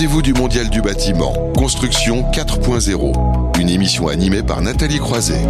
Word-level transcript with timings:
rendez-vous 0.00 0.22
du 0.22 0.32
Mondial 0.32 0.70
du 0.70 0.80
bâtiment, 0.80 1.34
Construction 1.54 2.22
4.0. 2.32 3.60
Une 3.60 3.68
émission 3.68 4.08
animée 4.08 4.42
par 4.42 4.62
Nathalie 4.62 4.98
Croiset. 4.98 5.42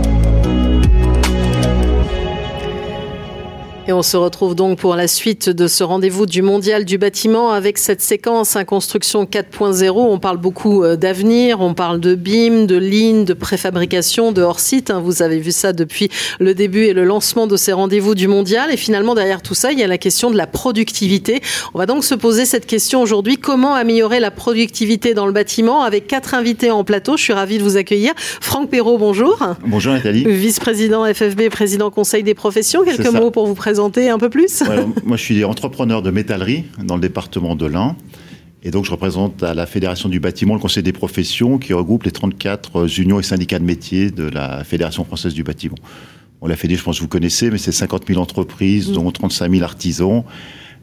Et 3.91 3.93
on 3.93 4.03
se 4.03 4.17
retrouve 4.17 4.55
donc 4.55 4.79
pour 4.79 4.95
la 4.95 5.09
suite 5.09 5.49
de 5.49 5.67
ce 5.67 5.83
rendez-vous 5.83 6.25
du 6.25 6.43
mondial 6.43 6.85
du 6.85 6.97
bâtiment 6.97 7.51
avec 7.51 7.77
cette 7.77 8.01
séquence 8.01 8.55
hein, 8.55 8.63
construction 8.63 9.25
4.0. 9.25 9.91
On 9.91 10.21
parle 10.21 10.37
beaucoup 10.37 10.85
euh, 10.85 10.95
d'avenir, 10.95 11.61
on 11.61 11.75
parle 11.75 11.99
de 11.99 12.15
BIM, 12.15 12.67
de 12.67 12.77
ligne, 12.77 13.25
de 13.25 13.35
préfabrication, 13.35 14.31
de 14.31 14.43
hors-site. 14.43 14.93
Hein. 14.93 15.01
Vous 15.05 15.23
avez 15.23 15.41
vu 15.41 15.51
ça 15.51 15.73
depuis 15.73 16.09
le 16.39 16.55
début 16.55 16.85
et 16.85 16.93
le 16.93 17.03
lancement 17.03 17.49
de 17.49 17.57
ces 17.57 17.73
rendez-vous 17.73 18.15
du 18.15 18.29
mondial. 18.29 18.73
Et 18.73 18.77
finalement, 18.77 19.17
derrière 19.17 19.43
tout 19.43 19.57
ça, 19.57 19.73
il 19.73 19.81
y 19.81 19.83
a 19.83 19.89
la 19.89 19.99
question 19.99 20.31
de 20.31 20.37
la 20.37 20.47
productivité. 20.47 21.43
On 21.75 21.79
va 21.81 21.87
donc 21.87 22.05
se 22.05 22.15
poser 22.15 22.45
cette 22.45 22.67
question 22.67 23.03
aujourd'hui. 23.03 23.39
Comment 23.39 23.75
améliorer 23.75 24.21
la 24.21 24.31
productivité 24.31 25.15
dans 25.15 25.27
le 25.27 25.33
bâtiment 25.33 25.83
avec 25.83 26.07
quatre 26.07 26.35
invités 26.35 26.71
en 26.71 26.85
plateau? 26.85 27.17
Je 27.17 27.25
suis 27.25 27.33
ravie 27.33 27.59
de 27.59 27.65
vous 27.65 27.77
accueillir. 27.77 28.13
Franck 28.17 28.71
Perrault, 28.71 28.99
bonjour. 28.99 29.37
Bonjour 29.67 29.95
Nathalie. 29.95 30.23
Vice-président 30.29 31.13
FFB, 31.13 31.49
président 31.49 31.91
Conseil 31.91 32.23
des 32.23 32.35
professions. 32.35 32.85
Quelques 32.85 33.13
mots 33.13 33.33
pour 33.33 33.49
vous 33.49 33.57
présenter 33.57 33.80
un 34.09 34.19
peu 34.19 34.31
plus 34.31 34.63
Moi, 35.05 35.17
je 35.17 35.23
suis 35.23 35.45
entrepreneur 35.45 36.03
de 36.03 36.11
métallerie 36.11 36.65
dans 36.83 36.95
le 36.97 37.01
département 37.01 37.57
de 37.57 37.67
l'Ain. 37.67 37.97
Et 38.63 38.71
donc, 38.71 38.85
je 38.85 38.91
représente 38.91 39.43
à 39.43 39.55
la 39.55 39.67
Fédération 39.67 40.09
du 40.09 40.21
bâtiment 40.21 40.55
le 40.55 40.61
Conseil 40.61 40.83
des 40.83 40.93
professions 40.93 41.59
qui 41.59 41.73
regroupe 41.73 42.03
les 42.03 42.11
34 42.11 42.87
unions 43.01 43.19
et 43.19 43.23
syndicats 43.23 43.59
de 43.59 43.65
métiers 43.65 44.11
de 44.11 44.25
la 44.25 44.65
Fédération 44.65 45.05
française 45.05 45.33
du 45.33 45.43
bâtiment. 45.43 45.77
On 46.43 46.47
l'a 46.47 46.57
fait, 46.57 46.75
je 46.75 46.83
pense 46.83 46.97
que 46.97 47.03
vous 47.03 47.09
connaissez, 47.09 47.51
mais 47.51 47.59
c'est 47.59 47.73
50 47.73 48.07
000 48.07 48.21
entreprises, 48.21 48.91
mmh. 48.91 48.95
dont 48.95 49.11
35 49.11 49.51
000 49.51 49.63
artisans 49.63 50.25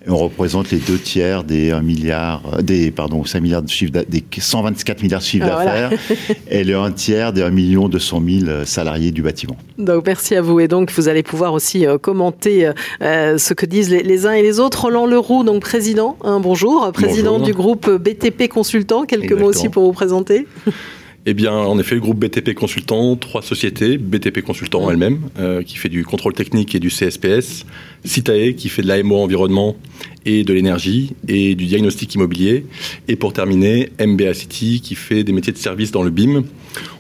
on 0.08 0.18
représente 0.18 0.72
les 0.72 0.78
deux 0.78 0.98
tiers 0.98 1.44
des 1.44 1.72
1 1.72 1.82
milliard, 1.82 2.42
euh, 2.54 2.62
des 2.62 2.92
pardon, 2.92 3.26
5 3.26 3.42
milliards 3.42 3.62
de 3.62 3.70
chiffres, 3.70 3.92
des 4.08 4.24
124 4.38 5.04
milliards 5.04 5.20
de 5.20 5.26
chiffres 5.26 5.48
ah, 5.50 5.66
d'affaires, 5.66 5.92
et 6.50 6.64
le 6.64 6.78
1 6.78 6.92
tiers 6.92 7.34
des 7.34 7.42
1 7.42 7.50
million 7.50 7.90
200 7.90 8.22
000 8.46 8.66
salariés 8.66 9.12
du 9.12 9.22
bâtiment. 9.22 9.58
Donc 9.78 10.06
merci 10.06 10.36
à 10.36 10.42
vous 10.42 10.60
et 10.60 10.68
donc 10.68 10.92
vous 10.92 11.08
allez 11.10 11.24
pouvoir 11.24 11.54
aussi 11.54 11.86
euh, 11.86 11.98
commenter 11.98 12.72
euh, 13.02 13.38
ce 13.38 13.54
que 13.54 13.66
disent 13.66 13.90
les, 13.90 14.26
uns 14.26 14.34
et 14.34 14.42
les 14.42 14.60
autres. 14.60 14.84
Roland 14.84 15.06
Leroux, 15.06 15.44
donc 15.44 15.62
président, 15.62 16.18
hein, 16.24 16.40
bonjour, 16.40 16.92
président 16.92 17.40
du 17.40 17.54
groupe 17.54 17.90
BTP 17.90 18.48
Consultant. 18.48 19.06
Quelques 19.06 19.34
mots 19.34 19.48
aussi 19.48 19.70
pour 19.70 19.84
vous 19.84 19.94
présenter. 19.94 20.48
Eh 21.30 21.34
bien, 21.34 21.52
en 21.52 21.78
effet, 21.78 21.96
le 21.96 22.00
groupe 22.00 22.20
BTP 22.20 22.54
Consultant, 22.54 23.18
trois 23.18 23.42
sociétés, 23.42 23.98
BTP 23.98 24.40
Consultant 24.40 24.90
elle-même, 24.90 25.20
euh, 25.38 25.62
qui 25.62 25.76
fait 25.76 25.90
du 25.90 26.06
contrôle 26.06 26.32
technique 26.32 26.74
et 26.74 26.80
du 26.80 26.88
CSPS, 26.88 27.66
Citae, 28.06 28.54
qui 28.56 28.70
fait 28.70 28.82
de 28.82 28.88
l'AMO 28.88 29.18
environnement 29.18 29.76
et 30.28 30.44
de 30.44 30.54
l'énergie, 30.54 31.16
et 31.30 31.56
du 31.56 31.66
diagnostic 31.66 32.14
immobilier, 32.14 32.66
et 33.08 33.16
pour 33.16 33.32
terminer, 33.32 33.90
MBA 34.00 34.34
City, 34.34 34.82
qui 34.84 34.94
fait 34.94 35.24
des 35.24 35.32
métiers 35.32 35.54
de 35.54 35.58
service 35.58 35.92
dans 35.92 36.04
le 36.04 36.10
BIM. 36.10 36.44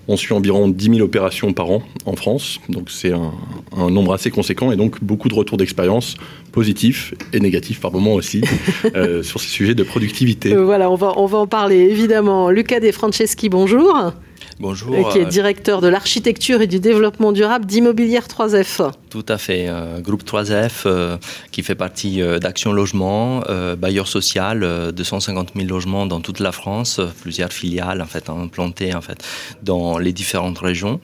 On 0.07 0.15
suit 0.15 0.33
environ 0.33 0.69
10 0.69 0.85
000 0.85 0.99
opérations 1.01 1.51
par 1.51 1.69
an 1.69 1.83
en 2.05 2.15
France, 2.15 2.61
donc 2.69 2.89
c'est 2.89 3.11
un, 3.11 3.89
nombre 3.89 4.13
assez 4.13 4.31
conséquent, 4.31 4.71
et 4.71 4.77
donc 4.77 5.03
beaucoup 5.03 5.27
de 5.27 5.35
retours 5.35 5.57
d'expérience 5.57 6.15
positifs 6.53 7.13
et 7.33 7.41
négatifs 7.41 7.81
par 7.81 7.91
moments 7.91 8.13
aussi 8.13 8.41
euh, 8.95 9.21
sur 9.21 9.41
ces 9.41 9.49
sujets 9.49 9.75
de 9.75 9.83
productivité. 9.83 10.53
Euh, 10.53 10.63
voilà, 10.63 10.89
on 10.89 10.95
va, 10.95 11.13
on 11.17 11.25
va 11.25 11.39
en 11.39 11.47
parler 11.47 11.79
évidemment. 11.79 12.49
Lucas 12.49 12.79
De 12.79 12.91
Franceschi, 12.93 13.49
bonjour. 13.49 14.13
Bonjour. 14.59 14.95
Euh, 14.95 15.11
qui 15.11 15.19
est 15.19 15.25
directeur 15.25 15.81
de 15.81 15.87
l'architecture 15.87 16.61
et 16.61 16.67
du 16.67 16.79
développement 16.79 17.31
durable 17.31 17.65
d'Immobilière 17.65 18.27
3F. 18.27 18.91
Tout 19.09 19.25
à 19.27 19.37
fait. 19.37 19.69
groupe 20.01 20.23
3F 20.23 21.17
qui 21.51 21.63
fait 21.63 21.75
partie 21.75 22.21
d'Action 22.41 22.73
Logement, 22.73 23.43
bailleur 23.77 24.07
social, 24.07 24.91
250 24.93 25.51
000 25.55 25.67
logements 25.67 26.05
dans 26.05 26.19
toute 26.19 26.39
la 26.39 26.51
France, 26.51 26.99
plusieurs 27.21 27.53
filiales 27.53 28.01
en 28.01 28.05
fait 28.05 28.29
implantées 28.29 28.93
en 28.93 29.01
fait 29.01 29.23
dans 29.63 29.97
les 29.97 30.11
différentes 30.11 30.59
régions. 30.59 30.99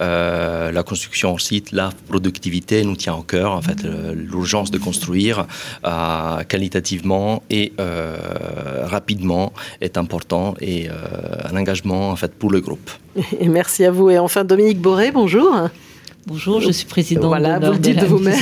la 0.00 0.82
construction 0.86 1.32
en 1.34 1.38
site, 1.38 1.72
la 1.72 1.90
productivité 2.08 2.84
nous 2.84 2.96
tient 2.96 3.14
au 3.14 3.22
cœur 3.22 3.52
en 3.52 3.62
fait 3.62 3.82
l'urgence 3.82 4.70
de 4.70 4.78
construire 4.78 5.46
euh, 5.84 6.42
qualitativement 6.44 7.42
et 7.50 7.72
euh, 7.80 8.16
rapidement 8.84 9.52
est 9.80 9.96
important 9.96 10.54
et 10.60 10.88
euh, 10.88 10.92
un 11.44 11.56
engagement 11.56 12.10
en 12.10 12.16
fait 12.16 12.32
pour 12.34 12.50
le 12.50 12.60
groupe. 12.60 12.77
Et 13.40 13.48
merci 13.48 13.84
à 13.84 13.90
vous. 13.90 14.10
Et 14.10 14.18
enfin, 14.18 14.44
Dominique 14.44 14.80
Boré, 14.80 15.10
bonjour. 15.10 15.68
Bonjour, 16.26 16.60
je 16.60 16.70
suis 16.70 16.84
présidente 16.84 17.24
voilà, 17.24 17.58
vous 17.58 17.72
le 17.72 17.78
dites 17.78 18.00
de, 18.00 18.04
vous-même. 18.04 18.36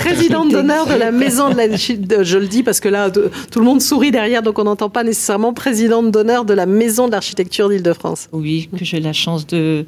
présidente 0.00 0.50
d'honneur 0.50 0.88
de 0.88 0.94
la 0.94 1.12
maison 1.12 1.50
de 1.50 1.54
la. 1.54 1.76
Je 1.76 2.36
le 2.36 2.48
dis 2.48 2.64
parce 2.64 2.80
que 2.80 2.88
là, 2.88 3.10
tout 3.10 3.58
le 3.60 3.64
monde 3.64 3.80
sourit 3.80 4.10
derrière, 4.10 4.42
donc 4.42 4.58
on 4.58 4.64
n'entend 4.64 4.90
pas 4.90 5.04
nécessairement 5.04 5.52
présidente 5.52 6.10
d'honneur 6.10 6.44
de 6.44 6.52
la 6.52 6.66
maison 6.66 7.06
de 7.06 7.12
l'architecture 7.12 7.68
d'Île-de-France. 7.68 8.28
Oui, 8.32 8.68
que 8.76 8.84
j'ai 8.84 8.98
la 8.98 9.12
chance 9.12 9.46
de 9.46 9.86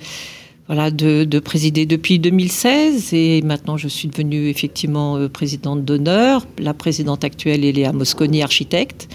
voilà, 0.68 0.92
de, 0.92 1.38
présider 1.40 1.86
depuis 1.86 2.20
2016 2.20 3.12
et 3.14 3.42
maintenant 3.42 3.76
je 3.76 3.88
suis 3.88 4.06
devenue 4.06 4.48
effectivement 4.48 5.16
euh, 5.16 5.28
présidente 5.28 5.84
d'honneur. 5.84 6.46
La 6.58 6.74
présidente 6.74 7.24
actuelle 7.24 7.64
est 7.64 7.72
Léa 7.72 7.92
Mosconi, 7.92 8.44
architecte. 8.44 9.08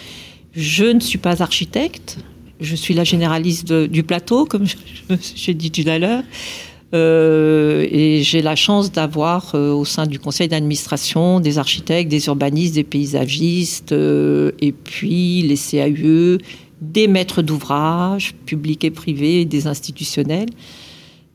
Je 0.54 0.84
ne 0.84 1.00
suis 1.00 1.18
pas 1.18 1.42
architecte, 1.42 2.18
je 2.66 2.76
suis 2.76 2.94
la 2.94 3.04
généraliste 3.04 3.72
du 3.72 4.04
plateau, 4.04 4.46
comme 4.46 4.66
j'ai 5.36 5.54
dit 5.54 5.72
tout 5.72 5.88
à 5.90 5.98
l'heure. 6.00 6.24
Euh, 6.94 7.88
et 7.90 8.22
j'ai 8.24 8.42
la 8.42 8.56
chance 8.56 8.92
d'avoir 8.92 9.56
euh, 9.56 9.72
au 9.72 9.86
sein 9.86 10.06
du 10.06 10.20
conseil 10.20 10.48
d'administration 10.48 11.40
des 11.40 11.58
architectes, 11.58 12.10
des 12.10 12.28
urbanistes, 12.28 12.76
des 12.76 12.84
paysagistes, 12.84 13.92
et 13.92 14.72
puis 14.72 15.42
les 15.42 15.58
CAUE, 15.58 16.38
des 16.82 17.08
maîtres 17.08 17.42
d'ouvrage, 17.42 18.36
publics 18.46 18.84
et 18.84 18.92
privés, 18.92 19.46
des 19.46 19.68
institutionnels. 19.68 20.50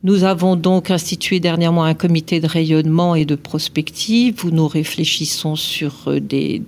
Nous 0.02 0.24
avons 0.24 0.56
donc 0.56 0.90
institué 0.90 1.40
dernièrement 1.40 1.84
un 1.84 1.92
comité 1.92 2.40
de 2.40 2.46
rayonnement 2.46 3.14
et 3.14 3.26
de 3.26 3.34
prospective 3.34 4.46
où 4.46 4.50
nous 4.50 4.66
réfléchissons 4.66 5.56
sur 5.56 5.92
euh, 6.06 6.20
des, 6.20 6.62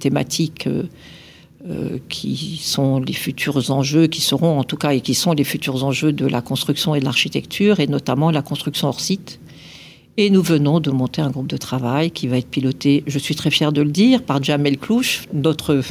thématiques 0.00 0.68
euh, 1.66 1.98
qui 2.10 2.58
sont 2.62 3.00
les 3.00 3.14
futurs 3.14 3.70
enjeux, 3.70 4.06
qui 4.06 4.20
seront 4.20 4.58
en 4.58 4.64
tout 4.64 4.76
cas 4.76 4.92
et 4.92 5.00
qui 5.00 5.14
sont 5.14 5.32
les 5.32 5.44
futurs 5.44 5.82
enjeux 5.82 6.12
de 6.12 6.26
la 6.26 6.42
construction 6.42 6.94
et 6.94 7.00
de 7.00 7.06
l'architecture, 7.06 7.80
et 7.80 7.86
notamment 7.86 8.30
la 8.30 8.42
construction 8.42 8.88
hors 8.88 9.00
site. 9.00 9.40
Et 10.18 10.28
nous 10.28 10.42
venons 10.42 10.78
de 10.78 10.90
monter 10.90 11.22
un 11.22 11.30
groupe 11.30 11.46
de 11.46 11.56
travail 11.56 12.10
qui 12.10 12.28
va 12.28 12.36
être 12.36 12.48
piloté, 12.48 13.02
je 13.06 13.18
suis 13.18 13.34
très 13.34 13.50
fier 13.50 13.72
de 13.72 13.80
le 13.80 13.90
dire, 13.90 14.22
par 14.22 14.42
Jamel 14.42 14.76
Clouche, 14.76 15.26
notre 15.32 15.82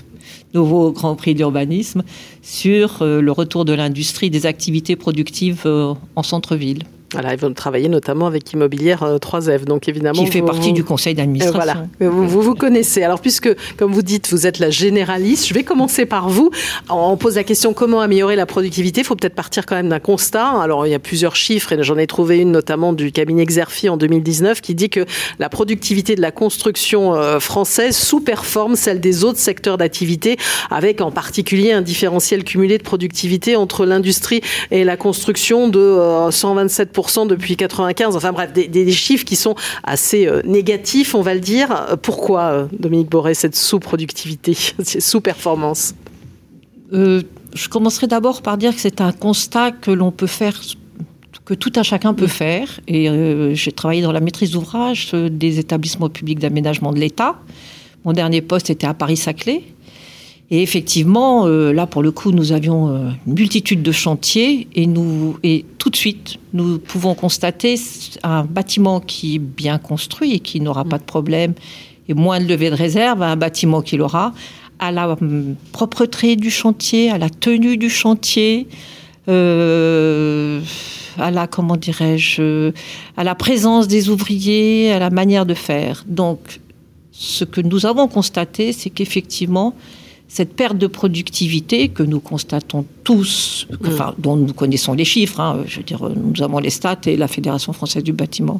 nouveau 0.53 0.91
Grand 0.91 1.15
Prix 1.15 1.33
d'urbanisme, 1.33 2.03
sur 2.43 3.01
euh, 3.01 3.19
le 3.19 3.31
retour 3.31 3.65
de 3.65 3.73
l'industrie 3.73 4.29
des 4.29 4.45
activités 4.45 4.95
productives 4.95 5.63
euh, 5.65 5.95
en 6.15 6.21
centre-ville. 6.21 6.83
Voilà, 7.13 7.33
ils 7.33 7.39
vont 7.39 7.53
travailler 7.53 7.89
notamment 7.89 8.27
avec 8.27 8.51
Immobilière 8.51 9.03
3F. 9.03 9.49
Euh, 9.49 9.57
donc 9.59 9.87
évidemment, 9.87 10.23
qui 10.23 10.31
fait 10.31 10.41
partie 10.41 10.73
du 10.73 10.83
conseil 10.83 11.13
d'administration. 11.13 11.59
voilà, 11.63 11.85
vous, 11.99 12.41
vous, 12.41 12.55
connaissez. 12.55 13.03
Alors 13.03 13.21
puisque, 13.21 13.49
comme 13.77 13.91
vous 13.91 14.01
dites, 14.01 14.29
vous 14.31 14.47
êtes 14.47 14.59
la 14.59 14.69
généraliste, 14.69 15.47
je 15.47 15.53
vais 15.53 15.63
commencer 15.63 16.05
par 16.05 16.29
vous. 16.29 16.49
On 16.89 17.15
pose 17.17 17.35
la 17.35 17.43
question 17.43 17.73
comment 17.73 18.01
améliorer 18.01 18.35
la 18.35 18.45
productivité? 18.45 19.01
Il 19.01 19.03
faut 19.03 19.15
peut-être 19.15 19.35
partir 19.35 19.65
quand 19.65 19.75
même 19.75 19.89
d'un 19.89 19.99
constat. 19.99 20.47
Alors 20.61 20.87
il 20.87 20.89
y 20.89 20.95
a 20.95 20.99
plusieurs 20.99 21.35
chiffres 21.35 21.71
et 21.71 21.83
j'en 21.83 21.97
ai 21.97 22.07
trouvé 22.07 22.39
une 22.39 22.51
notamment 22.51 22.93
du 22.93 23.11
cabinet 23.11 23.43
Exerfi 23.43 23.89
en 23.89 23.97
2019 23.97 24.61
qui 24.61 24.73
dit 24.75 24.89
que 24.89 25.05
la 25.39 25.49
productivité 25.49 26.15
de 26.15 26.21
la 26.21 26.31
construction 26.31 27.13
euh, 27.13 27.39
française 27.39 27.95
sous-performe 27.95 28.75
celle 28.75 28.99
des 28.99 29.23
autres 29.23 29.39
secteurs 29.39 29.77
d'activité, 29.77 30.37
avec 30.71 31.01
en 31.01 31.11
particulier 31.11 31.71
un 31.71 31.81
différentiel 31.81 32.43
cumulé 32.43 32.77
de 32.77 32.83
productivité 32.83 33.55
entre 33.55 33.85
l'industrie 33.85 34.41
et 34.71 34.83
la 34.83 34.97
construction 34.97 35.67
de 35.67 35.99
127 36.31 36.91
euh, 37.17 37.25
depuis 37.25 37.55
95. 37.55 38.15
Enfin 38.15 38.31
bref, 38.31 38.53
des, 38.53 38.91
chiffres 38.91 39.25
qui 39.25 39.35
sont 39.35 39.55
assez 39.83 40.27
euh, 40.27 40.41
négatifs, 40.43 41.15
on 41.15 41.21
va 41.21 41.33
le 41.33 41.39
dire. 41.39 41.97
Pourquoi, 42.01 42.41
euh, 42.41 42.65
Dominique 42.77 43.09
Boré, 43.09 43.33
cette 43.33 43.55
sous-productivité, 43.55 44.53
cette 44.83 45.01
sous-performance 45.01 45.95
euh, 46.93 47.21
Je 47.53 47.69
commencerai 47.69 48.07
d'abord 48.07 48.41
par 48.41 48.57
dire 48.57 48.73
que 48.73 48.81
c'est 48.81 49.01
un 49.01 49.11
constat 49.11 49.71
que 49.71 49.91
l'on 49.91 50.11
peut 50.11 50.27
faire 50.27 50.59
que 51.45 51.53
tout 51.53 51.73
un 51.75 51.83
chacun 51.83 52.13
peut 52.13 52.27
faire. 52.27 52.79
Et 52.87 53.09
j'ai 53.53 53.73
travaillé 53.73 54.01
dans 54.01 54.13
la 54.13 54.21
maîtrise 54.21 54.51
d'ouvrage 54.51 55.11
des 55.11 55.59
établissements 55.59 56.07
publics 56.07 56.39
d'aménagement 56.39 56.93
de 56.93 56.99
l'État. 56.99 57.35
Mon 58.05 58.13
dernier 58.13 58.41
poste 58.41 58.69
était 58.69 58.87
à 58.87 58.93
Paris-Saclay. 58.93 59.63
Et 60.53 60.61
effectivement, 60.61 61.47
euh, 61.47 61.73
là, 61.73 61.87
pour 61.87 62.03
le 62.03 62.11
coup, 62.11 62.31
nous 62.31 62.51
avions 62.51 62.87
euh, 62.87 63.09
une 63.25 63.33
multitude 63.33 63.81
de 63.81 63.91
chantiers 63.91 64.67
et, 64.75 64.85
nous, 64.85 65.39
et 65.41 65.65
tout 65.79 65.89
de 65.89 65.95
suite, 65.95 66.37
nous 66.53 66.77
pouvons 66.77 67.15
constater 67.15 67.73
un 68.21 68.43
bâtiment 68.43 68.99
qui 68.99 69.37
est 69.37 69.39
bien 69.39 69.79
construit 69.79 70.35
et 70.35 70.39
qui 70.39 70.61
n'aura 70.61 70.85
pas 70.85 70.99
de 70.99 71.03
problème 71.03 71.55
et 72.07 72.13
moins 72.13 72.39
de 72.39 72.45
levée 72.45 72.69
de 72.69 72.75
réserve, 72.75 73.23
un 73.23 73.35
bâtiment 73.35 73.81
qui 73.81 73.97
l'aura, 73.97 74.31
à 74.77 74.91
la 74.91 75.13
hum, 75.13 75.55
propreté 75.71 76.35
du 76.35 76.51
chantier, 76.51 77.09
à 77.09 77.17
la 77.17 77.31
tenue 77.31 77.75
du 77.75 77.89
chantier, 77.89 78.67
euh, 79.29 80.61
à 81.17 81.31
la, 81.31 81.47
comment 81.47 81.77
dirais-je, 81.77 82.71
à 83.17 83.23
la 83.23 83.33
présence 83.33 83.87
des 83.87 84.07
ouvriers, 84.09 84.91
à 84.91 84.99
la 84.99 85.09
manière 85.09 85.47
de 85.47 85.55
faire. 85.55 86.05
Donc, 86.07 86.59
ce 87.11 87.43
que 87.43 87.59
nous 87.59 87.87
avons 87.87 88.07
constaté, 88.07 88.71
c'est 88.71 88.91
qu'effectivement, 88.91 89.73
cette 90.27 90.55
perte 90.55 90.77
de 90.77 90.87
productivité 90.87 91.89
que 91.89 92.01
nous 92.03 92.19
constatons 92.19 92.85
tous, 93.03 93.67
Mm. 93.69 93.87
enfin, 93.87 94.15
dont 94.17 94.35
nous 94.35 94.53
connaissons 94.53 94.93
les 94.93 95.05
chiffres, 95.05 95.39
hein, 95.39 95.59
je 95.67 95.77
veux 95.77 95.83
dire, 95.83 96.09
nous 96.15 96.41
avons 96.41 96.59
les 96.59 96.71
stats 96.71 97.01
et 97.05 97.15
la 97.17 97.27
Fédération 97.27 97.71
française 97.73 98.03
du 98.03 98.13
bâtiment. 98.13 98.59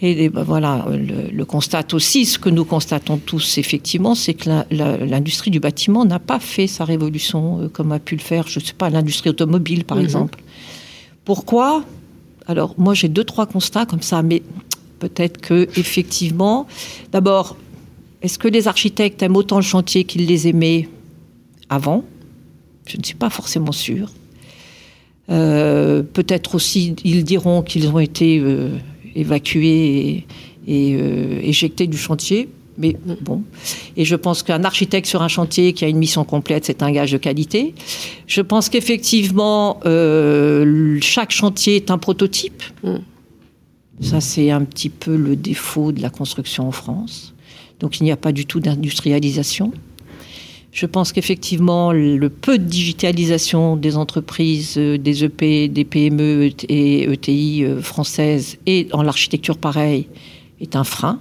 Et, 0.00 0.24
et 0.24 0.28
ben 0.28 0.44
voilà, 0.44 0.86
le, 0.90 1.30
le 1.32 1.44
constate 1.44 1.92
aussi, 1.92 2.24
ce 2.24 2.38
que 2.38 2.48
nous 2.48 2.64
constatons 2.64 3.16
tous 3.18 3.58
effectivement, 3.58 4.14
c'est 4.14 4.34
que 4.34 4.48
l'industrie 4.70 5.50
du 5.50 5.58
bâtiment 5.60 6.04
n'a 6.04 6.20
pas 6.20 6.38
fait 6.38 6.68
sa 6.68 6.84
révolution 6.84 7.62
euh, 7.62 7.68
comme 7.68 7.90
a 7.92 7.98
pu 7.98 8.14
le 8.14 8.20
faire, 8.20 8.46
je 8.48 8.60
ne 8.60 8.64
sais 8.64 8.74
pas, 8.74 8.90
l'industrie 8.90 9.30
automobile 9.30 9.84
par 9.84 9.98
Mhm. 9.98 10.04
exemple. 10.04 10.38
Pourquoi? 11.24 11.84
Alors 12.46 12.74
moi 12.78 12.94
j'ai 12.94 13.08
deux 13.08 13.24
trois 13.24 13.46
constats 13.46 13.86
comme 13.86 14.02
ça, 14.02 14.22
mais 14.22 14.42
peut-être 15.00 15.40
que 15.40 15.68
effectivement, 15.76 16.66
d'abord, 17.12 17.56
est-ce 18.22 18.38
que 18.38 18.48
les 18.48 18.68
architectes 18.68 19.22
aiment 19.22 19.36
autant 19.36 19.56
le 19.56 19.62
chantier 19.62 20.04
qu'ils 20.04 20.26
les 20.26 20.48
aimaient 20.48 20.88
avant? 21.68 22.04
Je 22.86 22.96
ne 22.96 23.04
suis 23.04 23.14
pas 23.14 23.30
forcément 23.30 23.72
sûre. 23.72 24.10
Euh, 25.30 26.02
peut-être 26.02 26.54
aussi 26.54 26.96
ils 27.04 27.22
diront 27.22 27.62
qu'ils 27.62 27.88
ont 27.88 27.98
été 27.98 28.38
euh, 28.38 28.70
évacués 29.14 29.66
et, 30.08 30.26
et, 30.66 30.96
euh, 30.98 31.40
éjectés 31.42 31.86
du 31.86 31.98
chantier. 31.98 32.48
Mais 32.80 32.96
bon, 33.20 33.42
et 33.96 34.04
je 34.04 34.14
pense 34.14 34.44
qu'un 34.44 34.62
architecte 34.62 35.08
sur 35.08 35.20
un 35.20 35.28
chantier 35.28 35.72
qui 35.72 35.84
a 35.84 35.88
une 35.88 35.98
mission 35.98 36.24
complète, 36.24 36.64
c'est 36.64 36.80
un 36.80 36.92
gage 36.92 37.10
de 37.10 37.18
qualité. 37.18 37.74
Je 38.28 38.40
pense 38.40 38.68
qu'effectivement, 38.68 39.80
chaque 41.00 41.32
chantier 41.32 41.74
est 41.74 41.90
un 41.90 41.98
prototype. 41.98 42.62
Mm. 42.84 42.98
Ça, 44.00 44.20
c'est 44.20 44.52
un 44.52 44.62
petit 44.62 44.90
peu 44.90 45.16
le 45.16 45.34
défaut 45.34 45.90
de 45.90 46.00
la 46.00 46.08
construction 46.08 46.68
en 46.68 46.70
France. 46.70 47.34
Donc, 47.80 48.00
il 48.00 48.04
n'y 48.04 48.12
a 48.12 48.16
pas 48.16 48.32
du 48.32 48.46
tout 48.46 48.60
d'industrialisation. 48.60 49.72
Je 50.72 50.86
pense 50.86 51.12
qu'effectivement, 51.12 51.92
le 51.92 52.28
peu 52.28 52.58
de 52.58 52.64
digitalisation 52.64 53.76
des 53.76 53.96
entreprises, 53.96 54.74
euh, 54.76 54.98
des 54.98 55.24
EP, 55.24 55.68
des 55.68 55.84
PME 55.84 56.50
et 56.68 57.10
ETI 57.10 57.64
euh, 57.64 57.80
françaises 57.80 58.58
et 58.66 58.86
en 58.92 59.02
l'architecture 59.02 59.56
pareil 59.56 60.06
est 60.60 60.76
un 60.76 60.84
frein. 60.84 61.20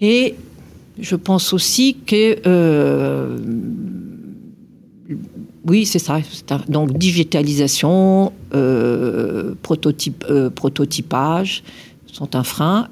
Et 0.00 0.34
je 0.98 1.16
pense 1.16 1.52
aussi 1.52 1.96
que 2.06 2.36
euh, 2.46 3.38
oui, 5.66 5.86
c'est 5.86 5.98
ça. 5.98 6.20
donc 6.68 6.92
digitalisation, 6.98 8.32
euh, 8.54 9.54
prototype, 9.62 10.24
euh, 10.28 10.50
prototypage 10.50 11.62
sont 12.06 12.36
un 12.36 12.44
frein. 12.44 12.88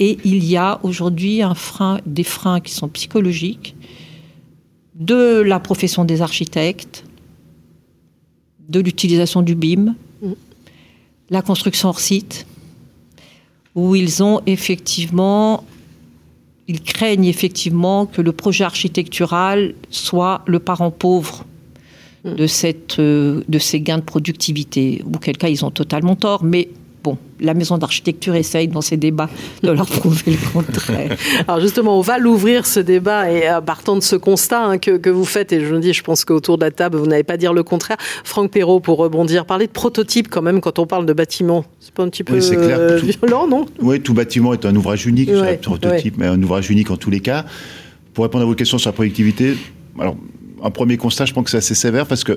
Et 0.00 0.16
il 0.24 0.44
y 0.44 0.56
a 0.56 0.78
aujourd'hui 0.84 1.42
un 1.42 1.54
frein, 1.54 1.98
des 2.06 2.22
freins 2.22 2.60
qui 2.60 2.72
sont 2.72 2.88
psychologiques 2.88 3.74
de 4.94 5.40
la 5.40 5.58
profession 5.60 6.04
des 6.04 6.22
architectes, 6.22 7.04
de 8.68 8.80
l'utilisation 8.80 9.42
du 9.42 9.54
BIM, 9.54 9.94
Mm. 10.22 10.32
la 11.30 11.42
construction 11.42 11.88
hors 11.90 12.00
site, 12.00 12.46
où 13.74 13.94
ils 13.94 14.22
ont 14.22 14.40
effectivement, 14.46 15.62
ils 16.66 16.80
craignent 16.82 17.24
effectivement 17.26 18.06
que 18.06 18.20
le 18.20 18.32
projet 18.32 18.64
architectural 18.64 19.74
soit 19.90 20.42
le 20.46 20.58
parent 20.58 20.90
pauvre 20.90 21.44
Mm. 22.24 22.34
de, 22.34 22.46
cette, 22.48 22.98
euh, 22.98 23.42
de 23.48 23.58
ces 23.60 23.80
gains 23.80 23.98
de 23.98 24.02
productivité, 24.02 25.02
auquel 25.12 25.36
cas 25.36 25.48
ils 25.48 25.64
ont 25.64 25.70
totalement 25.70 26.16
tort, 26.16 26.42
mais 26.42 26.68
la 27.40 27.54
maison 27.54 27.78
d'architecture 27.78 28.34
essaye 28.34 28.68
dans 28.68 28.80
ses 28.80 28.96
débats 28.96 29.28
de 29.62 29.70
leur 29.70 29.86
prouver 29.86 30.32
le 30.32 30.52
contraire. 30.52 31.16
Alors 31.48 31.60
justement, 31.60 31.98
on 31.98 32.00
va 32.02 32.18
l'ouvrir 32.18 32.66
ce 32.66 32.80
débat 32.80 33.30
et 33.30 33.48
euh, 33.48 33.60
partant 33.60 33.94
de 33.96 34.00
ce 34.02 34.16
constat 34.16 34.64
hein, 34.64 34.78
que, 34.78 34.96
que 34.96 35.10
vous 35.10 35.24
faites, 35.24 35.52
et 35.52 35.60
je 35.64 35.74
me 35.74 35.80
dis, 35.80 35.92
je 35.92 36.02
pense 36.02 36.24
qu'autour 36.24 36.58
de 36.58 36.64
la 36.64 36.70
table, 36.70 36.96
vous 36.98 37.06
n'allez 37.06 37.22
pas 37.24 37.36
dire 37.36 37.52
le 37.52 37.62
contraire. 37.62 37.96
Franck 38.24 38.50
Perrault, 38.50 38.80
pour 38.80 38.98
rebondir, 38.98 39.44
parler 39.46 39.66
de 39.66 39.72
prototype 39.72 40.28
quand 40.28 40.42
même 40.42 40.60
quand 40.60 40.78
on 40.78 40.86
parle 40.86 41.06
de 41.06 41.12
bâtiment, 41.12 41.64
c'est 41.80 41.92
pas 41.94 42.02
un 42.02 42.08
petit 42.08 42.24
peu 42.24 42.34
Oui, 42.34 42.46
clair. 42.48 42.78
euh, 42.80 42.98
Tout- 43.00 43.06
violent, 43.06 43.46
non? 43.46 43.66
Oui, 43.80 44.00
tout 44.00 44.14
bâtiment 44.14 44.52
est 44.52 44.64
un 44.66 44.74
ouvrage 44.76 45.06
unique, 45.06 45.28
Ouais, 45.28 45.36
c'est 45.36 45.52
un 45.52 45.56
prototype, 45.76 46.16
mais 46.18 46.26
un 46.26 46.42
ouvrage 46.42 46.70
unique 46.70 46.90
en 46.90 46.96
tous 46.96 47.10
les 47.10 47.20
cas. 47.20 47.44
Pour 48.14 48.24
répondre 48.24 48.42
à 48.42 48.46
votre 48.46 48.58
question 48.58 48.78
sur 48.78 48.88
la 48.88 48.94
productivité, 48.94 49.54
alors, 50.00 50.16
un 50.62 50.70
premier 50.70 50.96
constat, 50.96 51.24
je 51.24 51.32
pense 51.32 51.44
que 51.44 51.50
c'est 51.50 51.58
assez 51.58 51.74
sévère 51.76 52.06
parce 52.06 52.24
que 52.24 52.36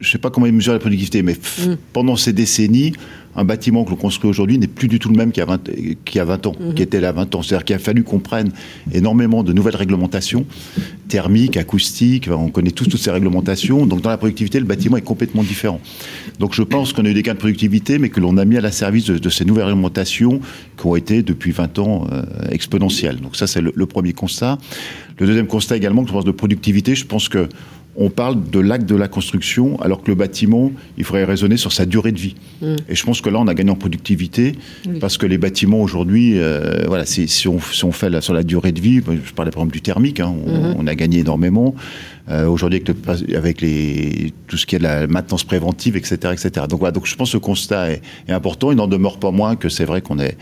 je 0.00 0.08
ne 0.08 0.12
sais 0.12 0.18
pas 0.18 0.28
comment 0.30 0.44
ils 0.46 0.52
mesurent 0.52 0.74
la 0.74 0.78
productivité, 0.80 1.22
mais 1.22 1.34
Mm. 1.34 1.76
pendant 1.92 2.16
ces 2.16 2.32
décennies, 2.32 2.92
un 3.36 3.44
bâtiment 3.44 3.84
que 3.84 3.90
l'on 3.90 3.96
construit 3.96 4.30
aujourd'hui 4.30 4.58
n'est 4.58 4.66
plus 4.66 4.88
du 4.88 4.98
tout 4.98 5.08
le 5.08 5.16
même 5.16 5.30
qu'il 5.32 5.40
y 5.40 5.42
a 5.42 5.46
20, 5.46 5.70
qu'il 6.04 6.16
y 6.16 6.18
a 6.18 6.24
20 6.24 6.46
ans, 6.46 6.54
Mm-hmm. 6.64 6.74
qui 6.74 6.82
était 6.82 7.00
là 7.00 7.12
20 7.12 7.34
ans. 7.34 7.42
C'est-à-dire 7.42 7.64
qu'il 7.64 7.76
a 7.76 7.78
fallu 7.78 8.04
qu'on 8.04 8.18
prenne 8.18 8.50
énormément 8.92 9.42
de 9.42 9.52
nouvelles 9.52 9.76
réglementations, 9.76 10.46
thermiques, 11.08 11.56
acoustiques, 11.56 12.28
on 12.30 12.48
connaît 12.48 12.70
tous 12.70 12.86
toutes 12.86 13.00
ces 13.00 13.10
réglementations. 13.10 13.86
Donc 13.86 14.00
dans 14.00 14.10
la 14.10 14.16
productivité, 14.16 14.58
le 14.58 14.64
bâtiment 14.64 14.96
est 14.96 15.02
complètement 15.02 15.42
différent. 15.42 15.80
Donc 16.38 16.54
je 16.54 16.62
pense 16.62 16.92
qu'on 16.92 17.04
a 17.04 17.10
eu 17.10 17.14
des 17.14 17.22
gains 17.22 17.34
de 17.34 17.38
productivité, 17.38 17.98
mais 17.98 18.08
que 18.08 18.20
l'on 18.20 18.36
a 18.36 18.44
mis 18.44 18.56
à 18.56 18.60
la 18.60 18.72
service 18.72 19.06
de, 19.06 19.18
de 19.18 19.30
ces 19.30 19.44
nouvelles 19.44 19.64
réglementations 19.64 20.40
qui 20.78 20.86
ont 20.86 20.96
été 20.96 21.22
depuis 21.22 21.52
20 21.52 21.78
ans 21.78 22.06
euh, 22.12 22.22
exponentielles. 22.50 23.20
Donc 23.20 23.36
ça, 23.36 23.46
c'est 23.46 23.60
le, 23.60 23.72
le 23.74 23.86
premier 23.86 24.12
constat. 24.12 24.58
Le 25.18 25.26
deuxième 25.26 25.46
constat 25.46 25.76
également, 25.76 26.02
que 26.02 26.08
je 26.08 26.14
pense 26.14 26.24
de 26.24 26.30
productivité, 26.32 26.94
je 26.94 27.04
pense 27.04 27.28
que 27.28 27.48
on 27.96 28.10
parle 28.10 28.36
de 28.50 28.58
l'acte 28.58 28.86
de 28.88 28.96
la 28.96 29.06
construction, 29.08 29.80
alors 29.80 30.02
que 30.02 30.08
le 30.10 30.14
bâtiment, 30.16 30.72
il 30.98 31.04
faudrait 31.04 31.24
raisonner 31.24 31.56
sur 31.56 31.72
sa 31.72 31.86
durée 31.86 32.12
de 32.12 32.18
vie. 32.18 32.34
Mm. 32.60 32.74
Et 32.88 32.94
je 32.94 33.04
pense 33.04 33.20
que 33.20 33.28
là, 33.30 33.38
on 33.38 33.46
a 33.46 33.54
gagné 33.54 33.70
en 33.70 33.76
productivité, 33.76 34.52
Oui. 34.86 34.98
parce 34.98 35.16
que 35.18 35.26
les 35.26 35.38
bâtiments 35.38 35.80
aujourd'hui, 35.80 36.38
euh, 36.38 36.84
voilà, 36.88 37.04
si, 37.06 37.28
on, 37.48 37.60
si 37.60 37.84
on 37.84 37.92
fait 37.92 38.10
la, 38.10 38.20
sur 38.20 38.34
la 38.34 38.42
durée 38.42 38.72
de 38.72 38.80
vie, 38.80 38.96
je 38.96 39.32
parlais 39.32 39.50
par 39.52 39.60
exemple 39.62 39.72
du 39.74 39.80
thermique, 39.80 40.20
hein, 40.20 40.34
on, 40.46 40.50
Mhm. 40.50 40.74
on 40.78 40.86
a 40.86 40.94
gagné 40.94 41.20
énormément. 41.20 41.74
Euh, 42.30 42.46
aujourd'hui, 42.48 42.80
avec, 42.84 42.88
le- 43.28 43.36
avec 43.36 43.60
les, 43.60 44.32
tout 44.46 44.56
ce 44.56 44.64
qui 44.66 44.76
est 44.76 44.78
de 44.78 44.84
la 44.84 45.06
maintenance 45.06 45.44
préventive, 45.44 45.96
etc., 45.96 46.16
etc. 46.32 46.66
Donc 46.68 46.78
voilà, 46.80 46.92
donc 46.92 47.06
je 47.06 47.14
pense 47.16 47.28
que 47.28 47.32
ce 47.32 47.38
constat 47.38 47.90
est, 47.92 48.02
est 48.28 48.32
important. 48.32 48.72
Il 48.72 48.76
n'en 48.76 48.86
demeure 48.86 49.18
pas 49.18 49.30
moins 49.30 49.56
que 49.56 49.68
c'est 49.68 49.84
vrai 49.84 50.00
qu'on 50.00 50.18
est 50.18 50.36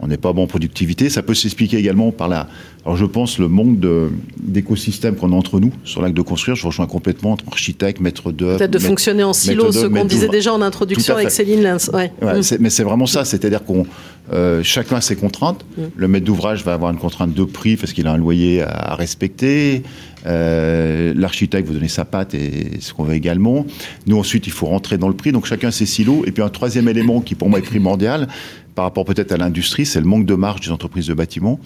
on 0.00 0.08
n'est 0.08 0.16
pas 0.16 0.32
bon 0.32 0.42
en 0.42 0.46
productivité. 0.46 1.08
Ça 1.08 1.22
peut 1.22 1.34
s'expliquer 1.34 1.78
également 1.78 2.10
par 2.10 2.28
la. 2.28 2.48
Alors, 2.84 2.96
je 2.96 3.06
pense 3.06 3.38
le 3.38 3.48
manque 3.48 3.78
de- 3.80 4.10
d'écosystème 4.38 5.14
qu'on 5.16 5.32
a 5.32 5.36
entre 5.36 5.58
nous 5.60 5.72
sur 5.84 6.02
l'acte 6.02 6.14
de 6.16 6.20
construire. 6.22 6.56
Je 6.56 6.66
rejoins 6.66 6.86
complètement 6.86 7.32
entre 7.32 7.44
architectes, 7.48 8.00
maîtres 8.00 8.30
d'œuvre. 8.32 8.58
Peut-être 8.58 8.70
de 8.72 8.78
fonctionner 8.78 9.22
en 9.24 9.32
silo, 9.32 9.72
ce 9.72 9.86
qu'on 9.86 10.04
disait 10.04 10.28
déjà 10.28 10.52
en 10.52 10.60
introduction 10.62 11.14
avec. 11.14 11.30
Céline. 11.30 11.60
Ouais. 11.92 12.12
Ouais, 12.20 12.40
Mm. 12.40 12.56
mais 12.60 12.70
c'est 12.70 12.82
vraiment 12.82 13.06
ça, 13.06 13.24
c'est-à-dire 13.24 13.64
qu'on 13.64 13.86
euh, 14.32 14.62
chacun 14.62 14.96
a 14.96 15.00
ses 15.00 15.16
contraintes. 15.16 15.64
Mm. 15.78 15.82
Le 15.96 16.08
maître 16.08 16.24
d'ouvrage 16.26 16.64
va 16.64 16.74
avoir 16.74 16.90
une 16.90 16.98
contrainte 16.98 17.32
de 17.34 17.44
prix 17.44 17.76
parce 17.76 17.92
qu'il 17.92 18.06
a 18.06 18.12
un 18.12 18.16
loyer 18.18 18.62
à, 18.62 18.68
à 18.92 18.94
respecter. 18.96 19.82
Euh, 20.26 21.12
L'architecte 21.16 21.68
va 21.68 21.74
donner 21.74 21.88
sa 21.88 22.04
patte 22.04 22.34
et 22.34 22.80
ce 22.80 22.92
qu'on 22.94 23.04
veut 23.04 23.14
également. 23.14 23.66
Nous 24.06 24.18
ensuite, 24.18 24.46
il 24.46 24.52
faut 24.52 24.66
rentrer 24.66 24.98
dans 24.98 25.08
le 25.08 25.14
prix. 25.14 25.32
Donc 25.32 25.46
chacun 25.46 25.70
ses 25.70 25.86
silos. 25.86 26.24
Et 26.26 26.32
puis 26.32 26.42
un 26.42 26.48
troisième 26.48 26.88
élément 26.88 27.20
qui 27.20 27.34
pour 27.34 27.48
moi 27.48 27.58
est 27.58 27.62
primordial 27.62 28.28
par 28.74 28.84
rapport 28.84 29.04
peut-être 29.04 29.32
à 29.32 29.36
l'industrie, 29.36 29.86
c'est 29.86 30.00
le 30.00 30.06
manque 30.06 30.26
de 30.26 30.34
marge 30.34 30.60
des 30.60 30.70
entreprises 30.70 31.06
de 31.06 31.14
bâtiment. 31.14 31.60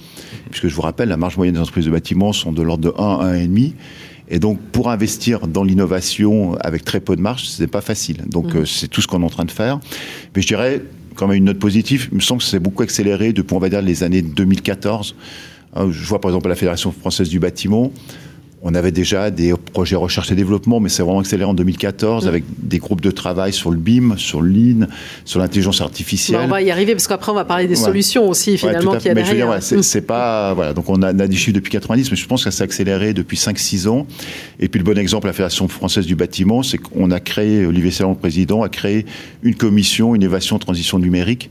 Puisque 0.50 0.69
je 0.69 0.75
vous 0.75 0.83
rappelle, 0.83 1.09
la 1.09 1.17
marge 1.17 1.37
moyenne 1.37 1.55
des 1.55 1.61
entreprises 1.61 1.87
de 1.87 1.91
bâtiment 1.91 2.33
sont 2.33 2.53
de 2.53 2.62
l'ordre 2.62 2.93
de 2.93 2.95
1 3.00 3.03
à 3.21 3.33
1,5. 3.35 3.73
Et 4.31 4.38
donc, 4.38 4.61
pour 4.73 4.91
investir 4.91 5.47
dans 5.49 5.65
l'innovation 5.65 6.55
avec 6.57 6.85
très 6.85 7.00
peu 7.00 7.17
de 7.17 7.23
marge, 7.23 7.45
ce 7.45 7.62
n'est 7.62 7.69
pas 7.69 7.81
facile. 7.81 8.25
Donc, 8.27 8.55
euh, 8.55 8.67
c'est 8.67 8.88
tout 8.88 9.00
ce 9.00 9.07
qu'on 9.07 9.23
est 9.23 9.25
en 9.25 9.31
train 9.31 9.47
de 9.47 9.50
faire. 9.50 9.81
Mais 10.37 10.43
je 10.43 10.47
dirais, 10.47 10.83
quand 11.15 11.27
même 11.27 11.38
une 11.38 11.45
note 11.45 11.59
positive, 11.59 12.09
il 12.12 12.17
me 12.17 12.23
semble 12.23 12.43
que 12.43 12.47
c'est 12.47 12.59
beaucoup 12.59 12.83
accéléré 12.83 13.33
depuis, 13.33 13.55
on 13.55 13.59
va 13.59 13.71
dire, 13.71 13.81
les 13.81 14.03
années 14.03 14.21
2014. 14.21 15.15
Hein, 15.75 15.88
Je 15.91 16.05
vois 16.05 16.21
par 16.21 16.31
exemple 16.31 16.49
la 16.49 16.57
Fédération 16.57 16.93
française 16.93 17.31
du 17.31 17.41
bâtiment. 17.41 17.91
On 18.61 18.75
avait 18.75 18.91
déjà 18.91 19.31
des 19.31 19.55
projets 19.73 19.95
recherche 19.95 20.33
et 20.33 20.35
développement, 20.35 20.81
mais 20.81 20.88
c'est 20.88 21.05
vraiment 21.05 21.21
accéléré 21.21 21.49
en 21.49 21.55
2014 21.55 22.27
avec 22.27 22.43
des 22.59 22.79
groupes 22.79 23.00
de 23.00 23.12
travail 23.12 23.53
sur 23.53 23.71
le 23.71 23.77
BIM, 23.77 24.17
sur 24.17 24.43
le 24.43 24.50
Lean, 24.50 24.87
sur 25.25 25.38
l'intelligence 25.38 25.81
artificielle. 25.81 26.38
Bah, 26.41 26.45
on 26.45 26.50
va 26.50 26.61
y 26.62 26.71
arriver 26.73 26.93
parce 26.93 27.07
qu'après 27.07 27.31
on 27.31 27.37
va 27.37 27.45
parler 27.45 27.69
des 27.69 27.79
Ouais. 27.79 27.85
solutions 27.87 28.29
aussi 28.29 28.50
Ouais, 28.53 28.57
finalement 28.57 28.95
à 28.95 28.97
qu'il 28.97 29.07
y 29.07 29.11
a. 29.11 29.15
Mais 29.15 29.21
je 29.23 29.27
veux 29.31 29.37
dire, 29.37 29.47
derrière. 29.47 29.47
voilà, 29.47 29.61
c'est 29.61 29.77
Mm. 29.77 29.83
c'est 29.85 30.00
pas 30.00 30.55
voilà. 30.55 30.73
Donc 30.73 30.88
on 30.88 31.00
a, 31.03 31.15
on 31.15 31.19
a 31.21 31.29
des 31.29 31.37
chiffres 31.37 31.55
depuis 31.55 31.71
90, 31.71 32.11
mais 32.11 32.17
je 32.17 32.27
pense 32.27 32.43
que 32.43 32.50
ça 32.50 32.57
s'est 32.57 32.65
accéléré 32.65 33.15
depuis 33.15 33.37
5-6 33.37 33.87
ans. 33.87 34.09
Et 34.59 34.67
puis 34.69 34.79
le 34.81 34.85
bon 34.85 34.99
exemple, 34.99 35.29
la 35.29 35.33
Fédération 35.33 35.69
française 35.69 36.07
du 36.07 36.17
bâtiment, 36.17 36.65
c'est 36.65 36.79
qu'on 36.79 37.12
a 37.12 37.21
créé, 37.21 37.65
Olivier 37.65 37.93
Salon, 37.93 38.11
le 38.11 38.17
président, 38.17 38.65
a 38.65 38.69
créé 38.69 39.07
une 39.45 39.55
commission 39.55 40.17
innovation 40.17 40.59
transition 40.59 40.99
numérique 40.99 41.49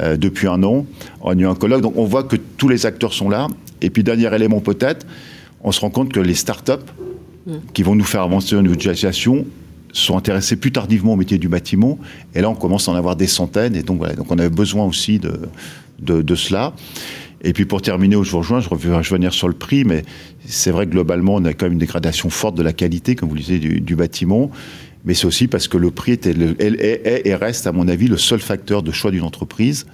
euh, 0.00 0.18
depuis 0.18 0.48
un 0.48 0.62
an. 0.64 0.84
On 1.22 1.30
a 1.30 1.34
eu 1.40 1.46
un 1.46 1.54
colloque, 1.54 1.80
donc 1.80 1.94
on 1.96 2.04
voit 2.04 2.24
que 2.24 2.36
tous 2.58 2.68
les 2.68 2.84
acteurs 2.84 3.14
sont 3.14 3.30
là. 3.30 3.48
Et 3.80 3.88
puis 3.88 4.04
dernier 4.04 4.32
élément 4.34 4.60
peut-être, 4.60 5.06
on 5.62 5.72
se 5.72 5.80
rend 5.80 5.90
compte 5.90 6.12
que 6.12 6.20
les 6.20 6.34
startups 6.34 6.72
qui 7.74 7.82
vont 7.82 7.94
nous 7.94 8.04
faire 8.04 8.22
avancer 8.22 8.54
en 8.56 8.62
digitalisation 8.62 9.46
sont 9.92 10.16
intéressés 10.16 10.56
plus 10.56 10.72
tardivement 10.72 11.12
au 11.12 11.16
métier 11.16 11.38
du 11.38 11.48
bâtiment. 11.48 11.98
Et 12.34 12.40
là, 12.40 12.48
on 12.48 12.54
commence 12.54 12.88
à 12.88 12.92
en 12.92 12.94
avoir 12.94 13.16
des 13.16 13.26
centaines. 13.26 13.76
Et 13.76 13.82
donc, 13.82 13.98
voilà. 13.98 14.14
Donc, 14.14 14.30
on 14.30 14.38
avait 14.38 14.48
besoin 14.48 14.84
aussi 14.86 15.18
de, 15.18 15.40
de, 16.00 16.22
de 16.22 16.34
cela. 16.34 16.72
Et 17.42 17.52
puis, 17.52 17.64
pour 17.64 17.82
terminer, 17.82 18.16
où 18.16 18.22
je 18.24 18.30
vous 18.30 18.38
rejoins, 18.38 18.60
je 18.60 18.68
vais 18.68 18.96
revenir 18.96 19.32
sur 19.34 19.48
le 19.48 19.54
prix, 19.54 19.84
mais 19.84 20.02
c'est 20.46 20.70
vrai 20.70 20.86
que 20.86 20.92
globalement, 20.92 21.34
on 21.34 21.44
a 21.44 21.52
quand 21.52 21.66
même 21.66 21.72
une 21.72 21.78
dégradation 21.78 22.30
forte 22.30 22.54
de 22.56 22.62
la 22.62 22.72
qualité, 22.72 23.16
comme 23.16 23.28
vous 23.28 23.34
le 23.34 23.40
disiez, 23.40 23.58
du, 23.58 23.80
du 23.80 23.96
bâtiment. 23.96 24.50
Mais 25.04 25.14
c'est 25.14 25.26
aussi 25.26 25.48
parce 25.48 25.66
que 25.66 25.76
le 25.76 25.90
prix 25.90 26.12
était 26.12 26.32
le- 26.32 26.54
est- 26.62 26.80
est 26.80 27.26
et 27.26 27.34
reste, 27.34 27.66
à 27.66 27.72
mon 27.72 27.88
avis, 27.88 28.06
le 28.06 28.16
seul 28.16 28.38
facteur 28.38 28.82
de 28.84 28.92
choix 28.92 29.10
d'une 29.10 29.24
entreprise. 29.24 29.86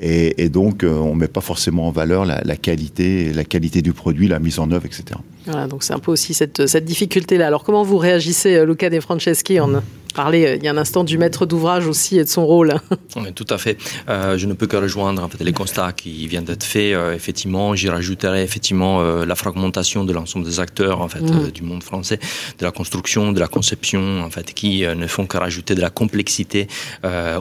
Et, 0.00 0.48
donc, 0.48 0.84
on 0.84 1.14
ne 1.14 1.20
met 1.20 1.28
pas 1.28 1.40
forcément 1.40 1.88
en 1.88 1.90
valeur 1.90 2.24
la, 2.24 2.56
qualité, 2.56 3.32
la 3.32 3.44
qualité 3.44 3.82
du 3.82 3.92
produit, 3.92 4.28
la 4.28 4.38
mise 4.38 4.60
en 4.60 4.70
œuvre, 4.70 4.86
etc. 4.86 5.18
Voilà, 5.44 5.66
donc 5.66 5.82
c'est 5.82 5.92
un 5.92 5.98
peu 5.98 6.12
aussi 6.12 6.34
cette, 6.34 6.76
difficulté-là. 6.76 7.48
Alors, 7.48 7.64
comment 7.64 7.82
vous 7.82 7.96
réagissez, 7.96 8.64
Luca 8.64 8.90
De 8.90 9.00
Franceschi, 9.00 9.58
en, 9.58 9.82
parler 10.14 10.46
euh, 10.46 10.56
il 10.56 10.64
y 10.64 10.68
a 10.68 10.72
un 10.72 10.76
instant 10.76 11.04
du 11.04 11.18
maître 11.18 11.46
d'ouvrage 11.46 11.86
aussi 11.86 12.18
et 12.18 12.24
de 12.24 12.28
son 12.28 12.46
rôle. 12.46 12.74
Oui, 13.16 13.32
tout 13.32 13.46
à 13.48 13.58
fait. 13.58 13.78
Euh, 14.08 14.38
je 14.38 14.46
ne 14.46 14.52
peux 14.52 14.66
que 14.66 14.76
rejoindre 14.76 15.24
en 15.24 15.28
fait, 15.28 15.42
les 15.42 15.52
constats 15.52 15.92
qui 15.92 16.26
viennent 16.28 16.44
d'être 16.44 16.62
faits. 16.62 16.94
Euh, 16.94 17.14
effectivement, 17.14 17.74
j'y 17.74 17.88
rajouterai 17.88 18.42
effectivement 18.42 19.02
la 19.02 19.34
fragmentation 19.34 20.04
de 20.04 20.12
l'ensemble 20.12 20.44
des 20.44 20.60
acteurs 20.60 21.00
en 21.00 21.08
fait, 21.08 21.20
mmh. 21.20 21.50
du 21.50 21.62
monde 21.62 21.82
français, 21.82 22.20
de 22.58 22.64
la 22.64 22.70
construction, 22.70 23.32
de 23.32 23.40
la 23.40 23.48
conception, 23.48 24.22
en 24.22 24.30
fait, 24.30 24.52
qui 24.52 24.82
ne 24.82 25.06
font 25.06 25.26
que 25.26 25.36
rajouter 25.36 25.74
de 25.74 25.80
la 25.80 25.90
complexité 25.90 26.68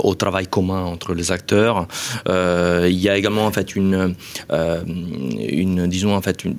au 0.03 0.15
travail 0.15 0.47
commun 0.47 0.83
entre 0.83 1.13
les 1.13 1.31
acteurs. 1.31 1.87
il 2.27 2.99
y 2.99 3.09
a 3.09 3.17
également 3.17 3.45
en 3.45 3.51
fait 3.51 3.75
une, 3.75 4.15
une 4.49 5.87
disons 5.87 6.15
en 6.15 6.21
fait 6.21 6.43
une, 6.45 6.55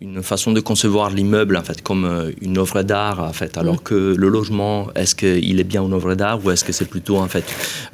une 0.00 0.22
façon 0.22 0.52
de 0.52 0.60
concevoir 0.60 1.10
l'immeuble 1.10 1.56
en 1.56 1.62
fait 1.62 1.82
comme 1.82 2.32
une 2.40 2.58
œuvre 2.58 2.82
d'art 2.82 3.20
en 3.20 3.32
fait, 3.32 3.56
alors 3.56 3.76
mmh. 3.76 3.84
que 3.84 4.14
le 4.16 4.28
logement, 4.28 4.88
est-ce 4.94 5.14
que 5.14 5.23
il 5.24 5.60
est 5.60 5.64
bien 5.64 5.82
une 5.84 5.92
œuvre 5.92 6.14
d'art 6.14 6.44
ou 6.44 6.50
est-ce 6.50 6.64
que 6.64 6.72
c'est 6.72 6.88
plutôt 6.88 7.18
en 7.18 7.28
fait, 7.28 7.44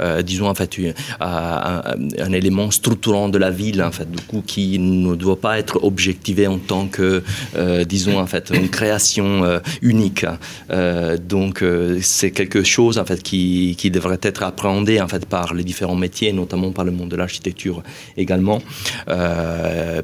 euh, 0.01 0.23
disons 0.23 0.49
en 0.49 0.55
fait, 0.55 0.79
euh, 0.79 0.93
un, 1.21 1.83
un, 2.19 2.33
élément 2.33 2.71
structurant 2.71 3.29
de 3.29 3.39
la 3.39 3.51
ville 3.51 3.83
en 3.83 3.93
fait, 3.93 4.11
du 4.11 4.23
coup 4.23 4.43
qui 4.47 4.79
ne 4.79 5.15
doit 5.15 5.41
pas 5.41 5.59
être 5.59 5.83
objectivé 5.85 6.47
en 6.47 6.59
tant 6.59 6.87
que, 6.87 7.23
euh, 7.57 7.85
disons 7.85 8.19
en 8.19 8.27
fait, 8.27 8.51
une 8.55 8.69
création 8.69 9.61
unique. 9.83 10.27
donc 11.29 11.65
c'est 12.01 12.31
quelque 12.31 12.63
chose 12.63 12.99
en 12.99 13.05
fait 13.05 13.23
qui, 13.23 13.75
qui, 13.79 13.91
devrait 13.91 14.19
être 14.23 14.43
appréhendé 14.43 15.01
en 15.01 15.09
fait 15.09 15.27
par 15.27 15.55
les 15.55 15.65
différents 15.65 15.97
métiers, 15.97 16.33
notamment 16.33 16.71
par 16.71 16.85
le 16.85 16.93
monde 16.93 17.11
de 17.11 17.17
l'architecture 17.17 17.83
également, 18.17 18.61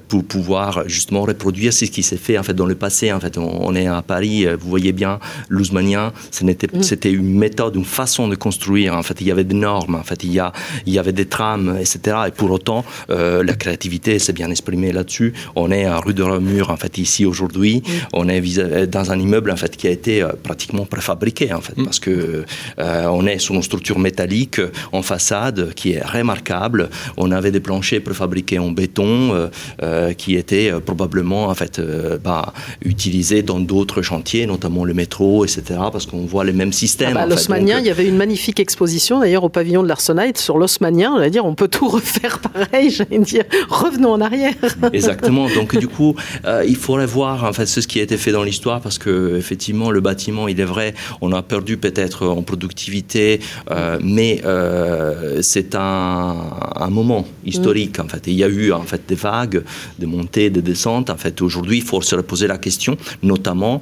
pour 0.09 0.25
pouvoir 0.25 0.89
justement 0.89 1.23
reproduire 1.23 1.73
ce 1.73 1.85
qui 1.87 2.03
s'est 2.03 2.17
fait 2.17 2.39
en 2.39 2.43
fait 2.43 2.55
dans 2.55 2.67
le 2.67 2.75
passé. 2.75 3.13
En 3.13 3.21
fait, 3.21 3.39
on, 3.39 3.75
est 3.75 3.87
à 3.87 4.03
Paris, 4.03 4.47
vous 4.61 4.69
voyez 4.69 4.93
bien, 4.93 5.19
l'Ousmanien, 5.49 6.13
mm. 6.41 6.83
c'était 6.83 7.13
une 7.17 7.39
méthode, 7.39 7.75
une 7.77 7.85
façon 7.85 8.29
de 8.29 8.35
construire. 8.35 8.95
En 8.95 9.03
fait, 9.03 9.21
il 9.21 9.27
y 9.27 9.31
avait 9.31 9.45
des 9.45 9.55
normes, 9.55 9.95
en 9.95 10.03
fait, 10.03 10.23
il 10.25 10.33
y, 10.33 10.39
a, 10.39 10.53
il 10.87 10.93
y 10.93 10.99
avait 10.99 11.13
des 11.13 11.27
trames, 11.27 11.77
etc. 11.81 12.17
Et 12.29 12.31
pour 12.31 12.51
autant, 12.51 12.85
euh, 13.11 13.43
la 13.43 13.55
créativité 13.55 14.19
s'est 14.19 14.33
bien 14.33 14.51
exprimée 14.51 14.93
là-dessus. 14.93 15.33
On 15.55 15.71
est 15.71 15.85
à 15.85 15.99
rue 15.99 16.15
de 16.15 16.23
Ramure, 16.23 16.71
en 16.71 16.77
fait, 16.77 16.99
ici 16.99 17.25
aujourd'hui. 17.25 17.83
On 18.13 18.29
est 18.29 18.43
euh, 18.59 18.87
dans 18.87 19.11
un 19.13 19.19
immeuble, 19.19 19.51
en 19.51 19.57
fait, 19.57 19.77
qui 19.77 19.87
a 19.87 19.91
été 19.91 20.23
euh, 20.23 20.29
pratiquement 20.43 20.85
préfabriqué, 20.85 21.53
en 21.53 21.61
fait, 21.61 21.77
mm. 21.77 21.85
parce 21.85 22.01
que 22.01 22.45
on 22.79 23.27
est 23.27 23.39
sur 23.39 23.55
une 23.55 23.63
structure 23.63 23.99
métallique 23.99 24.61
en 24.93 25.03
façade 25.03 25.73
qui 25.75 25.93
est 25.93 26.05
remarquable. 26.05 26.91
On 27.17 27.31
avait 27.31 27.51
des 27.51 27.61
planchers 27.61 28.03
préfabriqués 28.03 28.59
en 28.59 28.71
béton 28.71 29.51
qui 30.19 30.37
étaient 30.37 30.73
probablement, 30.85 31.47
en 31.47 31.55
fait, 31.55 31.81
bah, 32.23 32.53
utilisés 32.85 33.43
dans 33.43 33.61
d'autres 33.61 34.03
chantiers, 34.03 34.47
notamment 34.47 34.85
le 34.85 34.95
métro, 34.95 35.45
etc. 35.45 35.63
Parce 35.93 36.07
qu'on 36.07 36.27
voit 36.27 36.45
les 36.45 36.53
mêmes 36.53 36.73
systèmes. 36.73 37.06
À 37.15 37.27
l'Osmanien, 37.27 37.79
il 37.79 37.87
y 37.87 37.91
avait 37.91 38.07
une 38.07 38.17
magnifique 38.17 38.61
exposition 38.61 39.21
d'ailleurs 39.21 39.45
au 39.45 39.49
pavillon 39.49 39.83
de 39.83 39.89
l'Arsenite 39.89 40.39
sur 40.39 40.59
l'Osmanien. 40.59 41.13
On 41.15 41.19
va 41.19 41.31
dire, 41.31 41.45
on 41.45 41.55
peut 41.55 41.69
tout 41.69 41.89
refaire 41.97 42.39
pareil. 42.39 42.91
J'allais 42.91 43.19
dire, 43.19 43.45
revenons 43.69 44.13
en 44.13 44.21
arrière. 44.21 44.55
Exactement. 44.93 45.49
Donc 45.55 45.77
du 45.77 45.89
coup, 45.89 46.15
euh, 46.45 46.65
il 46.67 46.77
faudrait 46.77 47.07
voir 47.07 47.45
en 47.45 47.53
fait 47.53 47.67
ce 47.67 47.81
qui 47.81 48.01
a 48.01 48.03
été 48.03 48.17
fait 48.17 48.33
dans 48.33 48.43
l'histoire 48.43 48.81
parce 48.81 48.99
que 48.99 49.37
effectivement, 49.37 49.91
le 49.91 50.01
bâtiment, 50.01 50.49
il 50.49 50.61
est 50.61 50.65
vrai, 50.65 50.95
on 51.21 51.33
a 51.33 51.43
perdu 51.43 51.77
peut-être 51.77 52.27
en 52.27 52.43
productivité, 52.43 53.41
euh, 53.71 53.99
mais 54.03 54.43
euh, 54.45 55.41
c'est 55.43 55.75
un, 55.75 56.37
un, 56.77 56.91
moment 56.91 57.27
historique 57.45 57.99
en 58.01 58.09
fait. 58.09 58.27
il 58.27 58.35
y 58.35 58.45
a 58.45 58.49
eu 58.49 58.73
en 58.73 58.83
fait 58.83 59.03
des 59.07 59.15
vagues, 59.15 59.63
des 59.99 60.07
montées, 60.07 60.51
des 60.51 60.63
descentes. 60.63 61.11
En 61.11 61.17
fait, 61.17 61.43
aujourd'hui, 61.43 61.79
il 61.79 61.85
faut 61.85 62.01
se 62.01 62.15
reposer 62.15 62.47
la 62.47 62.59
question, 62.59 62.97
notamment 63.23 63.81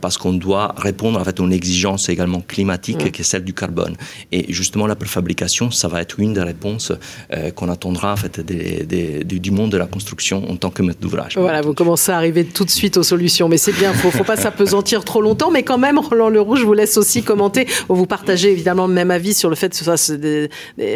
parce 0.00 0.16
qu'on 0.16 0.32
doit 0.32 0.74
répondre 0.76 1.18
en 1.20 1.24
fait 1.24 1.40
aux 1.40 1.48
exigences 1.50 2.08
également 2.08 2.40
climatique 2.48 3.04
mm. 3.04 3.10
qui 3.10 3.20
est 3.20 3.24
celle 3.24 3.44
du 3.44 3.54
carbone. 3.54 3.94
Et 4.32 4.52
justement, 4.52 4.86
la 4.86 4.96
préfabrication, 4.96 5.70
ça 5.70 5.86
va 5.88 6.00
être 6.00 6.18
une 6.18 6.32
des 6.34 6.42
réponses 6.42 6.92
euh, 7.32 7.50
qu'on 7.50 7.68
attendra 7.68 8.12
en 8.12 8.16
fait, 8.16 8.40
des, 8.40 9.24
du 9.24 9.50
monde 9.50 9.70
de 9.70 9.76
la 9.76 9.86
construction 9.86 10.50
en 10.50 10.56
tant 10.56 10.70
que 10.70 10.82
maître 10.82 11.00
d'ouvrage. 11.00 11.36
Voilà, 11.36 11.60
vous 11.60 11.74
commencez 11.74 12.10
à 12.10 12.16
arriver 12.16 12.44
tout 12.44 12.64
de 12.64 12.70
suite 12.70 12.96
aux 12.96 13.02
solutions, 13.02 13.48
mais 13.48 13.58
c'est 13.58 13.72
bien, 13.72 13.92
il 13.92 14.06
ne 14.06 14.10
faut 14.10 14.24
pas 14.24 14.36
s'apesantir 14.36 15.04
trop 15.04 15.20
longtemps, 15.20 15.50
mais 15.50 15.62
quand 15.62 15.78
même, 15.78 15.98
Roland 15.98 16.28
Leroux, 16.28 16.56
je 16.56 16.64
vous 16.64 16.72
laisse 16.72 16.96
aussi 16.96 17.22
commenter. 17.22 17.66
Vous 17.88 18.06
partagez 18.06 18.50
évidemment 18.50 18.86
le 18.86 18.94
même 18.94 19.10
avis 19.10 19.34
sur 19.34 19.50
le 19.50 19.56
fait 19.56 19.68
que 19.68 19.76
ce 19.76 19.84
soit, 19.84 20.18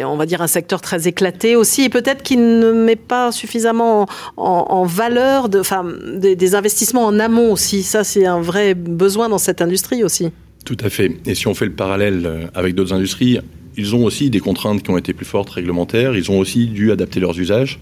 on 0.05 0.17
va 0.17 0.25
dire, 0.25 0.41
un 0.41 0.47
secteur 0.47 0.81
très 0.81 1.07
éclaté 1.07 1.55
aussi, 1.55 1.83
et 1.83 1.89
peut-être 1.89 2.23
qu'il 2.23 2.59
ne 2.59 2.71
met 2.71 2.95
pas 2.95 3.31
suffisamment 3.31 4.07
en, 4.37 4.83
valeur 4.85 5.49
de, 5.49 5.59
enfin, 5.59 5.85
des, 6.15 6.35
des 6.35 6.55
investissements 6.55 7.05
en 7.05 7.19
amont 7.19 7.51
aussi. 7.51 7.83
Ça, 7.83 8.03
c'est 8.03 8.25
un 8.25 8.41
vrai 8.41 8.73
besoin 8.73 9.29
dans 9.29 9.37
cette 9.37 9.61
industrie 9.61 10.03
aussi. 10.03 10.31
Tout 10.65 10.77
à 10.79 10.89
fait. 10.89 11.11
Et 11.25 11.35
si 11.35 11.47
on 11.47 11.53
fait 11.53 11.65
le 11.65 11.73
parallèle 11.73 12.25
euh, 12.25 12.45
avec 12.53 12.75
d'autres 12.75 12.93
industries, 12.93 13.39
ils 13.75 13.95
ont 13.95 14.05
aussi 14.05 14.29
des 14.29 14.39
contraintes 14.39 14.83
qui 14.83 14.89
ont 14.91 14.97
été 14.97 15.13
plus 15.13 15.25
fortes 15.25 15.49
réglementaires. 15.49 16.15
Ils 16.15 16.31
ont 16.31 16.39
aussi 16.39 16.67
dû 16.67 16.91
adapter 16.91 17.19
leurs 17.19 17.39
usages. 17.39 17.79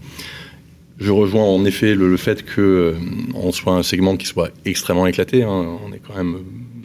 Je 0.99 1.11
rejoins 1.11 1.43
en 1.43 1.65
effet 1.65 1.95
le, 1.95 2.15
fait 2.17 2.43
qu'on 2.43 2.61
euh, 2.61 3.51
soit 3.51 3.73
un 3.73 3.83
segment 3.83 4.17
qui 4.17 4.27
soit 4.27 4.51
extrêmement 4.65 5.07
éclaté. 5.07 5.43
Hein. 5.43 5.79
On 5.85 5.91
est 5.93 6.01
quand 6.05 6.15
même 6.15 6.37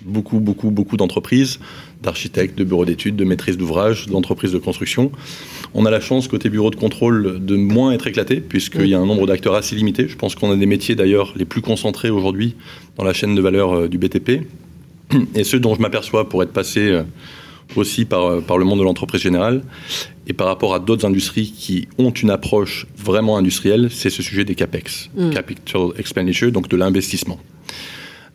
beaucoup, 0.05 0.39
beaucoup, 0.39 0.71
beaucoup 0.71 0.97
d'entreprises, 0.97 1.59
d'architectes, 2.03 2.57
de 2.57 2.65
bureaux 2.65 2.85
d'études, 2.85 3.17
de 3.17 3.25
maîtrises 3.25 3.57
d'ouvrage, 3.57 4.07
d'entreprises 4.07 4.53
de 4.53 4.59
construction. 4.59 5.11
On 5.75 5.85
a 5.85 5.91
la 5.91 6.01
chance, 6.01 6.29
côté 6.29 6.49
bureau 6.49 6.71
de 6.71 6.77
contrôle, 6.77 7.45
de 7.45 7.57
moins 7.57 7.93
être 7.93 8.07
éclaté, 8.07 8.41
puisqu'il 8.41 8.87
y 8.87 8.95
a 8.95 8.99
un 8.99 9.07
nombre 9.07 9.27
d'acteurs 9.27 9.55
assez 9.55 9.75
limité. 9.75 10.09
Je 10.09 10.17
pense 10.17 10.35
qu'on 10.35 10.51
a 10.51 10.57
des 10.57 10.67
métiers 10.67 10.95
d'ailleurs 10.95 11.35
les 11.37 11.45
plus 11.45 11.61
concentrés 11.61 12.11
aujourd'hui 12.11 12.55
dans 12.97 13.05
la 13.05 13.13
chaîne 13.13 13.35
de 13.35 13.41
valeur 13.41 13.73
euh, 13.73 13.89
du 13.89 13.99
BTP 13.99 14.47
et 15.35 15.45
ceux 15.45 15.61
dont 15.61 15.75
je 15.75 15.81
m'aperçois 15.81 16.29
pour 16.29 16.43
être 16.43 16.53
passé 16.53 16.81
euh, 16.91 17.03
aussi 17.75 18.05
par, 18.05 18.25
euh, 18.25 18.41
par 18.41 18.59
le 18.59 18.65
monde 18.65 18.79
de 18.79 18.85
l'entreprise 18.85 19.21
générale 19.21 19.63
et 20.27 20.33
par 20.33 20.47
rapport 20.47 20.75
à 20.75 20.79
d'autres 20.79 21.07
industries 21.07 21.53
qui 21.57 21.89
ont 21.99 22.11
une 22.11 22.31
approche 22.31 22.87
vraiment 22.97 23.37
industrielle, 23.37 23.89
c'est 23.91 24.11
ce 24.11 24.23
sujet 24.23 24.45
des 24.45 24.55
CAPEX, 24.55 25.11
mm. 25.17 25.31
Capital 25.31 25.89
Expenditure, 25.99 26.53
donc 26.53 26.69
de 26.69 26.77
l'investissement. 26.77 27.39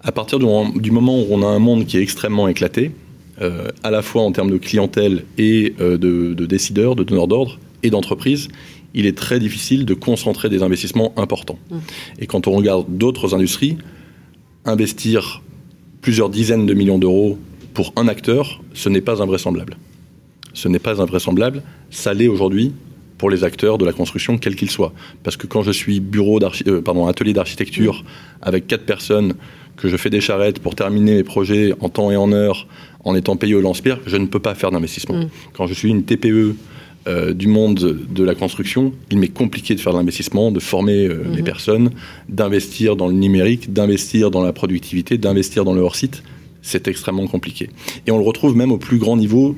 À 0.01 0.11
partir 0.11 0.39
du, 0.39 0.45
moment 0.91 1.19
où 1.19 1.27
on 1.29 1.43
a 1.43 1.47
un 1.47 1.59
monde 1.59 1.85
qui 1.85 1.97
est 1.97 2.01
extrêmement 2.01 2.47
éclaté, 2.47 2.91
euh, 3.41 3.67
à 3.83 3.91
la 3.91 4.01
fois 4.01 4.23
en 4.23 4.31
termes 4.31 4.49
de 4.49 4.57
clientèle 4.57 5.25
et 5.37 5.75
de, 5.77 6.33
décideurs, 6.45 6.95
de 6.95 7.03
donneurs 7.03 7.27
d'ordre 7.27 7.59
et 7.83 7.91
d'entreprises, 7.91 8.47
il 8.93 9.05
est 9.05 9.15
très 9.15 9.39
difficile 9.39 9.85
de 9.85 9.93
concentrer 9.93 10.49
des 10.49 10.63
investissements 10.63 11.13
importants. 11.17 11.59
Mm. 11.69 11.77
Et 12.19 12.25
quand 12.25 12.47
on 12.47 12.51
regarde 12.53 12.85
d'autres 12.97 13.35
industries, 13.35 13.77
investir 14.65 15.41
plusieurs 16.01 16.29
dizaines 16.29 16.65
de 16.65 16.73
millions 16.73 16.97
d'euros 16.97 17.37
pour 17.73 17.93
un 17.95 18.07
acteur, 18.07 18.61
ce 18.73 18.89
n'est 18.89 19.01
pas 19.01 19.21
invraisemblable. 19.21 19.77
Ce 20.53 20.67
n'est 20.67 20.79
pas 20.79 21.01
invraisemblable. 21.01 21.63
Ça 21.89 22.13
l'est 22.13 22.27
aujourd'hui 22.27 22.73
pour 23.17 23.29
les 23.29 23.43
acteurs 23.43 23.77
de 23.77 23.85
la 23.85 23.93
construction, 23.93 24.37
quels 24.37 24.55
qu'ils 24.55 24.71
soient. 24.71 24.93
Parce 25.23 25.37
que 25.37 25.47
quand 25.47 25.61
je 25.61 25.71
suis 25.71 25.99
bureau 25.99 26.39
euh, 26.41 26.81
pardon, 26.81 27.07
atelier 27.07 27.33
d'architecture 27.33 28.03
avec 28.41 28.67
quatre 28.67 28.85
personnes, 28.85 29.35
que 29.77 29.87
je 29.87 29.97
fais 29.97 30.09
des 30.09 30.21
charrettes 30.21 30.59
pour 30.59 30.75
terminer 30.75 31.15
mes 31.15 31.23
projets 31.23 31.73
en 31.79 31.89
temps 31.89 32.11
et 32.11 32.15
en 32.15 32.31
heure, 32.31 32.67
en 33.03 33.15
étant 33.15 33.35
payé 33.35 33.55
au 33.55 33.61
lance-pierre, 33.61 33.99
je 34.05 34.17
ne 34.17 34.25
peux 34.25 34.39
pas 34.39 34.53
faire 34.53 34.71
d'investissement. 34.71 35.15
Mm. 35.15 35.29
Quand 35.53 35.65
je 35.65 35.73
suis 35.73 35.89
une 35.89 36.03
TPE 36.03 36.55
euh, 37.07 37.33
du 37.33 37.47
monde 37.47 37.97
de 38.09 38.23
la 38.23 38.35
construction, 38.35 38.93
il 39.09 39.17
m'est 39.17 39.27
compliqué 39.27 39.73
de 39.73 39.79
faire 39.79 39.93
de 39.93 39.97
l'investissement, 39.97 40.51
de 40.51 40.59
former 40.59 41.07
euh, 41.07 41.23
les 41.31 41.39
mhm. 41.39 41.43
personnes, 41.43 41.89
d'investir 42.29 42.95
dans 42.95 43.07
le 43.07 43.13
numérique, 43.13 43.73
d'investir 43.73 44.29
dans 44.29 44.43
la 44.43 44.53
productivité, 44.53 45.17
d'investir 45.17 45.65
dans 45.65 45.73
le 45.73 45.81
hors-site. 45.81 46.21
C'est 46.61 46.87
extrêmement 46.87 47.25
compliqué. 47.25 47.71
Et 48.05 48.11
on 48.11 48.19
le 48.19 48.23
retrouve 48.23 48.55
même 48.55 48.71
au 48.71 48.77
plus 48.77 48.99
grand 48.99 49.17
niveau 49.17 49.55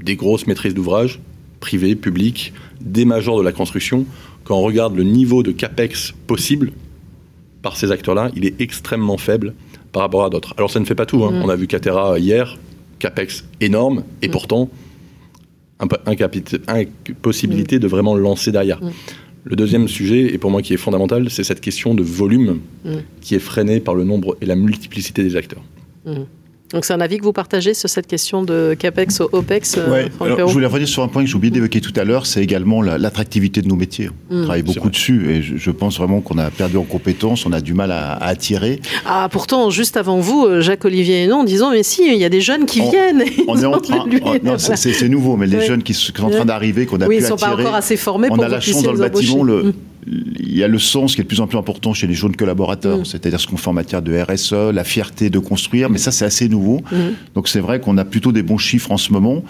des 0.00 0.14
grosses 0.14 0.46
maîtrises 0.46 0.74
d'ouvrage, 0.74 1.18
privées, 1.58 1.96
publiques, 1.96 2.52
des 2.80 3.04
majors 3.04 3.38
de 3.38 3.42
la 3.42 3.52
construction. 3.52 4.06
Quand 4.44 4.56
on 4.56 4.62
regarde 4.62 4.94
le 4.96 5.02
niveau 5.02 5.42
de 5.42 5.50
CAPEX 5.50 6.14
possible 6.28 6.70
par 7.62 7.76
ces 7.76 7.90
acteurs-là, 7.90 8.30
il 8.36 8.46
est 8.46 8.60
extrêmement 8.60 9.16
faible 9.16 9.54
par 9.90 10.02
rapport 10.02 10.24
à 10.24 10.30
d'autres. 10.30 10.54
Alors 10.56 10.70
ça 10.70 10.78
ne 10.78 10.84
fait 10.84 10.94
pas 10.94 11.06
tout. 11.06 11.24
Hein. 11.24 11.32
Mhm. 11.32 11.42
On 11.42 11.48
a 11.48 11.56
vu 11.56 11.66
Catera 11.66 12.18
hier, 12.20 12.56
CAPEX 13.00 13.44
énorme, 13.60 14.04
et 14.22 14.28
mhm. 14.28 14.32
pourtant 14.32 14.70
impossibilité 15.78 17.78
de 17.78 17.86
vraiment 17.86 18.16
lancer 18.16 18.52
derrière. 18.52 18.82
Mm. 18.82 18.90
Le 19.44 19.56
deuxième 19.56 19.86
sujet, 19.86 20.34
et 20.34 20.38
pour 20.38 20.50
moi 20.50 20.62
qui 20.62 20.74
est 20.74 20.78
fondamental, 20.78 21.30
c'est 21.30 21.44
cette 21.44 21.60
question 21.60 21.94
de 21.94 22.02
volume 22.02 22.60
mm. 22.84 22.90
qui 23.20 23.34
est 23.34 23.40
freinée 23.40 23.80
par 23.80 23.94
le 23.94 24.04
nombre 24.04 24.36
et 24.40 24.46
la 24.46 24.56
multiplicité 24.56 25.22
des 25.22 25.36
acteurs. 25.36 25.62
Donc 26.72 26.84
c'est 26.84 26.92
un 26.92 27.00
avis 27.00 27.18
que 27.18 27.24
vous 27.24 27.32
partagez 27.32 27.74
sur 27.74 27.88
cette 27.88 28.06
question 28.06 28.42
de 28.42 28.74
CAPEX 28.78 29.20
au 29.20 29.28
OPEX 29.32 29.76
euh, 29.78 29.90
ouais. 29.90 30.10
Je 30.20 30.52
voulais 30.52 30.66
revenir 30.66 30.88
sur 30.88 31.02
un 31.02 31.08
point 31.08 31.22
que 31.22 31.28
j'ai 31.28 31.36
oublié 31.36 31.52
d'évoquer 31.52 31.80
tout 31.80 31.92
à 31.96 32.04
l'heure, 32.04 32.26
c'est 32.26 32.42
également 32.42 32.82
l'attractivité 32.82 33.62
de 33.62 33.68
nos 33.68 33.76
métiers. 33.76 34.10
On 34.30 34.38
mm. 34.38 34.42
travaille 34.44 34.62
beaucoup 34.62 34.90
dessus 34.90 35.30
et 35.30 35.42
je, 35.42 35.70
pense 35.70 35.98
vraiment 35.98 36.20
qu'on 36.20 36.38
a 36.38 36.50
perdu 36.50 36.76
en 36.76 36.82
compétences, 36.82 37.46
on 37.46 37.52
a 37.52 37.60
du 37.60 37.74
mal 37.74 37.92
à, 37.92 38.14
attirer. 38.14 38.80
Ah 39.04 39.28
pourtant, 39.30 39.70
juste 39.70 39.96
avant 39.96 40.18
vous, 40.18 40.44
euh, 40.44 40.60
Jacques-Olivier 40.60 41.24
et 41.24 41.26
non, 41.26 41.40
en 41.40 41.44
disant 41.44 41.70
mais 41.70 41.82
si, 41.82 42.02
il 42.06 42.18
y 42.18 42.24
a 42.24 42.28
des 42.28 42.40
jeunes 42.40 42.66
qui 42.66 42.80
viennent. 42.80 43.24
On 43.46 43.56
est 43.56 43.64
en 43.64 43.80
train, 43.80 44.04
non, 44.42 44.56
c'est 44.58 45.08
nouveau, 45.08 45.36
mais 45.36 45.46
les 45.46 45.64
jeunes 45.64 45.82
qui, 45.82 45.94
sont 45.94 46.12
en 46.24 46.30
train 46.30 46.44
d'arriver, 46.44 46.86
qu'on 46.86 47.00
a 47.00 47.06
oui, 47.06 47.18
pu 47.18 47.22
ils 47.22 47.26
sont 47.26 47.36
pas 47.36 47.54
encore 47.54 47.74
assez 47.74 47.96
formés 47.96 48.28
on 48.30 48.34
pour 48.34 48.44
a 48.44 48.48
la 48.48 48.60
chance 48.60 48.82
dans 48.82 48.92
le 48.92 48.98
bâtiment, 48.98 49.44
le, 49.44 49.62
mm 49.64 49.72
il 50.06 50.56
y 50.56 50.62
a 50.62 50.68
le 50.68 50.78
sens 50.78 51.14
qui 51.14 51.20
est 51.20 51.24
de 51.24 51.28
plus 51.28 51.40
en 51.40 51.46
plus 51.46 51.58
important 51.58 51.92
chez 51.92 52.06
les 52.06 52.14
jeunes 52.14 52.36
collaborateurs, 52.36 52.98
mm. 52.98 53.04
c'est-à-dire 53.04 53.40
ce 53.40 53.46
qu'on 53.46 53.56
fait 53.56 53.68
en 53.68 53.72
matière 53.72 54.02
de 54.02 54.16
RSE, 54.18 54.72
la 54.72 54.84
fierté 54.84 55.30
de 55.30 55.38
construire, 55.38 55.90
mais 55.90 55.98
ça 55.98 56.12
c'est 56.12 56.24
assez 56.24 56.48
nouveau. 56.48 56.82
Mm. 56.92 56.96
Donc 57.34 57.48
c'est 57.48 57.60
vrai 57.60 57.80
qu'on 57.80 57.98
a 57.98 58.04
plutôt 58.04 58.32
des 58.32 58.42
bons 58.42 58.58
chiffres 58.58 58.92
en 58.92 58.98
ce 58.98 59.12
moment. 59.12 59.42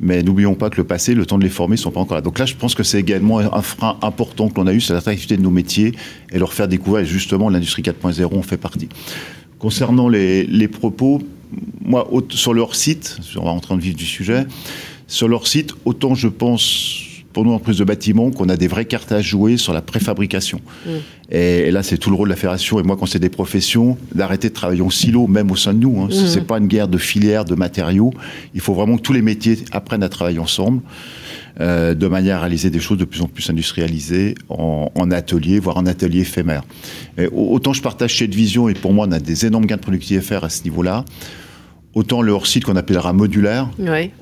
Mais 0.00 0.24
n'oublions 0.24 0.56
pas 0.56 0.70
que 0.70 0.76
le 0.76 0.84
passé, 0.84 1.14
le 1.14 1.24
temps 1.24 1.38
de 1.38 1.44
les 1.44 1.48
former, 1.48 1.76
ne 1.76 1.80
sont 1.80 1.92
pas 1.92 2.00
encore 2.00 2.16
là. 2.16 2.20
Donc 2.20 2.40
là, 2.40 2.46
je 2.46 2.56
pense 2.56 2.74
que 2.74 2.82
c'est 2.82 2.98
également 2.98 3.38
un 3.38 3.62
frein 3.62 3.96
important 4.02 4.48
que 4.48 4.56
l'on 4.56 4.66
a 4.66 4.74
eu, 4.74 4.80
c'est 4.80 4.92
l'attractivité 4.92 5.36
de 5.36 5.42
nos 5.42 5.52
métiers 5.52 5.92
et 6.32 6.38
leur 6.40 6.52
faire 6.52 6.66
découvrir. 6.66 7.04
Et 7.04 7.06
justement, 7.06 7.48
l'industrie 7.48 7.82
4.0 7.82 8.36
en 8.36 8.42
fait 8.42 8.56
partie. 8.56 8.88
Concernant 9.60 10.08
les, 10.08 10.46
les 10.46 10.66
propos, 10.66 11.22
moi, 11.80 12.10
sur 12.30 12.54
leur 12.54 12.74
site, 12.74 13.18
on 13.36 13.44
va 13.44 13.50
rentrer 13.52 13.72
en 13.72 13.76
vif 13.76 13.94
du 13.94 14.04
sujet, 14.04 14.46
sur 15.06 15.28
leur 15.28 15.46
site, 15.46 15.74
autant 15.84 16.16
je 16.16 16.26
pense 16.26 17.13
pour 17.34 17.44
nous, 17.44 17.52
en 17.52 17.58
prise 17.58 17.76
de 17.78 17.84
bâtiment, 17.84 18.30
qu'on 18.30 18.48
a 18.48 18.56
des 18.56 18.68
vraies 18.68 18.86
cartes 18.86 19.12
à 19.12 19.20
jouer 19.20 19.58
sur 19.58 19.74
la 19.74 19.82
préfabrication. 19.82 20.60
Mm. 20.86 20.90
Et, 21.32 21.70
là, 21.70 21.82
c'est 21.82 21.98
tout 21.98 22.08
le 22.08 22.16
rôle 22.16 22.28
de 22.28 22.32
la 22.32 22.36
fédération, 22.36 22.80
et 22.80 22.82
moi, 22.82 22.96
quand 22.96 23.06
c'est 23.06 23.18
des 23.18 23.28
professions, 23.28 23.98
d'arrêter 24.14 24.48
de 24.48 24.54
travailler 24.54 24.82
en 24.82 24.88
silo, 24.88 25.26
même 25.26 25.50
au 25.50 25.56
sein 25.56 25.74
de 25.74 25.80
nous. 25.80 26.00
Hein. 26.00 26.08
Mm. 26.10 26.26
C'est 26.26 26.46
pas 26.46 26.58
une 26.58 26.68
guerre 26.68 26.88
de 26.88 26.96
filières, 26.96 27.44
de 27.44 27.56
matériaux. 27.56 28.14
Il 28.54 28.60
faut 28.60 28.72
vraiment 28.72 28.96
que 28.96 29.02
tous 29.02 29.12
les 29.12 29.20
métiers 29.20 29.58
apprennent 29.72 30.04
à 30.04 30.08
travailler 30.08 30.38
ensemble. 30.38 30.80
Euh, 31.60 31.94
de 31.94 32.08
manière 32.08 32.38
à 32.38 32.40
réaliser 32.40 32.68
des 32.68 32.80
choses 32.80 32.98
de 32.98 33.04
plus 33.04 33.22
en 33.22 33.28
plus 33.28 33.48
industrialisées 33.48 34.34
en, 34.48 34.90
en 34.92 35.10
atelier, 35.12 35.60
voire 35.60 35.76
en 35.76 35.86
atelier 35.86 36.22
éphémère. 36.22 36.64
Et 37.16 37.28
autant 37.28 37.72
je 37.72 37.80
partage 37.80 38.18
cette 38.18 38.34
vision, 38.34 38.68
et 38.68 38.74
pour 38.74 38.92
moi, 38.92 39.06
on 39.08 39.12
a 39.12 39.20
des 39.20 39.46
énormes 39.46 39.66
gains 39.66 39.76
de 39.76 39.80
productivité 39.80 40.18
à 40.18 40.28
faire 40.28 40.42
à 40.42 40.48
ce 40.48 40.64
niveau-là 40.64 41.04
autant 41.94 42.22
le 42.22 42.32
hors-site 42.32 42.64
qu'on 42.64 42.76
appellera 42.76 43.12
modulaire, 43.12 43.68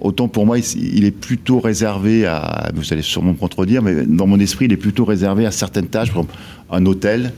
autant 0.00 0.28
pour 0.28 0.46
moi, 0.46 0.58
il 0.58 1.04
est 1.04 1.10
plutôt 1.10 1.60
réservé 1.60 2.26
à, 2.26 2.70
vous 2.74 2.92
allez 2.92 3.02
sûrement 3.02 3.32
me 3.32 3.36
contredire, 3.36 3.82
mais 3.82 4.04
dans 4.06 4.26
mon 4.26 4.38
esprit, 4.40 4.66
il 4.66 4.72
est 4.72 4.76
plutôt 4.76 5.04
réservé 5.04 5.46
à 5.46 5.50
certaines 5.50 5.86
tâches, 5.86 6.10
par 6.12 6.22
exemple 6.22 6.34
un 6.70 6.86
hôtel, 6.86 7.32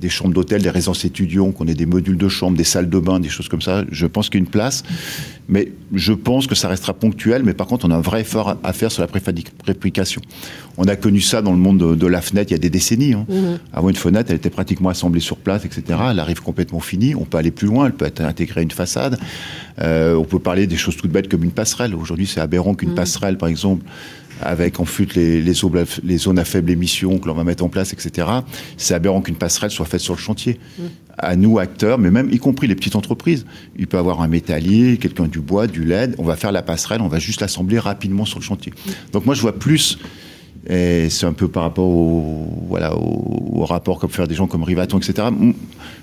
des 0.00 0.08
chambres 0.08 0.34
d'hôtel, 0.34 0.62
des 0.62 0.70
résidences 0.70 1.04
étudiants, 1.04 1.52
qu'on 1.52 1.66
ait 1.66 1.74
des 1.74 1.86
modules 1.86 2.16
de 2.16 2.28
chambre, 2.28 2.56
des 2.56 2.64
salles 2.64 2.88
de 2.88 2.98
bain, 2.98 3.20
des 3.20 3.28
choses 3.28 3.48
comme 3.48 3.60
ça. 3.60 3.84
Je 3.90 4.06
pense 4.06 4.28
qu'il 4.28 4.40
y 4.40 4.42
a 4.42 4.44
une 4.44 4.50
place, 4.50 4.82
mais 5.48 5.72
je 5.92 6.12
pense 6.12 6.46
que 6.46 6.54
ça 6.54 6.68
restera 6.68 6.94
ponctuel. 6.94 7.42
Mais 7.44 7.54
par 7.54 7.66
contre, 7.66 7.86
on 7.86 7.90
a 7.90 7.96
un 7.96 8.00
vrai 8.00 8.22
effort 8.22 8.56
à 8.62 8.72
faire 8.72 8.90
sur 8.90 9.02
la 9.02 9.08
préfabrication. 9.08 10.22
On 10.78 10.84
a 10.84 10.96
connu 10.96 11.20
ça 11.20 11.42
dans 11.42 11.52
le 11.52 11.58
monde 11.58 11.96
de, 11.96 12.06
la 12.06 12.22
fenêtre 12.22 12.50
il 12.50 12.54
y 12.54 12.56
a 12.56 12.58
des 12.58 12.70
décennies. 12.70 13.12
Hein. 13.12 13.26
Mhm. 13.28 13.58
Avant 13.72 13.90
une 13.90 13.96
fenêtre, 13.96 14.30
elle 14.30 14.36
était 14.36 14.50
pratiquement 14.50 14.88
assemblée 14.88 15.20
sur 15.20 15.36
place, 15.36 15.64
etc. 15.64 15.82
Elle 16.10 16.18
arrive 16.18 16.40
complètement 16.42 16.80
finie. 16.80 17.14
On 17.14 17.24
peut 17.24 17.38
aller 17.38 17.50
plus 17.50 17.66
loin. 17.66 17.86
Elle 17.86 17.92
peut 17.92 18.06
être 18.06 18.22
intégrée 18.22 18.60
à 18.60 18.62
une 18.62 18.70
façade. 18.70 19.18
Euh, 19.80 20.14
on 20.14 20.24
peut 20.24 20.38
parler 20.38 20.66
des 20.66 20.76
choses 20.76 20.96
toutes 20.96 21.12
bêtes 21.12 21.28
comme 21.28 21.44
une 21.44 21.50
passerelle. 21.50 21.94
Aujourd'hui, 21.94 22.26
c'est 22.26 22.40
aberrant 22.40 22.74
qu'une 22.74 22.90
mhm. 22.90 22.94
passerelle, 22.96 23.36
par 23.36 23.48
exemple, 23.48 23.84
avec 24.40 24.80
en 24.80 24.84
fut 24.84 25.08
les, 25.14 25.42
les, 25.42 26.16
zones 26.16 26.38
à 26.38 26.44
faible 26.44 26.70
émission 26.70 27.18
que 27.18 27.28
l'on 27.28 27.34
va 27.34 27.44
mettre 27.44 27.64
en 27.64 27.68
place, 27.68 27.92
etc. 27.92 28.28
C'est 28.76 28.94
aberrant 28.94 29.20
qu'une 29.20 29.36
passerelle 29.36 29.70
soit 29.70 29.86
faite 29.86 30.00
sur 30.00 30.14
le 30.14 30.20
chantier. 30.20 30.58
Mm. 30.78 30.82
À 31.18 31.36
nous, 31.36 31.58
acteurs, 31.58 31.98
mais 31.98 32.10
même 32.10 32.30
y 32.32 32.38
compris 32.38 32.66
les 32.66 32.74
petites 32.74 32.96
entreprises. 32.96 33.44
Il 33.76 33.86
peut 33.86 33.98
avoir 33.98 34.22
un 34.22 34.28
métallier, 34.28 34.96
quelqu'un 34.96 35.26
du 35.26 35.40
bois, 35.40 35.66
du 35.66 35.84
LED. 35.84 36.14
On 36.18 36.24
va 36.24 36.36
faire 36.36 36.52
la 36.52 36.62
passerelle, 36.62 37.02
on 37.02 37.08
va 37.08 37.18
juste 37.18 37.40
l'assembler 37.40 37.78
rapidement 37.78 38.24
sur 38.24 38.38
le 38.38 38.44
chantier. 38.44 38.72
Mm. 38.72 38.90
Donc 39.12 39.26
moi, 39.26 39.34
je 39.34 39.42
vois 39.42 39.58
plus 39.58 39.98
et 40.68 41.08
c'est 41.08 41.24
un 41.24 41.32
peu 41.32 41.48
par 41.48 41.62
rapport 41.62 41.88
au, 41.88 42.66
voilà, 42.68 42.94
au, 42.94 43.64
rapport 43.64 43.98
comme 43.98 44.10
faire 44.10 44.28
des 44.28 44.34
gens 44.34 44.46
comme 44.46 44.62
Rivaton, 44.62 44.98
etc. 44.98 45.28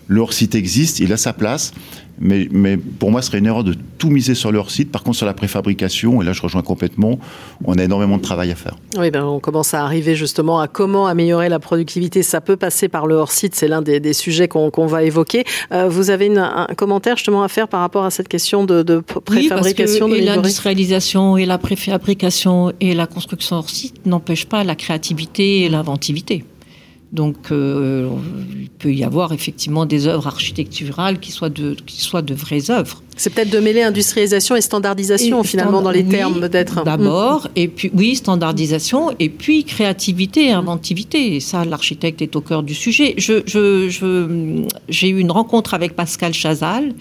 Leur 0.08 0.34
site 0.34 0.56
existe, 0.56 1.00
il 1.00 1.12
a 1.12 1.18
sa 1.18 1.34
place, 1.34 1.74
mais, 2.20 2.48
mais 2.52 2.78
pour 2.78 3.12
moi, 3.12 3.22
ce 3.22 3.28
serait 3.28 3.40
une 3.40 3.46
erreur 3.46 3.64
de 3.64 3.76
tout 3.98 4.10
miser 4.10 4.36
sur 4.36 4.52
leur 4.52 4.72
site. 4.72 4.92
Par 4.92 5.04
contre, 5.04 5.18
sur 5.18 5.26
la 5.26 5.34
préfabrication, 5.34 6.22
et 6.22 6.26
là 6.26 6.34
je 6.34 6.42
rejoins 6.42 6.62
complètement, 6.62 7.20
on 7.66 7.78
a 7.78 7.84
énormément 7.84 8.18
de 8.18 8.22
travail 8.22 8.52
à 8.52 8.56
faire. 8.56 8.76
Oui, 8.98 9.12
ben, 9.12 9.24
on 9.26 9.40
commence 9.40 9.74
à 9.74 9.84
arriver 9.84 10.16
justement 10.16 10.60
à 10.60 10.68
comment 10.68 11.08
améliorer 11.08 11.50
la 11.50 11.60
productivité. 11.60 12.24
Ça 12.24 12.42
peut 12.42 12.56
passer 12.56 12.88
par 12.88 13.06
le 13.08 13.16
hors-site, 13.16 13.56
c'est 13.56 13.68
l'un 13.68 13.82
des, 13.82 14.00
des, 14.00 14.14
sujets 14.14 14.48
qu'on 14.48 14.88
va 14.88 15.04
évoquer. 15.04 15.44
Euh, 15.72 15.90
vous 15.90 16.10
avez 16.10 16.28
une, 16.28 16.40
un 16.40 16.68
commentaire 16.76 17.18
justement 17.18 17.44
à 17.44 17.50
faire 17.50 17.68
par 17.68 17.82
rapport 17.82 18.06
à 18.06 18.10
cette 18.10 18.28
question 18.28 18.66
de, 18.66 18.84
de 18.84 19.00
préfabrication 19.00 20.08
oui, 20.08 20.22
l'industrialisation 20.22 21.38
et 21.38 21.46
la 21.46 21.58
préfabrication 21.58 22.72
et 22.80 22.94
la 22.94 23.08
construction 23.08 23.58
hors-site 23.58 24.06
n'empêchent 24.06 24.48
pas 24.48 24.64
la 24.64 24.76
créativité 24.76 25.62
et 25.62 25.70
l'inventivité. 25.70 26.46
Donc, 27.14 27.52
euh, 27.52 28.10
il 28.60 28.70
peut 28.70 28.94
y 28.94 29.06
avoir 29.06 29.32
effectivement 29.32 29.86
des 29.86 30.08
œuvres 30.08 30.28
architecturales 30.28 31.20
qui 31.20 31.32
soient 31.32 31.50
de, 31.50 31.76
qui 31.86 32.02
soient 32.02 32.22
de 32.22 32.34
vraies 32.34 32.70
œuvres. 32.70 33.02
C'est 33.16 33.30
peut-être 33.30 33.50
de 33.50 33.60
mêler 33.60 33.82
industrialisation 33.82 34.58
et 34.58 34.62
standardisation 34.62 35.42
finalement 35.44 35.82
dans 35.82 35.92
les 35.92 36.06
termes 36.06 36.42
peut-être. 36.42 36.84
D'abord, 36.84 37.46
mm. 37.46 37.50
et 37.56 37.68
puis 37.70 37.92
oui, 37.96 38.16
standardisation 38.16 39.12
et 39.20 39.30
puis 39.30 39.64
créativité 39.64 40.48
et 40.48 40.52
inventivité. 40.52 41.36
Et 41.36 41.40
ça, 41.40 41.64
l'architecte 41.64 42.22
est 42.22 42.36
au 42.36 42.42
cœur 42.42 42.62
du 42.62 42.76
sujet. 42.76 43.14
Je, 43.18 43.42
je, 43.46 44.66
j'ai 44.90 45.08
eu 45.08 45.20
une 45.20 45.32
rencontre 45.32 45.74
avec 45.74 45.96
Pascal 45.96 46.34
Chazal 46.34 46.94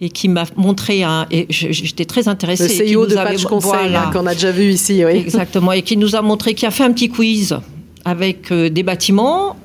et 0.00 0.08
qui 0.08 0.28
m'a 0.28 0.44
montré 0.56 1.02
un. 1.02 1.26
Et 1.32 1.46
j'étais 1.50 2.04
très 2.04 2.28
intéressée. 2.28 2.86
Le 2.86 2.94
CEO 2.94 3.06
de 3.06 3.14
Patch 3.14 3.44
Conseil 3.44 3.96
hein, 3.96 4.10
qu'on 4.12 4.26
a 4.26 4.34
déjà 4.34 4.52
vu 4.52 4.70
ici, 4.70 5.04
oui. 5.04 5.16
Exactement, 5.16 5.72
et 5.72 5.82
qui 5.82 5.96
nous 5.96 6.14
a 6.14 6.22
montré, 6.22 6.54
qui 6.54 6.64
a 6.64 6.70
fait 6.70 6.84
un 6.84 6.92
petit 6.92 7.08
quiz 7.08 7.58
avec 8.08 8.50
euh, 8.50 8.68
des 8.68 8.82
bâtiments. 8.82 9.56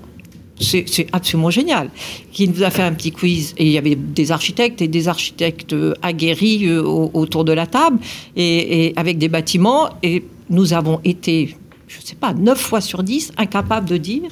C'est 0.59 1.07
absolument 1.11 1.49
génial. 1.49 1.89
Qui 2.31 2.47
nous 2.47 2.63
a 2.63 2.69
fait 2.69 2.83
un 2.83 2.93
petit 2.93 3.11
quiz 3.11 3.53
et 3.57 3.65
il 3.65 3.71
y 3.71 3.77
avait 3.77 3.95
des 3.95 4.31
architectes 4.31 4.81
et 4.81 4.87
des 4.87 5.07
architectes 5.07 5.73
euh, 5.73 5.93
aguerris 6.01 6.67
euh, 6.67 6.81
autour 6.81 7.43
de 7.43 7.51
la 7.51 7.65
table 7.65 7.97
et, 8.35 8.85
et 8.85 8.93
avec 8.95 9.17
des 9.17 9.29
bâtiments 9.29 9.89
et 10.03 10.23
nous 10.49 10.73
avons 10.73 11.01
été, 11.03 11.57
je 11.87 11.97
ne 11.97 12.03
sais 12.03 12.15
pas, 12.15 12.33
9 12.33 12.57
fois 12.57 12.81
sur 12.81 13.03
10 13.03 13.33
incapables 13.37 13.89
de 13.89 13.97
dire 13.97 14.29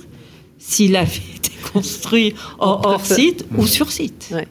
s'il 0.57 0.95
avait 0.95 1.09
été 1.35 1.51
construit 1.73 2.33
hors, 2.59 3.03
site 3.03 3.45
ou 3.57 3.65
sur 3.67 3.91
site. 3.91 4.29
Ouais. 4.31 4.47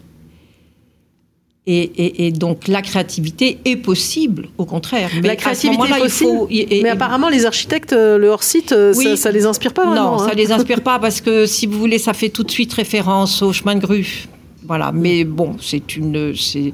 Et, 1.66 2.32
donc 2.32 2.66
la 2.68 2.82
créativité 2.82 3.58
est 3.64 3.76
possible, 3.76 4.48
au 4.58 4.64
contraire. 4.64 5.10
Mais 5.22 5.28
la 5.28 5.36
créativité 5.36 5.84
est 5.84 6.00
possible. 6.00 6.82
mais 6.82 6.88
apparemment, 6.88 7.28
les 7.28 7.46
architectes, 7.46 7.92
euh, 7.92 8.18
le 8.18 8.28
hors-site, 8.28 8.72
euh, 8.72 8.92
ça, 8.92 9.30
ne 9.30 9.34
les 9.34 9.46
inspire 9.46 9.72
pas 9.72 9.84
vraiment. 9.84 10.12
Non, 10.12 10.18
ça 10.18 10.24
ça 10.24 10.30
hein. 10.30 10.34
les 10.36 10.52
inspire 10.52 10.80
pas 10.82 10.98
parce 10.98 11.20
que 11.20 11.46
si 11.46 11.66
vous 11.66 11.78
voulez, 11.78 11.98
ça 11.98 12.12
fait 12.12 12.30
tout 12.30 12.42
de 12.42 12.50
suite 12.50 12.72
référence 12.72 13.42
au 13.42 13.52
chemin 13.52 13.74
de 13.74 13.80
grue. 13.80 14.26
Voilà. 14.66 14.90
Mais 14.92 15.24
bon, 15.24 15.56
c'est 15.60 15.96
une, 15.96 16.34
c'est 16.34 16.72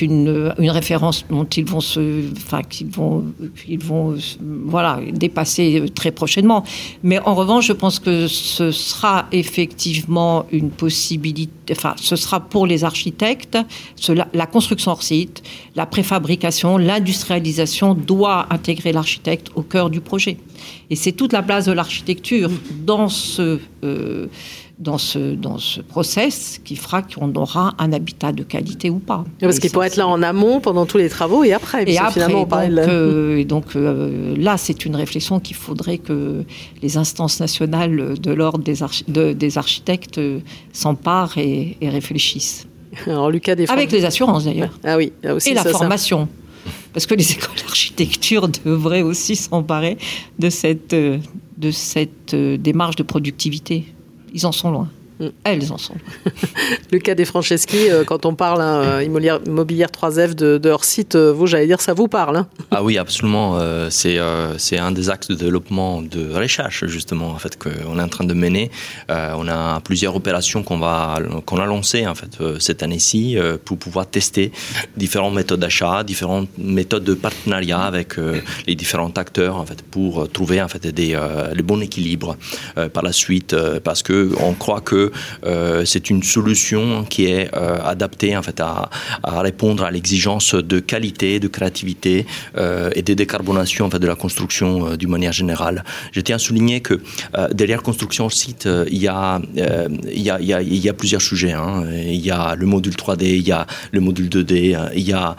une, 0.00 0.54
une 0.58 0.70
référence 0.70 1.24
dont 1.28 1.44
ils 1.44 1.64
vont 1.64 1.80
se, 1.80 2.32
enfin, 2.32 2.62
qu'ils 2.62 2.88
vont, 2.88 3.24
ils 3.68 3.78
vont, 3.78 4.16
voilà, 4.64 5.00
dépasser 5.12 5.84
très 5.94 6.10
prochainement. 6.10 6.64
Mais 7.02 7.18
en 7.20 7.34
revanche, 7.34 7.66
je 7.66 7.74
pense 7.74 7.98
que 7.98 8.26
ce 8.28 8.70
sera 8.72 9.26
effectivement 9.32 10.46
une 10.52 10.70
possibilité, 10.70 11.52
enfin, 11.72 11.94
ce 11.96 12.16
sera 12.16 12.40
pour 12.40 12.66
les 12.66 12.84
architectes, 12.84 13.58
cela, 13.96 14.28
la 14.32 14.46
construction 14.46 14.92
hors 14.92 15.02
site, 15.02 15.42
la 15.76 15.86
préfabrication, 15.86 16.78
l'industrialisation 16.78 17.94
doit 17.94 18.46
intégrer 18.50 18.92
l'architecte 18.92 19.48
au 19.54 19.62
cœur 19.62 19.90
du 19.90 20.00
projet. 20.00 20.38
Et 20.90 20.96
c'est 20.96 21.12
toute 21.12 21.32
la 21.32 21.42
place 21.42 21.66
de 21.66 21.72
l'architecture 21.72 22.50
dans 22.86 23.08
ce, 23.08 23.60
euh, 23.84 24.26
dans 24.78 24.98
ce, 24.98 25.34
dans 25.34 25.58
ce 25.58 25.80
process 25.80 26.60
qui 26.64 26.76
fera 26.76 27.02
qu'on 27.02 27.34
aura 27.34 27.74
un 27.78 27.92
habitat 27.92 28.32
de 28.32 28.44
qualité 28.44 28.90
ou 28.90 28.98
pas. 28.98 29.24
parce 29.40 29.58
qu'il 29.58 29.70
pourrait 29.70 29.88
être 29.88 29.96
là 29.96 30.06
en 30.06 30.22
amont 30.22 30.60
pendant 30.60 30.86
tous 30.86 30.98
les 30.98 31.08
travaux 31.08 31.42
et 31.42 31.52
après. 31.52 31.84
Et 31.90 31.98
après, 31.98 32.12
finalement, 32.12 32.44
donc, 32.44 32.70
euh, 32.76 33.44
donc 33.44 33.64
euh, 33.76 34.36
là, 34.36 34.56
c'est 34.56 34.84
une 34.84 34.94
réflexion 34.94 35.40
qu'il 35.40 35.56
faudrait 35.56 35.98
que 35.98 36.44
les 36.80 36.96
instances 36.96 37.40
nationales 37.40 38.18
de 38.18 38.32
l'ordre 38.32 38.62
des, 38.62 39.34
des, 39.34 39.58
architectes 39.58 40.18
euh, 40.18 40.38
s'emparent 40.72 41.38
et, 41.38 41.76
réfléchissent. 41.82 42.66
Alors, 43.06 43.30
Lucas 43.30 43.56
Avec 43.68 43.90
les 43.90 44.04
assurances 44.04 44.44
d'ailleurs. 44.44 44.78
Ah 44.84 44.96
oui, 44.96 45.12
aussi, 45.28 45.50
Et 45.50 45.54
la 45.54 45.64
formation. 45.64 46.28
Parce 46.92 47.06
que 47.06 47.14
les 47.14 47.32
écoles 47.32 47.56
d'architecture 47.56 48.48
devraient 48.64 49.02
aussi 49.02 49.34
s'emparer 49.34 49.98
de 50.38 50.50
cette, 50.50 50.94
de 50.94 51.70
cette 51.70 52.34
démarche 52.34 52.96
de 52.96 53.02
productivité 53.02 53.84
ils 54.32 54.46
en 54.46 54.52
sont 54.52 54.70
loin. 54.70 54.88
Elles 55.44 55.72
en 55.72 55.78
sont. 55.78 55.94
le 56.92 56.98
cas 56.98 57.14
des 57.14 57.24
Franceschi, 57.24 57.90
euh, 57.90 58.04
quand 58.04 58.24
on 58.24 58.34
parle 58.34 58.60
hein, 58.60 59.02
immobilière, 59.02 59.40
3F 59.40 60.34
de, 60.34 60.60
leur 60.62 60.84
site, 60.84 61.16
euh, 61.16 61.32
vous, 61.32 61.46
j'allais 61.46 61.66
dire, 61.66 61.80
ça 61.80 61.92
vous 61.92 62.08
parle 62.08 62.36
hein 62.36 62.46
Ah 62.70 62.84
oui, 62.84 62.98
absolument. 62.98 63.58
Euh, 63.58 63.88
c'est 63.90 64.18
c'est 64.58 64.78
un 64.78 64.92
des 64.92 65.10
axes 65.10 65.28
de 65.28 65.34
développement 65.34 66.02
de 66.02 66.32
recherche, 66.32 66.86
justement, 66.86 67.28
en 67.28 67.38
fait, 67.38 67.58
qu'on 67.58 67.98
est 67.98 68.02
en 68.02 68.08
train 68.08 68.24
de 68.24 68.34
mener. 68.34 68.70
on 69.08 69.48
a 69.48 69.80
plusieurs 69.80 70.14
opérations 70.14 70.62
qu'on 70.62 70.78
va 70.78 71.18
qu'on 71.46 71.58
a 71.58 71.66
lancées 71.66 72.06
en 72.06 72.14
fait 72.14 72.38
cette 72.58 72.82
année-ci 72.82 73.36
pour 73.64 73.78
pouvoir 73.78 74.06
tester 74.06 74.52
différentes 74.96 75.34
méthodes 75.34 75.60
d'achat, 75.60 76.02
différentes 76.04 76.48
méthodes 76.58 77.04
de 77.04 77.14
partenariat 77.14 77.80
avec 77.80 78.14
les 78.66 78.74
différents 78.74 79.12
acteurs, 79.16 79.56
en 79.56 79.66
fait, 79.66 79.82
pour 79.82 80.28
trouver 80.30 80.60
en 80.62 80.68
fait 80.68 80.86
des 80.86 81.18
le 81.54 81.62
bon 81.62 81.80
équilibre 81.80 82.36
par 82.92 83.02
la 83.02 83.12
suite, 83.12 83.54
parce 83.84 84.02
que 84.02 84.30
on 84.40 84.54
croit 84.54 84.80
que 84.80 85.07
euh, 85.44 85.84
c'est 85.84 86.10
une 86.10 86.22
solution 86.22 87.04
qui 87.04 87.26
est 87.26 87.50
euh, 87.54 87.78
adaptée 87.84 88.36
en 88.36 88.42
fait 88.42 88.60
à, 88.60 88.90
répondre 89.24 89.84
à 89.84 89.90
l'exigence 89.90 90.54
de 90.54 90.80
qualité, 90.80 91.40
de 91.40 91.48
créativité 91.48 92.26
euh, 92.56 92.90
et 92.94 93.02
de 93.02 93.14
décarbonation 93.14 93.86
en 93.86 93.90
fait, 93.90 93.98
de 93.98 94.06
la 94.06 94.14
construction 94.14 94.96
d'une 94.96 95.10
manière 95.10 95.32
générale. 95.32 95.84
Je 96.12 96.20
tiens 96.20 96.36
à 96.36 96.38
souligner 96.38 96.80
que 96.80 97.00
derrière 97.52 97.82
construction 97.82 98.28
site, 98.28 98.68
il 98.90 98.98
y 98.98 99.08
a 99.08 99.40
il 99.56 100.22
y 100.22 100.30
a, 100.30 100.40
il 100.40 100.76
y 100.76 100.88
a, 100.88 100.92
plusieurs 100.92 101.22
sujets. 101.22 101.52
Hein. 101.52 101.84
Il 101.92 102.24
y 102.24 102.30
a 102.30 102.54
le 102.56 102.66
module 102.66 102.94
3D, 102.94 103.24
il 103.24 103.46
y 103.46 103.52
a 103.52 103.66
le 103.92 104.00
module 104.00 104.28
2D, 104.28 104.76
il 104.94 105.02
y 105.02 105.12
a 105.12 105.36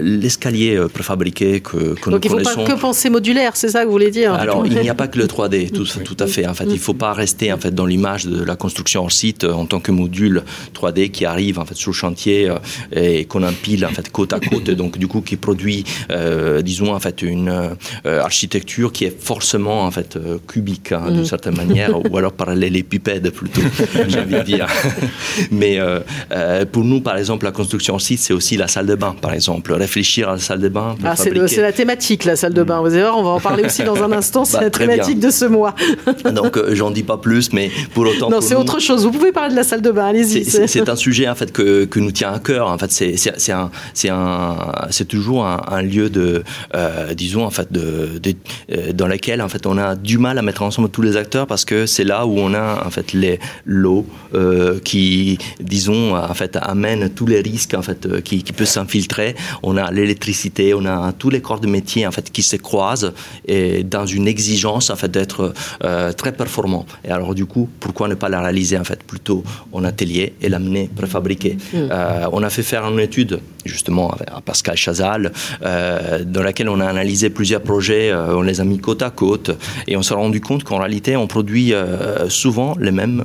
l'escalier 0.00 0.78
préfabriqué 0.92 1.60
que, 1.60 1.94
que 1.94 2.10
Donc 2.10 2.24
il 2.24 2.32
ne 2.32 2.38
faut 2.38 2.44
pas 2.44 2.64
que 2.64 2.78
penser 2.78 3.10
modulaire, 3.10 3.56
c'est 3.56 3.68
ça 3.68 3.80
que 3.80 3.86
vous 3.86 3.92
voulez 3.92 4.10
dire? 4.10 4.34
Alors 4.34 4.66
il 4.66 4.78
n'y 4.78 4.90
a 4.90 4.94
pas 4.94 5.08
que 5.08 5.18
le 5.18 5.26
3D, 5.26 5.70
tout, 5.70 5.84
tout 5.84 6.16
à 6.18 6.26
fait. 6.26 6.46
En 6.46 6.54
fait, 6.54 6.64
il 6.64 6.74
ne 6.74 6.78
faut 6.78 6.94
pas 6.94 7.12
rester 7.12 7.52
en 7.52 7.58
fait 7.58 7.74
dans 7.74 7.86
l'image 7.86 8.26
de 8.26 8.42
la 8.42 8.56
construction 8.56 8.99
site 9.08 9.44
euh, 9.44 9.52
en 9.52 9.66
tant 9.66 9.80
que 9.80 9.92
module 9.92 10.42
3D 10.74 11.10
qui 11.10 11.24
arrive 11.24 11.58
en 11.58 11.64
fait 11.64 11.74
sur 11.74 11.90
le 11.90 11.96
chantier 11.96 12.48
euh, 12.48 12.58
et 12.92 13.24
qu'on 13.24 13.42
empile 13.42 13.86
en 13.86 13.90
fait 13.90 14.10
côte 14.10 14.32
à 14.32 14.40
côte, 14.40 14.70
donc 14.70 14.98
du 14.98 15.06
coup 15.06 15.20
qui 15.20 15.36
produit, 15.36 15.84
euh, 16.10 16.62
disons 16.62 16.94
en 16.94 17.00
fait 17.00 17.22
une 17.22 17.76
architecture 18.04 18.92
qui 18.92 19.04
est 19.04 19.22
forcément 19.22 19.82
en 19.82 19.90
fait 19.90 20.18
cubique 20.46 20.92
hein, 20.92 21.10
d'une 21.10 21.22
mm. 21.22 21.26
certaine 21.26 21.56
manière, 21.56 21.90
ou 22.10 22.16
alors 22.16 22.32
parallélépipède 22.32 23.30
plutôt, 23.30 23.62
j'ai 24.08 24.20
envie 24.20 24.34
de 24.34 24.42
dire. 24.42 24.66
Mais 25.50 25.78
pour 26.72 26.84
nous, 26.84 27.00
par 27.00 27.16
exemple, 27.16 27.44
la 27.44 27.52
construction 27.52 27.94
en 27.94 27.98
site, 27.98 28.20
c'est 28.20 28.32
aussi 28.32 28.56
la 28.56 28.68
salle 28.68 28.86
de 28.86 28.94
bain, 28.94 29.14
par 29.20 29.32
exemple. 29.32 29.72
Réfléchir 29.72 30.28
à 30.28 30.32
la 30.32 30.38
salle 30.38 30.60
de 30.60 30.68
bain. 30.68 30.96
Ah, 31.04 31.14
c'est 31.16 31.32
la 31.60 31.72
thématique, 31.72 32.24
la 32.24 32.36
salle 32.36 32.54
de 32.54 32.62
bain. 32.62 32.80
Vous 32.80 32.92
allez 32.92 33.02
voir, 33.02 33.18
on 33.18 33.22
va 33.22 33.30
en 33.30 33.40
parler 33.40 33.64
aussi 33.64 33.82
dans 33.82 34.02
un 34.02 34.12
instant. 34.20 34.44
C'est 34.44 34.58
bah, 34.58 34.64
la 34.64 34.70
thématique 34.70 35.20
de 35.20 35.30
ce 35.30 35.44
mois. 35.44 35.74
donc, 36.32 36.58
j'en 36.72 36.90
dis 36.90 37.02
pas 37.02 37.16
plus, 37.16 37.52
mais 37.52 37.70
pour 37.94 38.06
autant. 38.06 38.30
Non, 38.30 38.40
c'est 38.40 38.54
autre 38.54 38.80
chose 38.80 38.89
vous 38.96 39.10
pouvez 39.10 39.32
parler 39.32 39.50
de 39.50 39.56
la 39.56 39.64
salle 39.64 39.82
de 39.82 39.90
bain, 39.90 40.06
allez-y. 40.06 40.44
C'est 40.44 40.88
un 40.88 40.96
sujet 40.96 41.28
en 41.28 41.34
fait 41.34 41.52
que, 41.52 41.88
nous 41.98 42.12
tient 42.12 42.32
à 42.32 42.38
cœur. 42.38 42.68
En 42.68 42.78
fait, 42.78 42.90
c'est 42.90 43.52
un, 43.52 43.70
toujours 45.08 45.46
un, 45.46 45.82
lieu 45.82 46.10
de, 46.10 46.42
euh, 46.74 47.14
disons 47.14 47.44
en 47.44 47.50
fait, 47.50 47.72
de, 47.72 48.20
euh, 48.72 48.92
dans 48.92 49.06
lequel 49.06 49.42
en 49.42 49.48
fait 49.48 49.66
on 49.66 49.76
a 49.78 49.96
du 49.96 50.18
mal 50.18 50.38
à 50.38 50.42
mettre 50.42 50.62
ensemble 50.62 50.88
tous 50.88 51.02
les 51.02 51.16
acteurs 51.16 51.46
parce 51.46 51.64
que 51.64 51.86
c'est 51.86 52.04
là 52.04 52.26
où 52.26 52.38
on 52.38 52.54
a 52.54 52.86
en 52.86 52.90
fait 52.90 53.12
les 53.12 53.38
l'eau 53.64 54.06
euh, 54.34 54.78
qui, 54.80 55.38
disons 55.60 56.16
en 56.16 56.34
fait, 56.34 56.58
amène 56.60 57.10
tous 57.10 57.26
les 57.26 57.40
risques 57.40 57.74
en 57.74 57.82
fait 57.82 58.22
qui, 58.22 58.42
qui 58.42 58.52
peut 58.52 58.64
s'infiltrer. 58.64 59.34
On 59.62 59.76
a 59.76 59.90
l'électricité, 59.90 60.74
on 60.74 60.84
a 60.86 61.12
tous 61.12 61.30
les 61.30 61.40
corps 61.40 61.60
de 61.60 61.66
métier 61.66 62.06
en 62.06 62.12
fait 62.12 62.30
qui 62.30 62.42
se 62.42 62.56
croisent 62.56 63.12
et 63.46 63.82
dans 63.82 64.06
une 64.06 64.26
exigence 64.28 64.90
en 64.90 64.96
fait 64.96 65.10
d'être 65.10 65.52
très 66.16 66.32
performant. 66.32 66.86
Et 67.04 67.10
alors 67.10 67.34
du 67.34 67.46
coup, 67.46 67.68
pourquoi 67.80 68.08
ne 68.08 68.14
pas 68.14 68.28
la 68.28 68.40
réaliser 68.40 68.76
en 68.80 68.84
fait 68.84 69.02
plutôt 69.02 69.44
en 69.72 69.84
atelier 69.84 70.34
et 70.40 70.48
l'amener 70.48 70.90
préfabriqué. 70.94 71.56
Mm. 71.72 71.76
Euh, 71.90 72.26
on 72.32 72.42
a 72.42 72.50
fait 72.50 72.62
faire 72.62 72.86
une 72.88 73.00
étude 73.00 73.40
justement 73.64 74.10
à 74.10 74.40
Pascal 74.40 74.76
Chazal 74.76 75.32
euh, 75.62 76.24
dans 76.24 76.42
laquelle 76.42 76.68
on 76.68 76.80
a 76.80 76.86
analysé 76.86 77.30
plusieurs 77.30 77.60
projets, 77.60 78.10
euh, 78.10 78.36
on 78.36 78.42
les 78.42 78.60
a 78.60 78.64
mis 78.64 78.78
côte 78.78 79.02
à 79.02 79.10
côte 79.10 79.50
et 79.86 79.96
on 79.96 80.02
s'est 80.02 80.14
rendu 80.14 80.40
compte 80.40 80.64
qu'en 80.64 80.78
réalité 80.78 81.16
on 81.16 81.26
produit 81.26 81.72
souvent 82.28 82.74
les 82.80 82.90
mêmes 82.90 83.24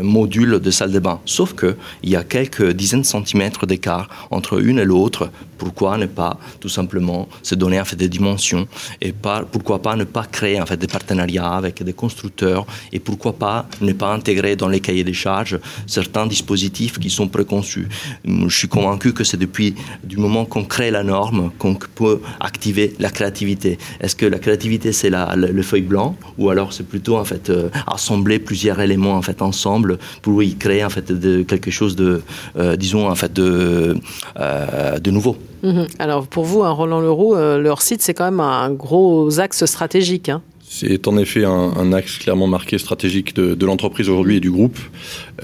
modules 0.00 0.58
de 0.60 0.70
salle 0.70 0.92
de 0.92 0.98
bain, 0.98 1.20
sauf 1.24 1.54
que 1.54 1.76
il 2.02 2.10
y 2.10 2.16
a 2.16 2.24
quelques 2.24 2.70
dizaines 2.72 3.02
de 3.02 3.06
centimètres 3.06 3.66
d'écart 3.66 4.08
entre 4.30 4.62
une 4.62 4.78
et 4.78 4.84
l'autre. 4.84 5.30
Pourquoi 5.58 5.96
ne 5.98 6.06
pas 6.06 6.38
tout 6.60 6.68
simplement 6.68 7.28
se 7.42 7.54
donner 7.54 7.80
en 7.80 7.84
fait 7.84 7.96
des 7.96 8.08
dimensions 8.08 8.66
et 9.00 9.12
pas, 9.12 9.42
pourquoi 9.50 9.80
pas 9.80 9.96
ne 9.96 10.04
pas 10.04 10.24
créer 10.24 10.60
en 10.60 10.66
fait 10.66 10.76
des 10.76 10.86
partenariats 10.86 11.52
avec 11.52 11.82
des 11.82 11.92
constructeurs 11.92 12.66
et 12.92 12.98
pourquoi 12.98 13.34
pas 13.34 13.66
ne 13.80 13.92
pas 13.92 14.12
intégrer 14.12 14.56
dans 14.56 14.68
les 14.68 14.80
cahiers 14.80 14.93
des 15.02 15.12
charges 15.12 15.58
certains 15.86 16.26
dispositifs 16.26 16.98
qui 16.98 17.10
sont 17.10 17.28
préconçus. 17.28 17.88
Je 18.24 18.54
suis 18.54 18.68
convaincu 18.68 19.12
que 19.12 19.24
c'est 19.24 19.36
depuis 19.36 19.74
du 20.04 20.18
moment 20.18 20.44
qu'on 20.44 20.64
crée 20.64 20.90
la 20.90 21.02
norme 21.02 21.50
qu'on 21.58 21.74
peut 21.74 22.20
activer 22.40 22.94
la 22.98 23.10
créativité. 23.10 23.78
Est-ce 24.00 24.14
que 24.14 24.26
la 24.26 24.38
créativité 24.38 24.92
c'est 24.92 25.10
le 25.10 25.62
feuille 25.62 25.82
blanc 25.82 26.16
ou 26.38 26.50
alors 26.50 26.72
c'est 26.72 26.86
plutôt 26.86 27.16
en 27.16 27.24
fait 27.24 27.50
euh, 27.50 27.68
assembler 27.86 28.38
plusieurs 28.38 28.80
éléments 28.80 29.16
en 29.16 29.22
fait 29.22 29.42
ensemble 29.42 29.98
pour 30.22 30.42
y 30.42 30.54
créer 30.54 30.84
en 30.84 30.90
fait 30.90 31.06
quelque 31.46 31.70
chose 31.70 31.96
de 31.96 32.22
euh, 32.56 32.76
disons 32.76 33.08
en 33.08 33.14
fait 33.14 33.32
de 33.32 33.96
euh, 34.38 34.98
nouveau? 35.06 35.36
Mhm. 35.62 35.86
Alors 35.98 36.26
pour 36.26 36.44
vous, 36.44 36.62
un 36.62 36.70
Roland 36.70 37.00
Leroux, 37.00 37.34
leur 37.36 37.80
site 37.80 38.02
c'est 38.02 38.14
quand 38.14 38.24
même 38.24 38.40
un 38.40 38.70
gros 38.70 39.40
axe 39.40 39.64
stratégique. 39.64 40.28
Hein. 40.28 40.42
C'est 40.76 41.06
en 41.06 41.16
effet 41.18 41.44
un, 41.44 41.92
axe 41.92 42.18
clairement 42.18 42.48
marqué 42.48 42.78
stratégique 42.78 43.36
de, 43.36 43.64
l'entreprise 43.64 44.08
aujourd'hui 44.08 44.38
et 44.38 44.40
du 44.40 44.50
groupe. 44.50 44.76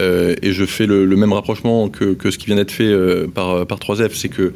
Euh, 0.00 0.34
et 0.42 0.50
je 0.50 0.64
fais 0.64 0.86
le, 0.86 1.06
même 1.06 1.32
rapprochement 1.32 1.88
que, 1.88 2.16
ce 2.28 2.36
qui 2.36 2.46
vient 2.46 2.56
d'être 2.56 2.72
fait 2.72 2.82
euh, 2.82 3.28
par, 3.28 3.64
par 3.64 3.78
3F. 3.78 4.10
C'est 4.14 4.28
que 4.28 4.52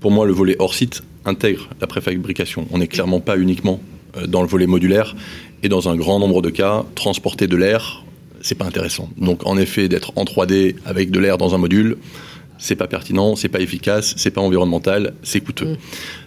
pour 0.00 0.10
moi, 0.10 0.26
le 0.26 0.34
volet 0.34 0.54
hors 0.58 0.74
site 0.74 1.02
intègre 1.24 1.70
la 1.80 1.86
préfabrication. 1.86 2.68
On 2.72 2.76
n'est 2.76 2.88
clairement 2.88 3.20
pas 3.20 3.38
uniquement 3.38 3.80
euh, 4.18 4.26
dans 4.26 4.42
le 4.42 4.48
volet 4.48 4.66
modulaire. 4.66 5.16
Et 5.62 5.70
dans 5.70 5.88
un 5.88 5.96
grand 5.96 6.18
nombre 6.18 6.42
de 6.42 6.50
cas, 6.50 6.84
transporter 6.94 7.46
de 7.46 7.56
l'air, 7.56 8.04
c'est 8.42 8.54
pas 8.54 8.66
intéressant. 8.66 9.08
Donc 9.16 9.46
en 9.46 9.56
effet, 9.56 9.88
d'être 9.88 10.12
en 10.16 10.24
3D 10.24 10.74
avec 10.84 11.10
de 11.10 11.20
l'air 11.20 11.38
dans 11.38 11.54
un 11.54 11.58
module, 11.58 11.96
c'est 12.58 12.76
pas 12.76 12.86
pertinent, 12.86 13.36
c'est 13.36 13.48
pas 13.48 13.60
efficace, 13.60 14.14
c'est 14.16 14.30
pas 14.30 14.40
environnemental, 14.40 15.14
c'est 15.22 15.40
coûteux. 15.40 15.72
Mm. 15.72 15.76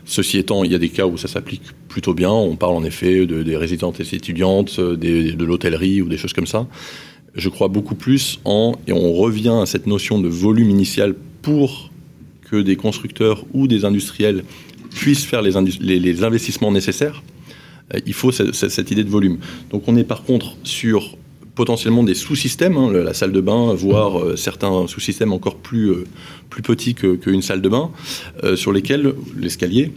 Ceci 0.06 0.38
étant, 0.38 0.64
il 0.64 0.72
y 0.72 0.76
a 0.76 0.80
des 0.80 0.90
cas 0.90 1.06
où 1.06 1.18
ça 1.18 1.28
s'applique 1.28 1.64
plutôt 1.88 2.14
bien. 2.14 2.32
On 2.32 2.56
parle 2.56 2.76
en 2.76 2.84
effet 2.84 3.26
de, 3.26 3.44
des 3.44 3.58
résidentes 3.58 4.00
et 4.00 4.16
étudiantes, 4.16 4.80
de 4.80 5.46
l'hôtellerie 5.46 6.02
ou 6.02 6.10
des 6.10 6.18
choses 6.18 6.34
comme 6.34 6.48
ça. 6.48 6.68
Je 7.36 7.50
crois 7.50 7.68
beaucoup 7.68 7.96
plus 7.96 8.40
en, 8.44 8.76
et 8.88 8.94
on 8.94 9.14
revient 9.14 9.60
à 9.62 9.66
cette 9.66 9.88
notion 9.88 10.20
de 10.20 10.28
volume 10.28 10.70
initial 10.70 11.16
pour 11.42 11.92
que 12.50 12.58
des 12.58 12.76
constructeurs 12.76 13.46
ou 13.54 13.68
des 13.68 13.86
industriels 13.86 14.44
puissent 14.90 15.26
faire 15.26 15.42
les, 15.42 15.52
les, 16.00 16.24
investissements 16.24 16.72
nécessaires. 16.72 17.24
Euh, 17.94 18.00
il 18.06 18.14
faut 18.14 18.32
cette, 18.32 18.54
cette 18.54 18.92
idée 18.92 19.06
de 19.06 19.10
volume. 19.10 19.38
Donc 19.70 19.84
on 19.88 19.96
est 19.96 20.04
par 20.04 20.24
contre 20.24 20.58
sur 20.64 21.18
potentiellement 21.62 22.02
des 22.02 22.16
sous-systèmes, 22.16 22.76
hein, 22.76 22.92
la 22.92 23.14
salle 23.14 23.32
de 23.32 23.40
bain, 23.40 23.76
voire 23.76 24.20
euh, 24.20 24.36
certains 24.36 24.88
sous-systèmes 24.88 25.32
encore 25.32 25.58
plus, 25.58 25.92
euh, 25.92 26.06
petits 26.50 26.96
qu'une 26.96 27.44
salle 27.44 27.62
de 27.62 27.70
bain, 27.70 27.92
euh, 28.44 28.56
sur 28.56 28.72
lesquels 28.72 29.14
l'escalier, 29.38 29.92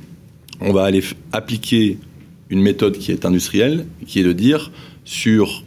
on 0.60 0.74
va 0.74 0.84
aller 0.84 1.02
appliquer 1.32 1.96
une 2.50 2.60
méthode 2.60 2.98
qui 2.98 3.12
est 3.12 3.24
industrielle, 3.24 3.86
qui 4.06 4.20
est 4.20 4.24
de 4.24 4.34
dire 4.34 4.72
sur 5.06 5.64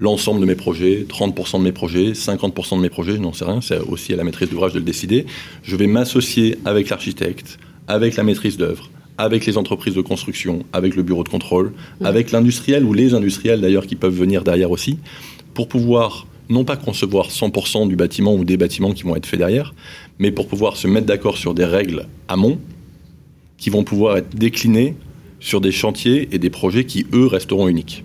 l'ensemble 0.00 0.40
de 0.40 0.46
mes 0.46 0.56
projets, 0.56 1.06
30% 1.08 1.60
de 1.60 1.62
mes 1.62 1.70
projets, 1.70 2.10
50% 2.10 2.76
de 2.76 2.82
mes 2.82 2.90
projets, 2.90 3.12
je 3.12 3.20
n'en 3.20 3.32
sais 3.32 3.44
rien, 3.44 3.60
c'est 3.60 3.78
aussi 3.78 4.12
à 4.12 4.16
la 4.16 4.24
maîtrise 4.24 4.50
d'ouvrage 4.50 4.72
de 4.72 4.80
le 4.80 4.84
décider, 4.84 5.24
je 5.62 5.76
vais 5.76 5.86
m'associer 5.86 6.58
avec 6.64 6.88
l'architecte, 6.88 7.60
avec 7.86 8.16
la 8.16 8.24
maîtrise 8.24 8.56
d'œuvre, 8.56 8.90
avec 9.18 9.46
les 9.46 9.56
entreprises 9.56 9.94
de 9.94 10.00
construction, 10.00 10.64
avec 10.72 10.96
le 10.96 11.02
bureau 11.02 11.24
de 11.24 11.28
contrôle, 11.28 11.72
avec 12.02 12.32
l'industriel 12.32 12.84
ou 12.84 12.92
les 12.92 13.14
industriels 13.14 13.60
d'ailleurs 13.60 13.86
qui 13.86 13.96
peuvent 13.96 14.14
venir 14.14 14.44
derrière 14.44 14.70
aussi, 14.70 14.98
pour 15.54 15.68
pouvoir 15.68 16.26
non 16.48 16.64
pas 16.64 16.76
concevoir 16.76 17.28
100% 17.28 17.88
du 17.88 17.96
bâtiment 17.96 18.34
ou 18.34 18.44
des 18.44 18.56
bâtiments 18.56 18.92
qui 18.92 19.02
vont 19.02 19.16
être 19.16 19.26
faits 19.26 19.38
derrière, 19.38 19.74
mais 20.18 20.30
pour 20.30 20.46
pouvoir 20.46 20.76
se 20.76 20.86
mettre 20.86 21.06
d'accord 21.06 21.38
sur 21.38 21.54
des 21.54 21.64
règles 21.64 22.06
amont 22.28 22.58
qui 23.58 23.70
vont 23.70 23.84
pouvoir 23.84 24.18
être 24.18 24.36
déclinées 24.36 24.94
sur 25.40 25.60
des 25.60 25.72
chantiers 25.72 26.28
et 26.32 26.38
des 26.38 26.50
projets 26.50 26.84
qui, 26.84 27.06
eux, 27.12 27.26
resteront 27.26 27.68
uniques. 27.68 28.04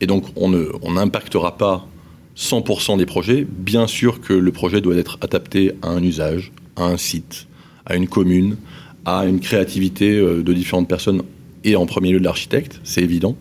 Et 0.00 0.06
donc, 0.06 0.24
on 0.36 0.50
n'impactera 0.92 1.54
on 1.54 1.58
pas 1.58 1.86
100% 2.36 2.98
des 2.98 3.06
projets. 3.06 3.46
Bien 3.48 3.86
sûr 3.86 4.20
que 4.20 4.32
le 4.32 4.52
projet 4.52 4.80
doit 4.80 4.96
être 4.96 5.18
adapté 5.20 5.72
à 5.82 5.88
un 5.88 6.02
usage, 6.02 6.52
à 6.76 6.84
un 6.84 6.96
site, 6.96 7.46
à 7.86 7.96
une 7.96 8.08
commune, 8.08 8.56
à 9.04 9.24
une 9.26 9.40
créativité 9.40 10.18
euh, 10.18 10.42
de 10.42 10.52
différentes 10.52 10.88
personnes 10.88 11.22
et 11.64 11.76
en 11.76 11.86
premier 11.86 12.12
lieu 12.12 12.18
de 12.18 12.24
l'architecte, 12.24 12.80
c'est 12.84 13.02
évident. 13.02 13.36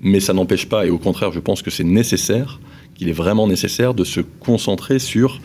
Mais 0.00 0.20
ça 0.20 0.32
n'empêche 0.32 0.68
pas, 0.68 0.86
et 0.86 0.90
au 0.90 0.98
contraire, 0.98 1.32
je 1.32 1.40
pense 1.40 1.62
que 1.62 1.70
c'est 1.70 1.84
nécessaire, 1.84 2.60
qu'il 2.94 3.08
est 3.08 3.14
vraiment 3.14 3.46
nécessaire 3.46 3.94
de 3.94 4.04
se 4.04 4.20
concentrer 4.20 4.98
sur 4.98 5.40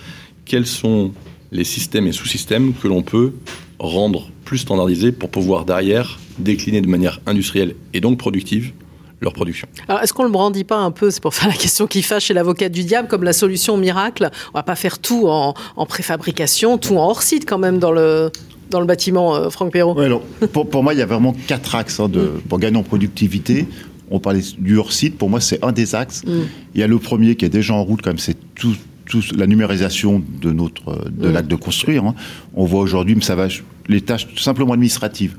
quels 0.45 0.65
sont 0.65 1.12
les 1.51 1.63
systèmes 1.63 2.08
et 2.08 2.12
sous-systèmes 2.12 2.73
que 2.73 2.88
l'on 2.88 3.03
peut 3.03 3.34
rendre 3.80 4.30
plus 4.43 4.60
standardisés 4.60 5.12
pour 5.12 5.30
pouvoir 5.30 5.65
derrière 5.65 6.19
décliner 6.39 6.82
de 6.82 6.88
manière 6.88 7.19
industrielle 7.25 7.75
et 7.93 8.01
donc 8.01 8.17
productive 8.17 8.73
leur 9.19 9.34
production. 9.34 9.67
Alors, 9.88 10.01
est-ce 10.01 10.13
qu'on 10.13 10.23
le 10.23 10.30
brandit 10.30 10.63
pas 10.63 10.77
un 10.77 10.91
peu, 10.91 11.10
c'est 11.10 11.21
pour 11.21 11.34
faire 11.34 11.47
la 11.47 11.56
question 11.56 11.88
qui 11.88 12.03
fâche 12.03 12.25
chez 12.25 12.34
l'avocat 12.34 12.69
du 12.69 12.84
diable, 12.84 13.08
comme 13.08 13.23
la 13.23 13.34
solution 13.34 13.75
miracle 13.75 14.30
On 14.53 14.58
va 14.60 14.63
pas 14.63 14.75
faire 14.75 14.99
tout 14.99 15.27
en, 15.27 15.53
préfabrication, 15.88 16.77
tout 16.77 16.97
en 16.97 17.10
hors 17.10 17.23
site 17.23 17.47
quand 17.47 17.58
même 17.58 17.80
dans 17.80 17.91
le 17.91 18.32
dans 18.69 18.80
le 18.80 18.86
bâtiment, 18.86 19.36
euh, 19.36 19.49
Franck 19.49 19.71
Perrault. 19.71 19.99
alors, 19.99 20.21
pour, 20.53 20.69
pour, 20.69 20.84
moi, 20.84 20.93
il 20.93 20.99
y 20.99 21.01
a 21.01 21.06
vraiment 21.06 21.36
quatre 21.47 21.75
axes 21.75 21.99
hein, 21.99 22.10
de, 22.10 22.19
mm. 22.19 22.41
pour 22.47 22.60
gagner 22.60 22.77
en 22.77 22.84
productivité. 22.84 23.65
On 24.10 24.19
parlait 24.19 24.41
du 24.58 24.77
hors-site, 24.77 25.17
pour 25.17 25.30
moi, 25.30 25.41
c'est 25.41 25.63
un 25.63 25.71
des 25.71 25.95
axes. 25.95 26.23
Mm. 26.25 26.32
Il 26.75 26.82
y 26.82 26.84
a 26.84 26.88
le 26.88 26.97
premier 26.99 27.36
qui 27.36 27.45
est 27.45 27.49
déjà 27.49 27.73
en 27.73 27.84
route, 27.84 28.01
quand 28.01 28.10
même, 28.10 28.17
c'est 28.17 28.38
tout, 28.56 28.75
tout, 29.06 29.21
la 29.36 29.47
numérisation 29.47 30.21
de 30.41 30.51
notre 30.51 31.10
de 31.10 31.30
mm. 31.30 31.32
l'acte 31.32 31.49
de 31.49 31.56
construire. 31.56 32.06
Hein. 32.06 32.15
On 32.53 32.65
voit 32.65 32.82
aujourd'hui, 32.82 33.15
mais 33.15 33.21
ça 33.23 33.36
va, 33.36 33.47
les 33.88 34.01
tâches 34.01 34.27
tout 34.27 34.41
simplement 34.41 34.73
administratives 34.73 35.36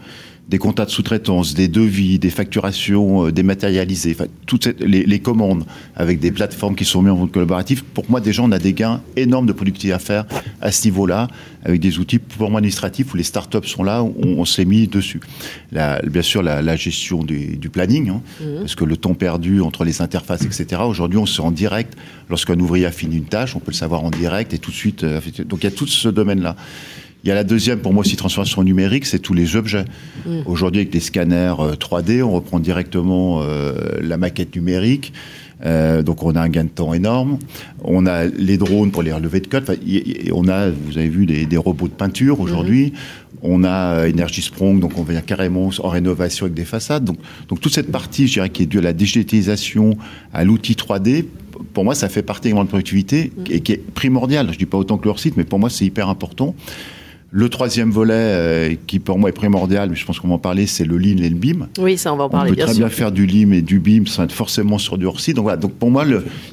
des 0.49 0.59
contrats 0.59 0.87
de 0.87 0.91
sous-traitance, 0.91 1.53
des 1.55 1.69
devis, 1.69 2.19
des 2.19 2.31
facturations 2.31 3.27
euh, 3.27 3.33
dématérialisées, 3.33 4.17
enfin, 4.19 4.31
toutes 4.47 4.67
les, 4.81 5.19
commandes 5.21 5.65
avec 5.95 6.21
des 6.21 6.33
plateformes 6.33 6.75
qui 6.75 6.87
sont 6.87 7.03
mises 7.03 7.13
en 7.13 7.17
mode 7.17 7.33
collaboratif. 7.33 7.83
Pour 7.83 8.05
moi, 8.09 8.21
déjà, 8.21 8.43
on 8.43 8.53
a 8.53 8.59
des 8.59 8.73
gains 8.73 9.03
énormes 9.17 9.47
de 9.47 9.53
productivité 9.53 9.93
à 9.93 9.99
faire 9.99 10.25
à 10.63 10.73
ce 10.73 10.87
niveau-là, 10.87 11.29
avec 11.65 11.81
des 11.81 11.99
outils 11.99 12.19
purement 12.19 12.59
administratifs 12.59 13.13
où 13.13 13.17
les 13.17 13.25
startups 13.25 13.67
sont 13.67 13.83
là, 13.83 14.03
où 14.03 14.15
on, 14.23 14.45
s'est 14.45 14.65
mis 14.65 14.87
dessus. 14.87 15.21
bien 15.73 16.23
sûr, 16.23 16.43
la, 16.43 16.77
gestion 16.77 17.25
du, 17.25 17.69
planning, 17.71 18.09
hein, 18.09 18.23
mmh. 18.41 18.45
parce 18.61 18.75
que 18.75 18.85
le 18.85 18.97
temps 18.97 19.15
perdu 19.15 19.61
entre 19.61 19.85
les 19.85 20.01
interfaces, 20.01 20.45
etc. 20.45 20.81
Aujourd'hui, 20.87 21.19
on 21.19 21.27
se 21.27 21.43
rend 21.43 21.51
direct. 21.51 21.95
Lorsqu'un 22.31 22.59
ouvrier 22.59 22.87
a 22.87 22.93
fini 22.93 23.17
une 23.17 23.25
tâche, 23.25 23.55
on 23.57 23.61
peut 23.61 23.73
le 23.73 23.77
savoir 23.77 24.05
en 24.05 24.11
direct 24.11 24.55
et 24.55 24.59
tout 24.59 24.71
de 24.71 24.77
suite. 24.77 25.05
Euh, 25.05 25.21
donc, 25.45 25.61
il 25.63 25.65
y 25.65 25.67
a 25.67 25.73
tout 25.73 25.87
ce 25.87 26.09
domaine-là. 26.09 26.57
Il 27.25 27.29
y 27.29 27.33
a 27.33 27.35
la 27.35 27.45
deuxième, 27.45 27.81
pour 27.81 27.93
moi 27.93 28.03
aussi, 28.03 28.17
transformation 28.17 28.63
numérique, 28.63 29.05
c'est 29.05 29.19
tous 29.19 29.35
les 29.35 29.57
objets. 29.57 29.85
Mm. 30.25 30.41
Aujourd'hui, 30.47 30.81
avec 30.81 30.91
des 30.91 31.01
scanners 31.01 31.55
3D, 31.79 32.19
euh, 32.19 32.23
on 32.23 32.33
reprend 32.33 32.61
directement 32.61 33.41
euh, 33.43 33.75
la 34.01 34.17
maquette 34.17 34.55
numérique. 34.55 35.13
Euh, 35.67 36.05
donc 36.05 36.23
on 36.23 36.37
a 36.37 36.41
un 36.41 36.49
gain 36.49 36.63
de 36.63 36.69
temps 36.69 36.95
énorme. 36.95 37.39
On 37.83 38.07
a 38.07 38.27
les 38.27 38.57
drones 38.57 38.93
pour 38.93 39.03
les 39.03 39.13
relevés 39.13 39.41
de 39.41 39.49
code. 39.49 39.65
Enfin, 39.65 39.75
on 40.33 40.47
a, 40.47 40.71
vous 40.71 40.97
avez 40.97 41.09
vu, 41.09 41.27
des, 41.27 41.57
robots 41.57 41.89
de 41.89 41.93
peinture 41.93 42.41
aujourd'hui. 42.41 42.87
Mm-hmm. 42.87 43.39
On 43.43 43.65
a 43.65 44.09
Energy 44.09 44.43
Sprong, 44.43 44.79
donc 44.79 44.97
on 44.97 45.03
vient 45.03 45.21
carrément 45.21 45.71
en 45.83 45.89
rénovation 45.89 46.47
avec 46.47 46.55
des 46.55 46.65
façades. 46.65 47.05
Donc, 47.05 47.19
donc 47.49 47.61
toute 47.61 47.75
cette 47.75 47.91
partie, 47.91 48.29
je 48.29 48.35
dirais, 48.35 48.51
qui 48.51 48.63
est 48.63 48.67
due 48.67 48.79
à 48.79 48.83
la 48.83 48.93
digitalisation, 48.93 49.99
à 50.33 50.45
l'outil 50.45 50.75
3D, 50.75 51.25
pour 51.75 51.85
moi, 51.85 51.97
ça 51.97 52.09
fait 52.09 52.23
partie 52.23 52.49
également 52.49 52.65
de 52.65 52.69
productivité 52.69 53.33
mm. 53.37 53.43
et 53.51 53.61
qui 53.61 53.73
est 53.73 53.93
primordial. 53.93 54.49
Je 54.53 54.59
dis 54.59 54.67
pas 54.67 54.79
autant 54.79 54.97
que 54.97 55.07
leur 55.07 55.19
site, 55.19 55.37
mais 55.37 55.45
pour 55.45 55.59
moi, 55.59 55.71
c'est 55.71 55.85
hyper 55.85 56.09
important. 56.09 56.55
Le 57.31 57.51
troisième 57.51 57.91
volet, 57.91 58.15
euh, 58.15 58.75
qui 58.87 59.01
pour 59.01 59.19
moi 59.19 59.29
est 59.29 59.35
primordial, 59.35 59.91
mais 59.91 59.97
je 59.97 60.07
pense 60.07 60.19
qu'on 60.19 60.29
va 60.29 60.35
en 60.35 60.39
parler, 60.39 60.67
c'est 60.67 60.87
le 60.87 60.97
lean 60.97 61.19
et 61.19 61.29
le 61.29 61.37
BIM. 61.37 61.69
Oui, 61.79 61.99
ça 61.99 62.13
on 62.15 62.17
va 62.17 62.25
en 62.25 62.31
parler. 62.31 62.53
On 62.53 62.55
peut 62.55 62.63
très 62.63 62.75
bien 62.75 62.89
faire 62.89 63.13
du 63.13 63.27
lean 63.27 63.53
et 63.53 63.61
du 63.61 63.81
BIM 63.81 64.07
sans 64.07 64.25
être 64.25 64.33
forcément 64.33 64.79
sur 64.79 64.97
du 64.97 65.05
hors-site. 65.05 65.37
Donc 65.37 65.43
voilà. 65.43 65.59
Donc 65.59 65.75
pour 65.75 65.91
moi, 65.91 66.07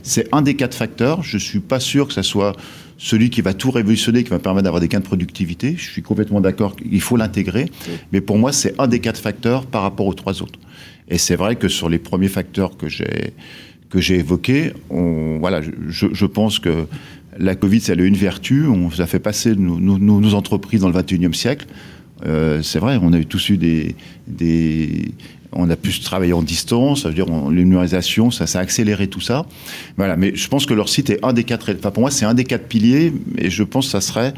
c'est 0.03 0.27
un 0.33 0.41
des 0.41 0.55
quatre 0.55 0.75
facteurs. 0.75 1.23
Je 1.23 1.37
suis 1.37 1.61
pas 1.61 1.79
sûr 1.79 2.07
que 2.07 2.13
ça 2.13 2.23
soit 2.23 2.53
celui 2.97 3.29
qui 3.29 3.41
va 3.41 3.53
tout 3.53 3.71
révolutionner, 3.71 4.23
qui 4.23 4.29
va 4.29 4.39
permettre 4.39 4.65
d'avoir 4.65 4.81
des 4.81 4.89
gains 4.89 4.99
de 4.99 5.05
productivité. 5.05 5.75
Je 5.77 5.89
suis 5.89 6.01
complètement 6.01 6.41
d'accord. 6.41 6.75
Il 6.89 7.01
faut 7.01 7.15
l'intégrer. 7.15 7.69
Mais 8.11 8.19
pour 8.19 8.37
moi, 8.37 8.51
c'est 8.51 8.75
un 8.77 8.87
des 8.87 8.99
quatre 8.99 9.19
facteurs 9.19 9.65
par 9.65 9.81
rapport 9.81 10.07
aux 10.07 10.13
trois 10.13 10.41
autres. 10.41 10.59
Et 11.07 11.17
c'est 11.17 11.35
vrai 11.37 11.55
que 11.55 11.69
sur 11.69 11.87
les 11.87 11.99
premiers 11.99 12.27
facteurs 12.27 12.75
que 12.75 12.89
j'ai 12.89 13.33
que 13.89 14.01
j'ai 14.01 14.15
évoqués, 14.15 14.73
on, 14.89 15.37
voilà, 15.39 15.61
je, 15.61 16.07
je 16.11 16.25
pense 16.25 16.59
que 16.59 16.85
la 17.37 17.55
Covid, 17.55 17.81
ça 17.81 17.93
a 17.93 17.95
une 17.95 18.15
vertu. 18.15 18.65
On 18.67 18.89
a 18.97 19.05
fait 19.05 19.19
passer 19.19 19.55
nos, 19.55 19.79
nos, 19.79 20.33
entreprises 20.33 20.81
dans 20.81 20.89
le 20.89 20.99
21e 20.99 21.33
siècle. 21.33 21.65
Euh, 22.25 22.61
c'est 22.61 22.79
vrai, 22.79 22.97
on 23.01 23.13
a 23.13 23.17
eu 23.17 23.25
tous 23.25 23.49
eu 23.49 23.57
des, 23.57 23.95
des, 24.27 25.11
on 25.51 25.69
a 25.69 25.75
pu 25.75 25.99
travailler 25.99 26.33
en 26.33 26.41
distance, 26.41 27.03
ça 27.03 27.09
veut 27.09 27.13
dire 27.13 27.25
l'humorisation, 27.49 28.31
ça, 28.31 28.47
ça 28.47 28.59
a 28.59 28.61
accéléré 28.61 29.07
tout 29.07 29.19
ça. 29.19 29.45
Voilà, 29.97 30.15
mais 30.15 30.33
je 30.35 30.47
pense 30.47 30.65
que 30.65 30.73
leur 30.73 30.87
site 30.87 31.09
est 31.09 31.23
un 31.25 31.33
des 31.33 31.43
quatre. 31.43 31.73
Enfin, 31.77 31.91
pour 31.91 32.01
moi, 32.01 32.11
c'est 32.11 32.25
un 32.25 32.33
des 32.33 32.45
quatre 32.45 32.67
piliers, 32.67 33.13
et 33.37 33.49
je 33.49 33.63
pense 33.63 33.85
que 33.85 33.91
ça 33.91 34.01
serait 34.01 34.33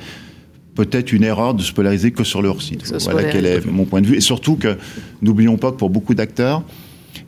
peut-être 0.75 1.11
une 1.11 1.23
erreur 1.23 1.53
de 1.53 1.63
se 1.63 1.73
polariser 1.73 2.11
que 2.11 2.23
sur 2.23 2.41
leur 2.41 2.61
site. 2.61 2.93
Voilà 3.03 3.23
quel 3.25 3.45
est 3.45 3.65
mon 3.65 3.85
point 3.85 4.01
de 4.01 4.07
vue. 4.07 4.15
Et 4.15 4.21
surtout 4.21 4.55
que 4.55 4.77
n'oublions 5.21 5.57
pas 5.57 5.71
que 5.71 5.77
pour 5.77 5.89
beaucoup 5.89 6.13
d'acteurs, 6.13 6.63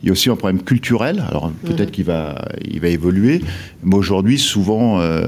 il 0.02 0.06
y 0.06 0.08
a 0.08 0.12
aussi 0.12 0.30
un 0.30 0.36
problème 0.36 0.62
culturel. 0.62 1.24
Alors 1.28 1.52
peut-être 1.64 1.88
mhm. 1.88 1.90
qu'il 1.90 2.04
va, 2.04 2.42
il 2.64 2.80
va 2.80 2.88
évoluer, 2.88 3.42
mais 3.82 3.96
aujourd'hui, 3.96 4.38
souvent, 4.38 5.00
euh, 5.00 5.26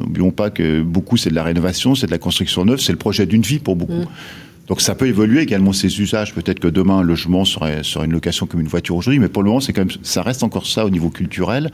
n'oublions 0.00 0.30
pas 0.30 0.50
que 0.50 0.82
beaucoup 0.82 1.16
c'est 1.16 1.30
de 1.30 1.34
la 1.34 1.42
rénovation, 1.42 1.94
c'est 1.94 2.06
de 2.06 2.10
la 2.10 2.18
construction 2.18 2.64
neuve, 2.64 2.80
c'est 2.80 2.92
le 2.92 2.98
projet 2.98 3.26
d'une 3.26 3.42
vie 3.42 3.58
pour 3.58 3.76
beaucoup. 3.76 3.92
Mhm. 3.92 4.06
Donc 4.68 4.82
ça 4.82 4.94
peut 4.94 5.06
évoluer 5.06 5.40
également 5.40 5.72
ces 5.72 5.98
usages. 5.98 6.34
Peut-être 6.34 6.60
que 6.60 6.68
demain 6.68 6.98
un 6.98 7.02
logement 7.02 7.46
serait, 7.46 7.82
serait 7.82 8.04
une 8.04 8.12
location 8.12 8.46
comme 8.46 8.60
une 8.60 8.68
voiture 8.68 8.96
aujourd'hui, 8.96 9.18
mais 9.18 9.28
pour 9.28 9.42
le 9.42 9.48
moment 9.48 9.60
c'est 9.60 9.72
quand 9.72 9.80
même 9.80 9.96
ça 10.02 10.22
reste 10.22 10.42
encore 10.42 10.66
ça 10.66 10.84
au 10.84 10.90
niveau 10.90 11.08
culturel. 11.08 11.70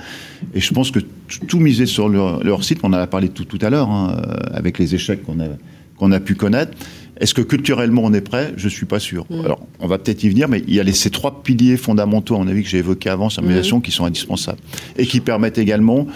Et 0.55 0.61
je 0.61 0.73
pense 0.73 0.93
que 0.93 1.01
tout 1.49 1.59
miser 1.59 1.87
sur 1.87 2.09
leur, 2.09 2.63
site, 2.63 2.79
on 2.85 2.89
en 2.89 2.93
a 2.93 3.07
parlé 3.09 3.31
tout, 3.31 3.45
tout 3.45 3.59
à 3.63 3.71
l'heure 3.71 3.91
hein, 3.91 4.17
avec 4.53 4.79
les 4.79 4.95
échecs 4.95 5.25
qu'on 5.25 5.41
a 5.41 5.49
qu'on 5.97 6.13
a 6.13 6.21
pu 6.21 6.35
connaître. 6.35 6.73
Est-ce 7.21 7.35
que 7.35 7.43
culturellement 7.43 8.03
on 8.05 8.13
est 8.13 8.21
prêt? 8.21 8.53
Je 8.57 8.69
suis 8.69 8.87
pas 8.87 8.99
sûr. 8.99 9.25
Mm. 9.31 9.45
Alors, 9.45 9.67
on 9.81 9.87
va 9.87 9.99
peut-être 9.99 10.23
y 10.25 10.29
venir, 10.29 10.49
mais 10.49 10.63
il 10.67 10.75
y 10.75 10.81
a 10.81 10.83
les, 10.83 10.93
ces 10.93 11.11
trois 11.11 11.43
piliers 11.43 11.77
fondamentaux, 11.77 12.35
à 12.35 12.39
mon 12.39 12.49
avis, 12.49 12.63
que 12.63 12.69
j'ai 12.69 12.79
évoqués 12.79 13.11
avant, 13.11 13.31
simulation, 13.31 13.79
mm. 13.79 13.83
qui 13.83 13.91
sont 13.93 14.05
indispensables 14.05 14.61
et 14.97 15.07
qui 15.07 15.21
permettent 15.21 15.59
également. 15.59 16.07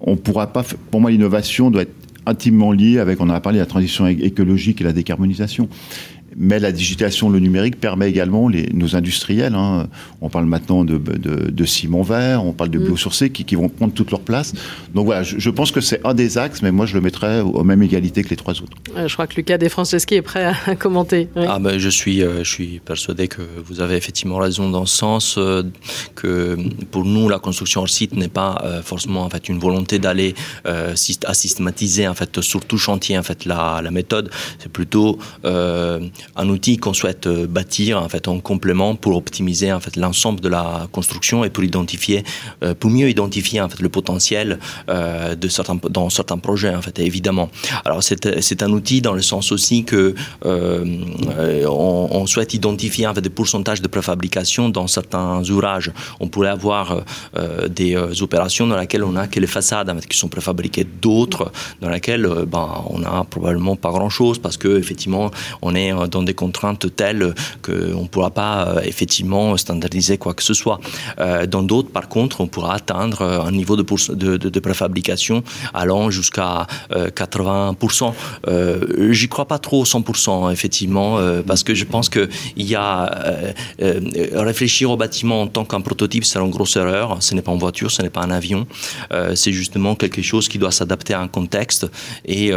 On 0.00 0.16
pourra 0.16 0.52
pas. 0.52 0.64
Pour 0.90 1.00
moi, 1.00 1.10
l'innovation 1.10 1.70
doit 1.70 1.82
être 1.82 1.94
intimement 2.26 2.72
liée 2.72 2.98
avec. 2.98 3.20
On 3.20 3.24
en 3.24 3.34
a 3.34 3.40
parlé 3.40 3.58
la 3.58 3.66
transition 3.66 4.06
écologique 4.06 4.80
et 4.80 4.84
la 4.84 4.92
décarbonisation 4.92 5.68
mais 6.36 6.58
la 6.58 6.72
digitalisation, 6.72 7.30
le 7.30 7.38
numérique 7.38 7.80
permet 7.80 8.08
également 8.08 8.48
les, 8.48 8.68
nos 8.72 8.96
industriels. 8.96 9.54
Hein, 9.54 9.88
on 10.20 10.28
parle 10.28 10.46
maintenant 10.46 10.84
de, 10.84 10.98
de, 10.98 11.50
de, 11.50 11.64
ciment 11.64 12.02
vert, 12.02 12.44
on 12.44 12.52
parle 12.52 12.70
de 12.70 12.78
mm. 12.78 12.84
biosourcés 12.84 13.30
qui, 13.30 13.44
qui, 13.44 13.54
vont 13.54 13.68
prendre 13.68 13.92
toute 13.92 14.10
leur 14.10 14.20
place. 14.20 14.52
Donc 14.94 15.06
voilà, 15.06 15.22
je, 15.22 15.38
je 15.38 15.50
pense 15.50 15.70
que 15.70 15.80
c'est 15.80 16.04
un 16.04 16.14
des 16.14 16.38
axes, 16.38 16.62
mais 16.62 16.72
moi 16.72 16.86
je 16.86 16.94
le 16.94 17.00
mettrais 17.00 17.40
aux 17.40 17.64
mêmes 17.64 17.82
égalités 17.82 18.22
que 18.22 18.30
les 18.30 18.36
trois 18.36 18.54
autres. 18.54 18.76
Je 19.06 19.12
crois 19.12 19.26
que 19.26 19.36
Lucas 19.36 19.58
Desfranceschi 19.58 20.14
est 20.14 20.22
prêt 20.22 20.44
à 20.66 20.74
commenter. 20.78 21.28
Ah 21.36 21.58
ben, 21.58 21.78
je 21.78 21.88
suis, 21.88 22.22
euh, 22.22 22.44
je 22.44 22.50
suis 22.50 22.80
persuadé 22.80 23.28
que 23.28 23.42
vous 23.64 23.80
avez 23.80 23.96
effectivement 23.96 24.38
raison 24.38 24.70
dans 24.70 24.86
ce 24.86 24.96
sens 24.96 25.36
euh, 25.38 25.62
que 26.14 26.56
pour 26.90 27.04
nous 27.04 27.28
la 27.28 27.38
construction 27.38 27.82
hors 27.82 27.88
site 27.88 28.14
n'est 28.14 28.28
pas 28.28 28.62
euh, 28.64 28.82
forcément 28.82 29.22
en 29.22 29.30
fait 29.30 29.48
une 29.48 29.58
volonté 29.58 29.98
d'aller 29.98 30.34
à 30.64 31.34
systématiser 31.34 32.08
en 32.08 32.14
fait 32.14 32.40
sur 32.40 32.64
tout 32.64 32.78
chantier 32.78 33.18
en 33.18 33.22
fait 33.22 33.44
la, 33.44 33.80
la 33.82 33.90
méthode. 33.90 34.30
C'est 34.58 34.70
plutôt 34.70 35.18
un 36.36 36.48
outil 36.48 36.78
qu'on 36.78 36.94
souhaite 36.94 37.26
euh, 37.26 37.46
bâtir 37.46 38.02
en 38.02 38.08
fait 38.08 38.28
en 38.28 38.40
complément 38.40 38.94
pour 38.94 39.16
optimiser 39.16 39.72
en 39.72 39.80
fait 39.80 39.96
l'ensemble 39.96 40.40
de 40.40 40.48
la 40.48 40.88
construction 40.92 41.44
et 41.44 41.50
pour 41.50 41.64
identifier, 41.64 42.24
euh, 42.62 42.74
pour 42.74 42.90
mieux 42.90 43.08
identifier 43.08 43.60
en 43.60 43.68
fait 43.68 43.80
le 43.80 43.88
potentiel 43.88 44.58
euh, 44.88 45.34
de 45.34 45.48
certains 45.48 45.78
dans 45.90 46.10
certains 46.10 46.38
projets 46.38 46.74
en 46.74 46.82
fait 46.82 46.98
évidemment. 46.98 47.50
Alors 47.84 48.02
c'est 48.02 48.62
un 48.62 48.70
outil 48.70 49.00
dans 49.00 49.12
le 49.12 49.22
sens 49.22 49.52
aussi 49.52 49.84
que 49.84 50.14
on, 50.44 52.26
souhaite 52.26 52.54
identifier 52.54 53.06
en 53.06 53.14
fait 53.14 53.20
des 53.20 53.30
pourcentages 53.30 53.82
de 53.82 53.88
préfabrication 53.88 54.70
dans 54.70 54.86
certains 54.86 55.42
ouvrages. 55.50 55.92
On 56.20 56.28
pourrait 56.28 56.48
avoir 56.48 57.04
des 57.68 57.96
opérations 58.22 58.66
dans 58.66 58.78
lesquelles 58.78 59.04
on 59.04 59.16
a 59.16 59.26
que 59.26 59.38
les 59.40 59.46
façades 59.46 59.90
en 59.90 59.96
fait, 59.96 60.06
qui 60.06 60.16
sont 60.16 60.28
préfabriquées, 60.28 60.84
d'autres 60.84 61.52
dans 61.80 61.90
lesquelles 61.90 62.26
ben 62.46 62.84
on 62.88 63.02
a 63.04 63.24
probablement 63.24 63.76
pas 63.76 63.90
grand 63.90 64.08
chose 64.08 64.38
parce 64.38 64.56
que 64.56 64.78
effectivement 64.78 65.30
on 65.60 65.74
est 65.74 65.92
dans 66.14 66.22
des 66.22 66.34
contraintes 66.34 66.94
telles 66.96 67.34
qu'on 67.62 68.02
ne 68.02 68.08
pourra 68.08 68.30
pas 68.30 68.68
euh, 68.68 68.80
effectivement 68.84 69.56
standardiser 69.56 70.16
quoi 70.16 70.32
que 70.34 70.42
ce 70.42 70.54
soit. 70.54 70.80
Euh, 71.18 71.46
dans 71.46 71.62
d'autres, 71.62 71.90
par 71.90 72.08
contre, 72.08 72.40
on 72.40 72.46
pourra 72.46 72.74
atteindre 72.74 73.22
un 73.22 73.52
niveau 73.52 73.76
de, 73.76 74.60
préfabrication 74.60 75.42
allant 75.74 76.10
jusqu'à 76.10 76.66
80%. 76.90 78.12
Euh, 78.46 79.12
J'y 79.12 79.28
crois 79.28 79.46
pas 79.46 79.58
trop 79.58 79.84
100% 79.84 80.52
effectivement 80.52 81.18
parce 81.46 81.62
que 81.62 81.74
je 81.74 81.84
pense 81.84 82.08
qu'il 82.08 82.28
y 82.56 82.74
a 82.74 83.44
réfléchir 84.32 84.90
au 84.90 84.96
bâtiment 84.96 85.42
en 85.42 85.46
tant 85.46 85.64
qu'un 85.64 85.80
prototype, 85.80 86.24
c'est 86.24 86.38
une 86.38 86.50
grosse 86.50 86.76
erreur. 86.76 87.16
Ce 87.20 87.34
n'est 87.34 87.42
pas 87.42 87.52
une 87.52 87.58
voiture, 87.58 87.90
ce 87.90 88.02
n'est 88.02 88.10
pas 88.10 88.22
un 88.22 88.30
avion. 88.30 88.66
c'est 89.34 89.52
justement 89.52 89.94
quelque 89.96 90.22
chose 90.22 90.48
qui 90.48 90.58
doit 90.58 90.72
s'adapter 90.72 91.14
à 91.14 91.20
un 91.20 91.28
contexte 91.28 91.86
et, 92.24 92.52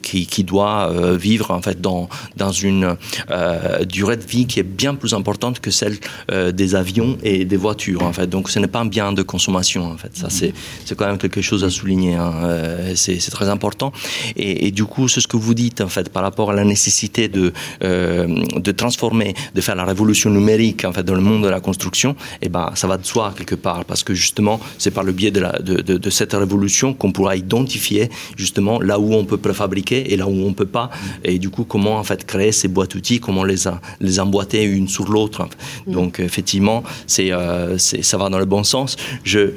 qui, 0.00 0.44
doit 0.44 0.92
vivre 1.16 1.50
en 1.50 1.60
fait 1.60 1.80
dans, 1.80 2.08
dans 2.36 2.52
une 2.52 2.67
une 2.68 2.96
euh, 3.30 3.84
durée 3.84 4.16
de 4.16 4.24
vie 4.24 4.46
qui 4.46 4.60
est 4.60 4.70
bien 4.82 4.94
plus 4.94 5.14
importante 5.14 5.60
que 5.60 5.70
celle 5.70 5.96
euh, 6.30 6.52
des 6.52 6.74
avions 6.74 7.18
et 7.22 7.44
des 7.44 7.56
voitures 7.56 8.02
en 8.02 8.12
fait. 8.12 8.26
Donc 8.26 8.50
ce 8.50 8.58
n'est 8.58 8.68
pas 8.68 8.80
un 8.80 8.86
bien 8.86 9.12
de 9.12 9.22
consommation 9.22 9.84
en 9.90 9.96
fait. 9.96 10.16
Ça 10.16 10.28
c'est 10.30 10.52
quand 10.96 11.06
même 11.06 11.18
quelque 11.18 11.42
chose 11.42 11.64
à 11.64 11.70
souligner. 11.70 12.14
Hein. 12.14 12.32
Euh, 12.44 12.92
c'est 12.94 13.18
très 13.30 13.48
important. 13.48 13.92
Et, 14.36 14.70
du 14.70 14.84
coup 14.84 15.08
c'est 15.08 15.20
ce 15.20 15.28
que 15.28 15.36
vous 15.36 15.54
dites 15.54 15.80
en 15.80 15.88
fait 15.88 16.10
par 16.10 16.22
rapport 16.22 16.50
à 16.50 16.54
la 16.54 16.64
nécessité 16.64 17.28
de 17.28 17.52
de 17.80 18.72
transformer, 18.72 19.34
de 19.54 19.60
faire 19.60 19.76
la 19.76 19.84
révolution 19.84 20.30
numérique 20.30 20.84
en 20.84 20.92
fait 20.92 21.02
dans 21.02 21.14
le 21.14 21.20
monde 21.20 21.42
de 21.44 21.48
la 21.48 21.60
construction. 21.60 22.10
Et 22.42 22.46
eh 22.46 22.48
ben 22.48 22.70
ça 22.74 22.86
va 22.86 22.98
de 22.98 23.06
soi 23.06 23.34
quelque 23.36 23.54
part 23.54 23.84
parce 23.84 24.04
que 24.04 24.14
justement 24.14 24.60
c'est 24.78 24.90
par 24.90 25.04
le 25.04 25.12
biais 25.12 25.30
de, 25.30 26.10
cette 26.10 26.32
révolution 26.32 26.94
qu'on 26.94 27.12
pourra 27.12 27.36
identifier 27.36 28.10
justement 28.36 28.80
là 28.80 28.98
où 28.98 29.14
on 29.14 29.24
peut 29.24 29.38
préfabriquer 29.38 30.12
et 30.12 30.16
là 30.16 30.26
où 30.26 30.46
on 30.46 30.52
peut 30.52 30.66
pas 30.66 30.90
et 31.24 31.38
du 31.38 31.50
coup 31.50 31.64
comment 31.64 31.98
en 31.98 32.04
fait 32.04 32.24
créer 32.24 32.52
ces 32.58 32.68
boîtes 32.68 32.94
outils, 32.94 33.20
comment 33.20 33.44
les, 33.44 33.64
les 34.00 34.20
emboîter 34.20 34.64
une 34.64 34.88
sur 34.88 35.10
l'autre. 35.10 35.48
Mm. 35.86 35.92
Donc 35.92 36.20
effectivement, 36.20 36.82
c'est, 37.06 37.30
ça 37.78 38.16
va 38.16 38.28
dans 38.28 38.38
le 38.38 38.44
bon 38.44 38.64
sens. 38.64 38.96
Je, 39.24 39.50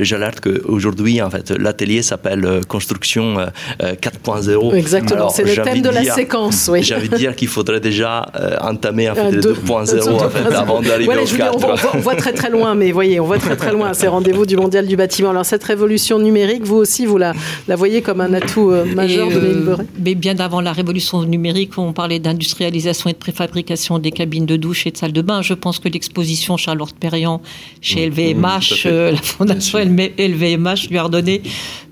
j'alerte 0.00 0.40
qu'aujourd'hui, 0.40 1.20
en 1.22 1.30
fait, 1.30 1.50
l'atelier 1.50 2.02
s'appelle 2.02 2.60
Construction 2.68 3.36
4.0. 3.80 4.74
Exactement, 4.74 5.28
c'est 5.28 5.44
le 5.44 5.62
thème 5.62 5.82
de 5.82 5.90
la 5.90 6.04
séquence. 6.04 6.68
Oui. 6.72 6.82
J'avais 6.86 7.08
dire 7.08 7.34
qu'il 7.36 7.48
faudrait 7.48 7.80
déjà 7.80 8.26
entamer 8.60 9.10
en 9.10 9.14
fait, 9.14 9.32
2.0 9.32 10.08
en 10.08 10.30
fait, 10.30 10.54
avant 10.54 10.80
d'arriver 10.80 11.16
au 11.16 11.26
4. 11.26 11.56
On, 11.56 11.98
on, 11.98 12.00
voit 12.00 12.14
très 12.14 12.32
très 12.32 12.50
loin, 12.50 12.74
mais 12.74 12.92
voyez, 12.92 13.20
on 13.20 13.26
voit 13.26 13.38
très 13.38 13.56
très 13.56 13.72
loin 13.72 13.92
ces 13.94 14.08
rendez-vous 14.08 14.46
du 14.46 14.56
mondial 14.56 14.86
du 14.86 14.96
bâtiment. 14.96 15.30
Alors 15.30 15.44
cette 15.44 15.64
révolution 15.64 16.18
numérique, 16.18 16.64
vous 16.64 16.76
aussi, 16.76 17.06
vous 17.06 17.18
la, 17.18 17.32
la 17.68 17.76
voyez 17.76 18.02
comme 18.02 18.20
un 18.20 18.32
atout 18.34 18.70
euh, 18.70 18.84
majeur 18.84 19.28
de 19.28 19.34
euh, 19.36 19.76
Mais 20.02 20.14
bien 20.14 20.38
avant 20.38 20.60
la 20.60 20.72
révolution 20.72 21.22
numérique, 21.22 21.78
on 21.78 21.92
parlait 21.92 22.18
d'industrialisation 22.36 23.10
et 23.10 23.12
de 23.14 23.18
préfabrication 23.18 23.98
des 23.98 24.12
cabines 24.12 24.46
de 24.46 24.56
douche 24.56 24.86
et 24.86 24.90
de 24.90 24.96
salles 24.96 25.12
de 25.12 25.22
bain. 25.22 25.42
Je 25.42 25.54
pense 25.54 25.78
que 25.78 25.88
l'exposition 25.88 26.56
Charlotte 26.56 26.94
Perriand 26.94 27.40
chez 27.80 28.08
LVMH, 28.08 28.36
mmh, 28.36 28.86
euh, 28.86 29.10
la 29.12 29.18
fondation 29.18 29.78
LVMH 29.78 30.88
lui 30.90 30.98
a 30.98 31.04
redonné 31.04 31.42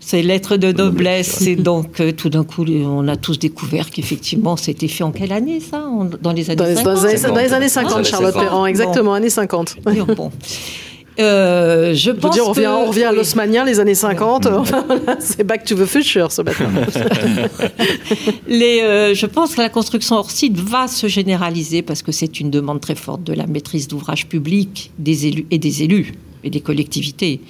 ses 0.00 0.22
lettres 0.22 0.56
de 0.56 0.72
noblesse. 0.72 1.42
Et 1.42 1.56
donc, 1.56 2.00
tout 2.16 2.28
d'un 2.28 2.44
coup, 2.44 2.64
on 2.64 3.08
a 3.08 3.16
tous 3.16 3.38
découvert 3.38 3.90
qu'effectivement, 3.90 4.56
c'était 4.56 4.88
fait 4.88 5.04
en 5.04 5.12
quelle 5.12 5.32
année, 5.32 5.60
ça 5.60 5.82
Dans 6.20 6.32
les 6.32 6.50
années 6.50 6.76
50 6.76 6.84
Dans 6.84 7.34
les, 7.34 7.52
années 7.52 7.68
50, 7.68 8.04
Charlotte 8.04 8.34
Perrand, 8.34 8.66
exactement, 8.66 9.14
années 9.14 9.30
50. 9.30 9.76
Bon. 10.16 10.30
Euh, 11.20 11.94
je 11.94 12.10
pense 12.10 12.38
on 12.40 12.48
revient, 12.50 12.66
on 12.66 12.86
revient 12.86 13.04
à 13.04 13.12
l'Osmanien, 13.12 13.64
les 13.64 13.78
années 13.78 13.94
50. 13.94 14.48
c'est 15.20 15.44
back 15.44 15.64
to 15.64 15.76
the 15.76 15.86
future 15.86 16.32
ce 16.32 16.42
matin. 16.42 16.68
les, 18.48 18.80
euh, 18.82 19.14
je 19.14 19.26
pense 19.26 19.54
que 19.54 19.60
la 19.60 19.68
construction 19.68 20.16
hors 20.16 20.30
site 20.30 20.58
va 20.58 20.88
se 20.88 21.06
généraliser 21.06 21.82
parce 21.82 22.02
que 22.02 22.10
c'est 22.10 22.40
une 22.40 22.50
demande 22.50 22.80
très 22.80 22.96
forte 22.96 23.22
de 23.22 23.32
la 23.32 23.46
maîtrise 23.46 23.86
d'ouvrage 23.86 24.26
public 24.26 24.90
des 24.98 25.26
élus 25.26 25.46
et 25.50 25.58
des 25.58 25.82
élus 25.84 26.14
et 26.42 26.50
des 26.50 26.60
collectivités. 26.60 27.40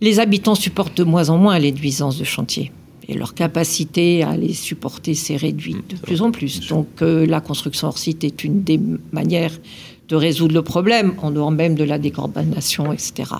Les 0.00 0.20
habitants 0.20 0.54
supportent 0.54 0.96
de 0.96 1.04
moins 1.04 1.30
en 1.30 1.38
moins 1.38 1.58
les 1.58 1.72
nuisances 1.72 2.18
de 2.18 2.24
chantier 2.24 2.70
et 3.08 3.14
leur 3.14 3.34
capacité 3.34 4.22
à 4.22 4.36
les 4.36 4.52
supporter 4.52 5.14
s'est 5.14 5.36
réduite 5.36 5.90
de 5.90 5.96
plus 5.96 6.22
en 6.22 6.30
plus. 6.30 6.66
Donc 6.68 6.86
euh, 7.02 7.26
la 7.26 7.40
construction 7.40 7.88
hors 7.88 7.98
site 7.98 8.24
est 8.24 8.44
une 8.44 8.62
des 8.62 8.80
manières 9.12 9.52
de 10.08 10.16
résoudre 10.16 10.54
le 10.54 10.62
problème, 10.62 11.14
en 11.22 11.30
dehors 11.30 11.50
même 11.50 11.74
de 11.74 11.84
la 11.84 11.98
décarbonation, 11.98 12.92
etc. 12.92 13.30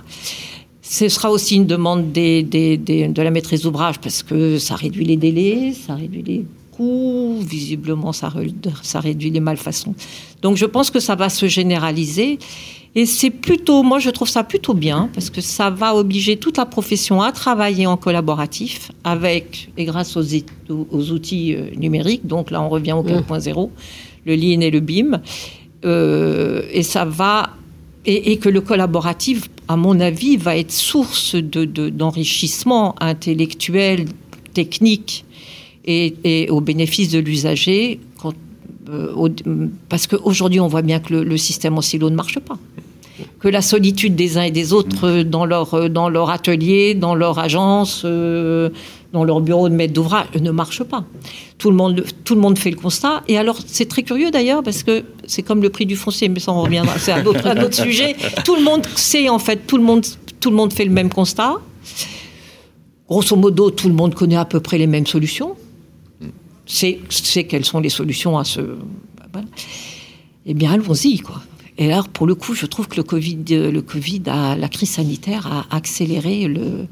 Ce 0.82 1.08
sera 1.08 1.30
aussi 1.30 1.56
une 1.56 1.66
demande 1.66 2.12
des, 2.12 2.42
de 2.42 3.22
la 3.22 3.30
maîtrise 3.30 3.62
d'ouvrage 3.62 3.98
parce 4.00 4.22
que 4.22 4.58
ça 4.58 4.74
réduit 4.74 5.04
les 5.04 5.16
délais, 5.16 5.72
ça 5.72 5.94
réduit 5.94 6.22
les 6.22 6.44
coûts, 6.72 7.38
visiblement 7.40 8.12
ça, 8.12 8.32
ça 8.82 9.00
réduit 9.00 9.30
les 9.30 9.40
malfaçons. 9.40 9.94
Donc 10.42 10.56
je 10.56 10.66
pense 10.66 10.90
que 10.90 11.00
ça 11.00 11.14
va 11.14 11.28
se 11.28 11.46
généraliser. 11.46 12.38
Et 12.96 13.06
c'est 13.06 13.30
plutôt, 13.30 13.82
moi 13.82 13.98
je 13.98 14.10
trouve 14.10 14.28
ça 14.28 14.44
plutôt 14.44 14.74
bien 14.74 15.10
parce 15.12 15.28
que 15.28 15.40
ça 15.40 15.68
va 15.68 15.96
obliger 15.96 16.36
toute 16.36 16.58
la 16.58 16.66
profession 16.66 17.22
à 17.22 17.32
travailler 17.32 17.86
en 17.88 17.96
collaboratif 17.96 18.92
avec 19.02 19.70
et 19.76 19.84
grâce 19.84 20.16
aux, 20.16 20.22
aux 20.70 21.10
outils 21.10 21.56
euh, 21.56 21.70
numériques. 21.76 22.26
Donc 22.26 22.52
là 22.52 22.62
on 22.62 22.68
revient 22.68 22.92
au 22.92 23.02
4.0, 23.02 23.66
mmh. 23.66 23.70
le 24.26 24.34
Lean 24.36 24.60
et 24.60 24.70
le 24.70 24.80
BIM. 24.80 25.20
Euh, 25.84 26.62
et 26.72 26.82
ça 26.82 27.04
va 27.04 27.50
et, 28.06 28.36
que 28.36 28.50
le 28.50 28.60
collaboratif, 28.60 29.48
à 29.66 29.76
mon 29.76 29.98
avis, 29.98 30.36
va 30.36 30.56
être 30.58 30.72
source 30.72 31.36
d'enrichissement 31.36 32.94
de, 33.00 33.06
intellectuel, 33.06 34.06
technique 34.52 35.24
et, 35.86 36.46
au 36.50 36.60
bénéfice 36.60 37.10
de 37.10 37.18
l'usager. 37.18 38.00
Euh, 38.90 39.30
parce 39.88 40.06
qu'aujourd'hui, 40.06 40.60
on 40.60 40.68
voit 40.68 40.82
bien 40.82 41.00
que 41.00 41.14
le, 41.14 41.36
système 41.38 41.78
en 41.78 41.80
silo 41.80 42.10
ne 42.10 42.14
marche 42.14 42.38
pas. 42.40 42.58
Que 43.38 43.48
la 43.48 43.62
solitude 43.62 44.16
des 44.16 44.36
uns 44.36 44.42
et 44.42 44.50
des 44.50 44.74
autres 44.74 45.22
dans 45.22 45.46
leur, 45.46 45.88
dans 45.88 46.10
leur 46.10 46.28
atelier, 46.28 46.94
dans 46.94 47.14
leur 47.14 47.38
agence, 47.38 48.02
euh, 48.04 48.68
dans 49.14 49.22
leur 49.22 49.40
bureau 49.40 49.68
de 49.68 49.74
maître 49.74 49.94
d'ouvrage 49.94 50.26
ne 50.40 50.50
marche 50.50 50.82
pas. 50.82 51.04
Tout 51.56 51.70
le, 51.70 51.76
monde, 51.76 52.04
tout 52.24 52.34
le 52.34 52.40
monde 52.40 52.58
fait 52.58 52.70
le 52.70 52.76
constat. 52.76 53.22
Et 53.28 53.38
alors, 53.38 53.58
c'est 53.64 53.88
très 53.88 54.02
curieux 54.02 54.32
d'ailleurs, 54.32 54.64
parce 54.64 54.82
que 54.82 55.04
c'est 55.24 55.42
comme 55.42 55.62
le 55.62 55.70
prix 55.70 55.86
du 55.86 55.94
foncier, 55.94 56.28
mais 56.28 56.40
ça 56.40 56.52
on 56.52 56.62
reviendra, 56.62 56.98
c'est 56.98 57.12
un 57.12 57.24
autre, 57.24 57.46
un 57.46 57.62
autre 57.62 57.74
sujet. 57.86 58.16
Tout 58.44 58.56
le 58.56 58.64
monde 58.64 58.84
sait, 58.96 59.28
en 59.28 59.38
fait, 59.38 59.68
tout 59.68 59.76
le 59.76 59.84
monde, 59.84 60.04
tout 60.40 60.50
le 60.50 60.56
monde 60.56 60.72
fait 60.72 60.84
le 60.84 60.90
même 60.90 61.10
constat. 61.10 61.54
Grosso 63.08 63.36
modo, 63.36 63.70
tout 63.70 63.88
le 63.88 63.94
monde 63.94 64.14
connaît 64.14 64.36
à 64.36 64.44
peu 64.44 64.58
près 64.58 64.78
les 64.78 64.88
mêmes 64.88 65.06
solutions. 65.06 65.54
C'est, 66.66 66.98
c'est 67.08 67.44
quelles 67.44 67.64
sont 67.64 67.78
les 67.78 67.90
solutions 67.90 68.36
à 68.36 68.42
ce. 68.42 68.62
Eh 70.44 70.54
bien, 70.54 70.72
allons-y, 70.72 71.20
quoi. 71.20 71.40
Et 71.78 71.92
alors, 71.92 72.08
pour 72.08 72.26
le 72.26 72.34
coup, 72.34 72.54
je 72.54 72.66
trouve 72.66 72.88
que 72.88 72.96
le 72.96 73.04
Covid, 73.04 73.44
le 73.48 73.80
COVID 73.80 74.22
a, 74.26 74.56
la 74.56 74.68
crise 74.68 74.90
sanitaire 74.90 75.46
a 75.46 75.76
accéléré 75.76 76.48
le, 76.48 76.88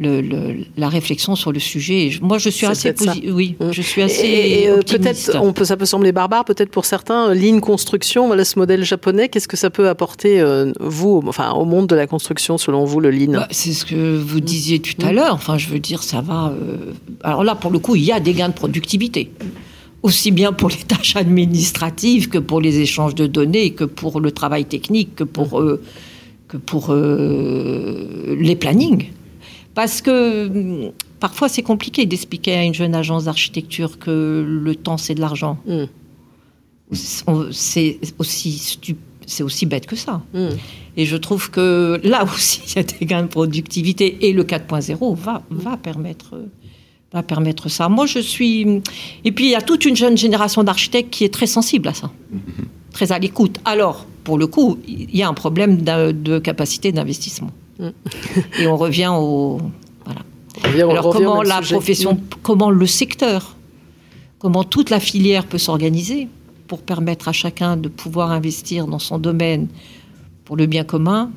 le, 0.00 0.64
la 0.76 0.88
réflexion 0.88 1.36
sur 1.36 1.52
le 1.52 1.58
sujet. 1.58 2.10
Moi, 2.22 2.38
je 2.38 2.48
suis 2.48 2.66
assez 2.66 2.94
oui, 3.30 3.56
mmh. 3.60 3.72
je 3.72 3.82
suis 3.82 4.02
assez 4.02 4.26
et, 4.26 4.68
euh, 4.68 4.80
peut-être 4.80 5.36
on 5.40 5.52
peut 5.52 5.64
ça 5.64 5.76
peut 5.76 5.84
sembler 5.84 6.12
barbare, 6.12 6.44
peut-être 6.44 6.70
pour 6.70 6.86
certains, 6.86 7.30
euh, 7.30 7.34
ligne 7.34 7.60
construction, 7.60 8.26
voilà 8.26 8.44
ce 8.44 8.58
modèle 8.58 8.82
japonais. 8.82 9.28
Qu'est-ce 9.28 9.48
que 9.48 9.56
ça 9.56 9.70
peut 9.70 9.88
apporter 9.88 10.40
euh, 10.40 10.72
vous, 10.80 11.22
enfin 11.26 11.52
au 11.52 11.64
monde 11.64 11.86
de 11.86 11.94
la 11.94 12.06
construction 12.06 12.56
selon 12.56 12.84
vous 12.84 13.00
le 13.00 13.10
lean? 13.10 13.32
Bah, 13.32 13.48
C'est 13.50 13.72
ce 13.72 13.84
que 13.84 14.16
vous 14.16 14.38
mmh. 14.38 14.40
disiez 14.40 14.78
tout 14.80 14.94
à 15.04 15.12
mmh. 15.12 15.14
l'heure. 15.14 15.34
Enfin, 15.34 15.58
je 15.58 15.68
veux 15.68 15.78
dire, 15.78 16.02
ça 16.02 16.22
va. 16.22 16.52
Alors 17.22 17.44
là, 17.44 17.54
pour 17.54 17.70
le 17.70 17.78
coup, 17.78 17.94
il 17.94 18.04
y 18.04 18.12
a 18.12 18.20
des 18.20 18.32
gains 18.32 18.48
de 18.48 18.54
productivité 18.54 19.30
aussi 20.02 20.30
bien 20.30 20.54
pour 20.54 20.70
les 20.70 20.76
tâches 20.88 21.16
administratives 21.16 22.30
que 22.30 22.38
pour 22.38 22.62
les 22.62 22.80
échanges 22.80 23.14
de 23.14 23.26
données, 23.26 23.72
que 23.72 23.84
pour 23.84 24.18
le 24.20 24.32
travail 24.32 24.64
technique, 24.64 25.14
que 25.14 25.24
pour, 25.24 25.62
que 26.48 26.56
pour 26.56 26.94
les 26.94 28.56
plannings. 28.56 29.08
Parce 29.74 30.02
que 30.02 30.46
hum, 30.48 30.92
parfois 31.20 31.48
c'est 31.48 31.62
compliqué 31.62 32.06
d'expliquer 32.06 32.54
à 32.54 32.64
une 32.64 32.74
jeune 32.74 32.94
agence 32.94 33.24
d'architecture 33.24 33.98
que 33.98 34.44
le 34.46 34.74
temps 34.74 34.96
c'est 34.96 35.14
de 35.14 35.20
l'argent. 35.20 35.58
Mm. 35.66 35.84
C'est 36.92 37.98
aussi 38.18 38.78
c'est 39.30 39.42
aussi 39.42 39.64
bête 39.66 39.86
que 39.86 39.96
ça. 39.96 40.22
Mm. 40.34 40.48
Et 40.96 41.06
je 41.06 41.16
trouve 41.16 41.50
que 41.50 42.00
là 42.02 42.24
aussi, 42.34 42.60
il 42.66 42.76
y 42.76 42.78
a 42.80 42.82
des 42.82 43.06
gains 43.06 43.22
de 43.22 43.28
productivité 43.28 44.28
et 44.28 44.32
le 44.32 44.44
4.0 44.44 45.16
va, 45.16 45.42
va, 45.50 45.76
permettre, 45.76 46.34
va 47.12 47.22
permettre 47.22 47.68
ça. 47.68 47.88
Moi, 47.88 48.06
je 48.06 48.18
suis. 48.18 48.82
Et 49.24 49.32
puis, 49.32 49.46
il 49.46 49.50
y 49.50 49.54
a 49.54 49.62
toute 49.62 49.84
une 49.84 49.96
jeune 49.96 50.16
génération 50.16 50.64
d'architectes 50.64 51.10
qui 51.10 51.24
est 51.24 51.32
très 51.32 51.46
sensible 51.46 51.88
à 51.88 51.94
ça, 51.94 52.10
mm-hmm. 52.34 52.64
très 52.92 53.12
à 53.12 53.18
l'écoute. 53.18 53.58
Alors, 53.64 54.06
pour 54.24 54.36
le 54.36 54.46
coup, 54.46 54.78
il 54.86 55.16
y 55.16 55.22
a 55.22 55.28
un 55.28 55.34
problème 55.34 55.82
de 55.82 56.38
capacité 56.38 56.92
d'investissement. 56.92 57.50
Et 58.58 58.66
on 58.66 58.76
revient 58.76 59.12
au. 59.12 59.60
Voilà. 60.04 60.20
Alors, 60.90 61.12
comment 61.12 61.42
la 61.42 61.60
profession, 61.60 62.20
comment 62.42 62.70
le 62.70 62.86
secteur, 62.86 63.56
comment 64.38 64.64
toute 64.64 64.90
la 64.90 65.00
filière 65.00 65.46
peut 65.46 65.58
s'organiser 65.58 66.28
pour 66.68 66.82
permettre 66.82 67.28
à 67.28 67.32
chacun 67.32 67.76
de 67.76 67.88
pouvoir 67.88 68.30
investir 68.30 68.86
dans 68.86 68.98
son 68.98 69.18
domaine 69.18 69.68
pour 70.44 70.56
le 70.56 70.66
bien 70.66 70.84
commun? 70.84 71.30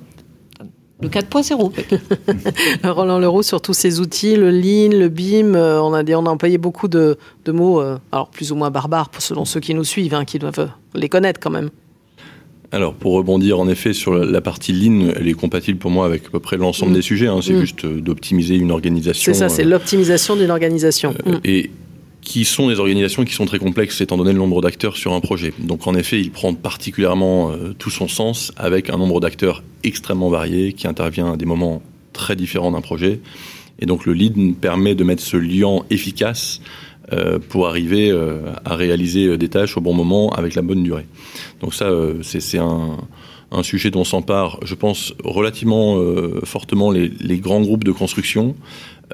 Le 1.02 1.10
4.0. 1.10 1.72
Roland 2.90 3.20
Leroux, 3.20 3.44
sur 3.44 3.62
tous 3.62 3.74
ces 3.74 4.00
outils, 4.00 4.38
le 4.38 4.52
Lean, 4.52 4.98
le 4.98 5.10
BIM, 5.10 5.54
euh, 5.54 5.82
on 5.82 5.94
a, 5.94 6.04
on 6.16 6.26
a 6.26 6.30
employé 6.30 6.58
beaucoup 6.58 6.88
de, 6.88 7.18
mots, 7.48 7.82
euh, 7.82 7.98
alors 8.14 8.30
plus 8.30 8.54
ou 8.54 8.56
moins 8.56 8.72
barbares 8.72 9.10
selon 9.20 9.44
ceux 9.44 9.60
qui 9.60 9.74
nous 9.74 9.84
suivent, 9.84 10.14
hein, 10.14 10.24
qui 10.24 10.40
doivent 10.40 10.70
les 10.96 11.10
connaître 11.10 11.42
quand 11.42 11.50
même. 11.50 11.72
Alors, 12.74 12.96
pour 12.96 13.14
rebondir 13.14 13.60
en 13.60 13.70
effet 13.70 13.94
sur 13.94 14.16
la 14.16 14.42
partie 14.42 14.74
Lean, 14.74 15.14
elle 15.16 15.28
est 15.28 15.34
compatible 15.34 15.78
pour 15.78 15.92
moi 15.92 16.08
avec 16.08 16.26
à 16.26 16.30
peu 16.32 16.40
près 16.40 16.58
l'ensemble 16.58 16.92
mm. 16.92 16.96
des 16.96 17.02
sujets. 17.04 17.28
Hein. 17.28 17.40
C'est 17.40 17.54
mm. 17.54 17.62
juste 17.62 17.86
euh, 17.86 18.02
d'optimiser 18.02 18.56
une 18.56 18.72
organisation. 18.72 19.32
C'est 19.32 19.38
ça, 19.38 19.48
c'est 19.48 19.64
euh, 19.64 19.70
l'optimisation 19.70 20.36
d'une 20.36 20.50
organisation. 20.50 21.14
Euh, 21.28 21.34
mm. 21.34 21.42
Et 21.44 21.70
qui 22.22 22.46
sont 22.46 22.70
des 22.70 22.80
organisations 22.80 23.26
qui 23.26 23.34
sont 23.34 23.46
très 23.46 23.60
complexes 23.60 24.02
étant 24.02 24.18
donné 24.18 24.32
le 24.32 24.40
nombre 24.40 24.60
d'acteurs 24.60 24.98
sur 24.98 25.14
un 25.14 25.20
projet. 25.20 25.54
Donc 25.60 25.86
en 25.86 25.94
effet, 25.94 26.20
il 26.20 26.32
prend 26.32 26.56
particulièrement 26.56 27.52
tout 27.78 27.90
son 27.90 28.08
sens 28.08 28.54
avec 28.56 28.90
un 28.90 28.98
nombre 28.98 29.20
d'acteurs 29.20 29.62
extrêmement 29.84 30.30
varié 30.30 30.72
qui 30.72 30.88
intervient 30.88 31.34
à 31.34 31.38
des 31.38 31.46
moments 31.46 31.82
très 32.14 32.38
différents 32.38 32.72
d'un 32.72 32.80
projet. 32.80 33.20
Et 33.80 33.86
donc 33.86 34.06
le 34.06 34.14
lead 34.14 34.56
permet 34.56 34.96
de 34.96 35.04
mettre 35.04 35.22
ce 35.22 35.36
lien 35.36 35.80
efficace 35.90 36.62
pour 37.50 37.68
arriver 37.68 38.12
euh, 38.12 38.40
à 38.66 38.76
réaliser 38.76 39.28
euh, 39.28 39.38
des 39.38 39.50
tâches 39.50 39.78
au 39.78 39.82
bon 39.82 39.94
moment 39.94 40.32
avec 40.32 40.56
la 40.56 40.62
bonne 40.62 40.84
durée. 40.84 41.06
Donc 41.62 41.74
ça, 41.74 41.90
c'est 42.22 42.58
un, 42.58 42.98
un, 43.52 43.64
sujet 43.64 43.92
dont 43.92 44.04
s'emparent, 44.04 44.60
je 44.64 44.76
pense, 44.76 45.14
relativement 45.24 46.00
fortement 46.44 46.92
les, 46.92 47.38
grands 47.40 47.62
groupes 47.62 47.84
de 47.84 47.92
construction, 47.92 48.56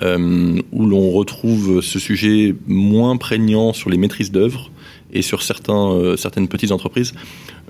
où 0.01 0.85
l'on 0.85 1.11
retrouve 1.11 1.81
ce 1.81 1.99
sujet 1.99 2.55
moins 2.65 3.17
prégnant 3.17 3.73
sur 3.73 3.89
les 3.89 3.97
maîtrises 3.97 4.31
d'œuvre 4.31 4.71
et 5.13 5.21
sur 5.21 5.43
certaines 5.43 6.47
petites 6.47 6.71
entreprises. 6.71 7.13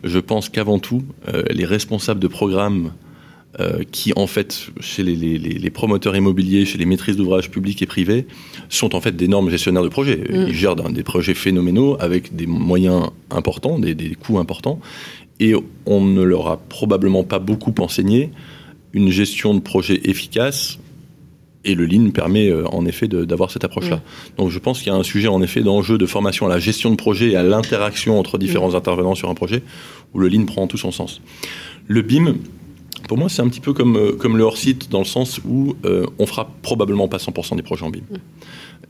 Je 0.03 0.19
pense 0.19 0.47
qu'avant 0.47 0.79
tout, 0.79 1.03
les 1.49 1.65
responsables 1.65 2.19
de 2.19 2.27
programmes 2.27 2.91
euh, 3.59 3.81
qui 3.91 4.13
en 4.15 4.27
fait, 4.27 4.67
chez 4.79 5.01
les, 5.01 5.15
les, 5.15 5.39
les, 5.39 5.69
promoteurs 5.71 6.15
immobiliers, 6.15 6.65
chez 6.65 6.77
les 6.77 6.85
maîtrises 6.85 7.17
d'ouvrages 7.17 7.49
publics 7.49 7.81
et 7.81 7.87
privés, 7.87 8.27
sont 8.69 8.93
en 8.93 9.01
fait 9.01 9.15
d'énormes 9.15 9.49
gestionnaires 9.49 9.81
de 9.81 9.89
projets. 9.89 10.17
Mm. 10.17 10.45
Ils 10.49 10.53
gèrent 10.53 10.75
des 10.75 11.01
projets 11.01 11.33
phénoménaux 11.33 11.97
avec 11.99 12.35
des 12.35 12.45
moyens 12.45 13.09
importants, 13.31 13.79
des, 13.79 13.95
des, 13.95 14.13
coûts 14.13 14.37
importants, 14.37 14.79
et 15.39 15.55
on 15.87 16.05
ne 16.05 16.21
leur 16.21 16.47
a 16.47 16.57
probablement 16.57 17.23
pas 17.23 17.39
beaucoup 17.39 17.73
enseigné 17.79 18.29
une 18.93 19.09
gestion 19.09 19.55
de 19.55 19.61
projet 19.61 19.99
efficace. 20.03 20.77
Et 21.65 21.73
le 21.73 21.87
Lean 21.87 22.11
permet 22.11 22.49
euh, 22.49 22.67
en 22.67 22.85
effet 22.85 23.07
d'avoir 23.07 23.49
cette 23.49 23.63
approche-là. 23.63 23.95
Mm. 23.95 24.01
Donc 24.37 24.51
je 24.51 24.59
pense 24.59 24.77
qu'il 24.77 24.93
y 24.93 24.95
a 24.95 24.97
un 24.97 25.03
sujet 25.03 25.27
en 25.27 25.41
effet 25.41 25.61
d'enjeu 25.61 25.97
de 25.97 26.05
formation 26.05 26.45
à 26.45 26.49
la 26.49 26.59
gestion 26.59 26.91
de 26.91 26.95
projet 26.97 27.31
et 27.31 27.35
à 27.35 27.41
l'interaction 27.41 28.19
entre 28.19 28.37
différents 28.37 28.73
mm. 28.73 28.75
intervenants 28.75 29.15
sur 29.15 29.31
un 29.31 29.33
projet 29.33 29.63
où 30.13 30.19
le 30.19 30.27
Lean 30.27 30.45
prend 30.45 30.67
tout 30.67 30.77
son 30.77 30.91
sens. 30.91 31.19
Le 31.87 32.03
BIM, 32.03 32.35
pour 33.07 33.17
moi, 33.17 33.29
c'est 33.29 33.41
un 33.41 33.47
petit 33.47 33.59
peu 33.59 33.73
comme, 33.73 33.95
euh, 33.95 34.11
comme 34.13 34.37
le 34.37 34.43
hors-site, 34.43 34.89
dans 34.89 34.99
le 34.99 35.05
sens 35.05 35.39
où 35.47 35.75
euh, 35.85 36.05
on 36.17 36.25
fera 36.25 36.49
probablement 36.61 37.07
pas 37.07 37.17
100% 37.17 37.55
des 37.55 37.61
projets 37.61 37.85
en 37.85 37.89
BIM. 37.89 38.01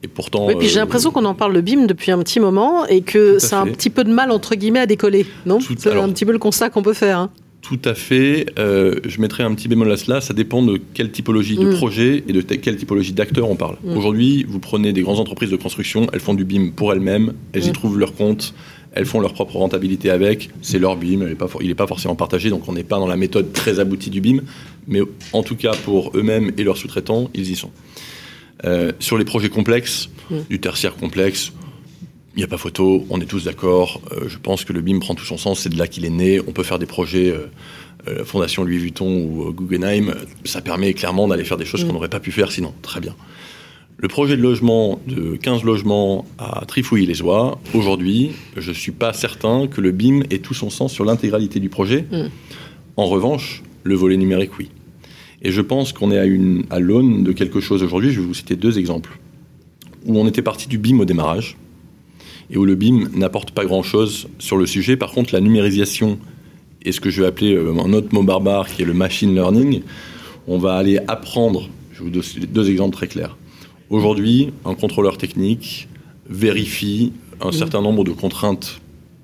Et 0.04 0.08
pourtant. 0.08 0.48
Oui, 0.48 0.56
puis 0.58 0.68
j'ai 0.68 0.78
euh, 0.78 0.82
l'impression 0.82 1.12
qu'on 1.12 1.26
en 1.26 1.34
parle 1.34 1.54
de 1.54 1.62
BIM 1.62 1.86
depuis 1.86 2.12
un 2.12 2.20
petit 2.20 2.40
moment 2.40 2.86
et 2.86 3.02
que 3.02 3.40
ça 3.40 3.60
a 3.60 3.62
un 3.62 3.68
petit 3.68 3.90
peu 3.90 4.04
de 4.04 4.12
mal, 4.12 4.32
entre 4.32 4.56
guillemets, 4.56 4.80
à 4.80 4.86
décoller, 4.86 5.26
non? 5.46 5.60
C'est 5.60 5.92
un 5.92 6.10
petit 6.10 6.26
peu 6.26 6.32
le 6.32 6.40
constat 6.40 6.70
qu'on 6.70 6.84
peut 6.84 6.94
faire. 6.94 7.20
Hein. 7.20 7.30
Tout 7.62 7.80
à 7.84 7.94
fait. 7.94 8.46
je 8.58 9.22
mettrai 9.22 9.44
un 9.44 9.54
petit 9.54 9.68
bémol 9.68 9.92
à 9.92 9.98
cela. 9.98 10.22
Ça 10.22 10.34
dépend 10.34 10.64
de 10.64 10.80
quelle 10.94 11.12
typologie 11.12 11.58
de 11.58 11.66
mm. 11.66 11.76
projet 11.76 12.24
et 12.28 12.34
de 12.34 12.42
quelle 12.42 12.78
typologie 12.78 13.12
d'acteurs 13.12 13.50
on 13.50 13.56
parle. 13.56 13.76
Mm. 13.84 13.98
Aujourd'hui, 13.98 14.46
vous 14.48 14.60
prenez 14.60 14.94
des 14.94 15.02
grandes 15.02 15.20
entreprises 15.20 15.52
de 15.52 15.58
construction, 15.58 16.08
elles 16.14 16.22
font 16.22 16.34
du 16.34 16.46
BIM 16.46 16.72
pour 16.76 16.94
elles-mêmes, 16.94 17.34
elles 17.52 17.66
y 17.66 17.70
mm. 17.70 17.74
trouvent 17.74 18.00
leur 18.00 18.16
compte, 18.16 18.54
elles 18.94 19.06
font 19.06 19.20
leur 19.20 19.34
propre 19.34 19.58
rentabilité 19.58 20.10
avec, 20.10 20.50
c'est 20.62 20.80
leur 20.80 20.96
BIM, 20.96 21.36
il 21.62 21.68
n'est 21.68 21.76
pas 21.76 21.88
forcément 21.88 22.16
partagé, 22.16 22.50
donc 22.50 22.68
on 22.68 22.74
n'est 22.74 22.84
pas 22.84 22.98
dans 22.98 23.08
la 23.08 23.18
méthode 23.18 23.54
très 23.54 23.80
aboutie 23.80 24.10
du 24.10 24.22
BIM, 24.22 24.42
mais 24.88 25.02
en 25.34 25.44
tout 25.44 25.56
cas 25.56 25.74
pour 25.86 26.12
eux-mêmes 26.16 26.52
et 26.58 26.64
leurs 26.64 26.78
sous-traitants, 26.78 27.30
ils 27.34 27.52
y 27.52 27.56
sont. 27.56 27.72
Euh, 28.66 28.92
sur 29.00 29.18
les 29.18 29.26
projets 29.26 29.50
complexes, 29.50 30.10
mm. 30.30 30.38
du 30.50 30.60
tertiaire 30.60 30.96
complexe, 30.96 31.54
il 32.36 32.40
n'y 32.40 32.44
a 32.44 32.48
pas 32.48 32.58
photo, 32.58 33.06
on 33.10 33.22
est 33.22 33.26
tous 33.26 33.46
d'accord, 33.46 34.02
euh, 34.12 34.28
je 34.28 34.38
pense 34.38 34.66
que 34.66 34.74
le 34.74 34.82
BIM 34.82 35.00
prend 35.00 35.16
tout 35.16 35.26
son 35.26 35.38
sens, 35.38 35.60
c'est 35.62 35.70
de 35.70 35.78
là 35.78 35.88
qu'il 35.88 36.06
est 36.06 36.10
né, 36.10 36.40
on 36.40 36.52
peut 36.52 36.64
faire 36.64 36.80
des 36.80 36.88
projets... 36.88 37.30
Euh, 37.30 37.48
Fondation 38.24 38.64
Louis 38.64 38.78
Vuitton 38.78 39.06
ou 39.06 39.52
Guggenheim, 39.52 40.16
ça 40.46 40.62
permet 40.62 40.94
clairement 40.94 41.28
d'aller 41.28 41.44
faire 41.44 41.58
des 41.58 41.66
choses 41.66 41.84
mm. 41.84 41.88
qu'on 41.88 41.94
n'aurait 41.94 42.10
pas 42.10 42.22
pu 42.22 42.32
faire 42.32 42.50
sinon. 42.50 42.74
Très 42.82 43.02
bien. 43.02 43.14
Le 44.02 44.08
projet 44.08 44.38
de 44.38 44.42
logement 44.42 44.98
de 45.08 45.36
15 45.36 45.66
logements 45.66 46.26
à 46.38 46.64
Trifouilly-les-Oies, 46.66 47.60
aujourd'hui, 47.74 48.32
je 48.56 48.70
ne 48.70 48.74
suis 48.74 48.94
pas 48.94 49.12
certain 49.12 49.68
que 49.68 49.82
le 49.82 49.92
BIM 49.92 50.22
ait 50.30 50.38
tout 50.40 50.54
son 50.54 50.70
sens 50.70 50.94
sur 50.94 51.04
l'intégralité 51.04 51.60
du 51.60 51.68
projet. 51.68 52.06
Mm. 52.10 52.30
En 52.96 53.08
revanche, 53.08 53.62
le 53.84 53.96
volet 53.96 54.16
numérique, 54.16 54.58
oui. 54.58 54.70
Et 55.42 55.52
je 55.52 55.60
pense 55.60 55.92
qu'on 55.92 56.12
est 56.12 56.18
à, 56.18 56.24
une, 56.24 56.64
à 56.70 56.80
l'aune 56.80 57.26
de 57.26 57.34
quelque 57.34 57.60
chose 57.60 57.84
aujourd'hui. 57.84 58.12
Je 58.12 58.22
vais 58.22 58.26
vous 58.26 58.34
citer 58.34 58.56
deux 58.56 58.80
exemples. 58.80 59.20
Où 60.06 60.18
on 60.18 60.26
était 60.30 60.42
parti 60.42 60.70
du 60.70 60.78
BIM 60.78 61.02
au 61.02 61.06
démarrage, 61.06 61.58
et 62.50 62.58
où 62.58 62.64
le 62.64 62.76
BIM 62.76 63.10
n'apporte 63.14 63.52
pas 63.52 63.66
grand-chose 63.66 64.30
sur 64.40 64.56
le 64.56 64.66
sujet. 64.66 64.96
Par 64.96 65.12
contre, 65.12 65.34
la 65.34 65.42
numérisation 65.42 66.20
et 66.86 66.94
ce 66.94 67.02
que 67.02 67.10
je 67.10 67.22
vais 67.22 67.28
appeler 67.28 67.54
euh, 67.54 67.74
un 67.74 67.92
autre 67.92 68.14
mot 68.14 68.24
barbare 68.24 68.70
qui 68.70 68.84
est 68.84 68.86
le 68.86 68.94
machine 68.94 69.36
learning, 69.36 69.82
on 70.48 70.58
va 70.58 70.76
aller 70.76 71.00
apprendre, 71.10 71.68
je 71.92 72.00
vais 72.00 72.06
vous 72.06 72.12
donner 72.12 72.48
deux 72.48 72.70
exemples 72.70 72.96
très 72.96 73.08
clairs. 73.08 73.36
Aujourd'hui, 73.90 74.54
un 74.66 74.76
contrôleur 74.76 75.18
technique 75.18 75.88
vérifie 76.30 77.12
un 77.42 77.52
certain 77.52 77.82
nombre 77.82 78.04
de 78.04 78.12
contraintes 78.12 78.82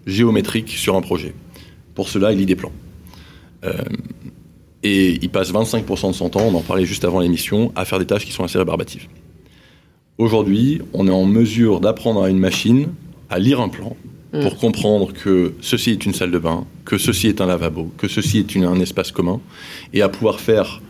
géométriques 0.07 0.71
sur 0.71 0.95
un 0.95 1.01
projet. 1.01 1.33
Pour 1.93 2.09
cela, 2.09 2.31
il 2.31 2.39
lit 2.39 2.47
des 2.47 2.55
plans. 2.55 2.71
Euh, 3.63 3.73
et 4.81 5.19
il 5.21 5.29
passe 5.29 5.51
25% 5.51 6.09
de 6.09 6.13
son 6.13 6.29
temps, 6.29 6.41
on 6.47 6.55
en 6.55 6.61
parlait 6.61 6.85
juste 6.85 7.05
avant 7.05 7.19
l'émission, 7.19 7.71
à 7.75 7.85
faire 7.85 7.99
des 7.99 8.05
tâches 8.05 8.25
qui 8.25 8.31
sont 8.31 8.43
assez 8.43 8.57
rébarbatives. 8.57 9.07
Aujourd'hui, 10.17 10.81
on 10.93 11.07
est 11.07 11.11
en 11.11 11.25
mesure 11.25 11.79
d'apprendre 11.79 12.23
à 12.23 12.29
une 12.29 12.39
machine 12.39 12.87
à 13.29 13.37
lire 13.37 13.61
un 13.61 13.69
plan 13.69 13.95
mm. 14.33 14.41
pour 14.41 14.57
comprendre 14.57 15.13
que 15.13 15.53
ceci 15.61 15.91
est 15.91 16.05
une 16.05 16.13
salle 16.13 16.31
de 16.31 16.39
bain, 16.39 16.65
que 16.85 16.97
ceci 16.97 17.27
est 17.27 17.41
un 17.41 17.45
lavabo, 17.45 17.91
que 17.97 18.07
ceci 18.07 18.39
est 18.39 18.57
un 18.57 18.79
espace 18.79 19.11
commun, 19.11 19.41
et 19.93 20.01
à 20.01 20.09
pouvoir 20.09 20.39
faire 20.39 20.81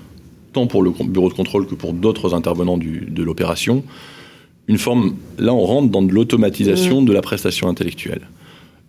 tant 0.55 0.67
pour 0.67 0.81
le 0.83 0.91
bureau 0.91 1.27
de 1.27 1.33
contrôle 1.33 1.67
que 1.67 1.75
pour 1.75 1.91
d'autres 1.91 2.33
intervenants 2.33 2.77
de 2.77 3.23
l'opération, 3.23 3.83
une 4.67 4.77
forme, 4.77 5.15
là 5.37 5.53
on 5.53 5.65
rentre 5.65 5.89
dans 5.89 6.01
de 6.01 6.13
l'automatisation 6.13 7.01
mmh. 7.01 7.05
de 7.05 7.13
la 7.13 7.21
prestation 7.21 7.67
intellectuelle, 7.67 8.21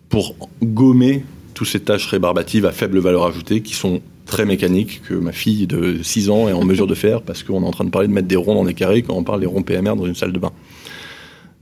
pour 0.07 0.35
gommer 0.63 1.25
toutes 1.53 1.67
ces 1.67 1.81
tâches 1.81 2.07
rébarbatives 2.07 2.65
à 2.65 2.71
faible 2.71 2.99
valeur 2.99 3.25
ajoutée 3.25 3.61
qui 3.61 3.73
sont 3.73 3.99
très 4.25 4.45
mécaniques, 4.45 5.01
que 5.03 5.13
ma 5.13 5.33
fille 5.33 5.67
de 5.67 6.01
6 6.01 6.29
ans 6.29 6.47
est 6.47 6.53
en 6.53 6.63
mesure 6.63 6.87
de 6.87 6.95
faire 6.95 7.21
parce 7.21 7.43
qu'on 7.43 7.63
est 7.63 7.67
en 7.67 7.71
train 7.71 7.83
de 7.83 7.89
parler 7.89 8.07
de 8.07 8.13
mettre 8.13 8.29
des 8.29 8.37
ronds 8.37 8.55
dans 8.55 8.65
des 8.65 8.73
carrés 8.73 9.01
quand 9.01 9.15
on 9.15 9.23
parle 9.23 9.41
des 9.41 9.45
ronds 9.45 9.63
PMR 9.63 9.95
dans 9.95 10.05
une 10.05 10.15
salle 10.15 10.31
de 10.31 10.39
bain. 10.39 10.53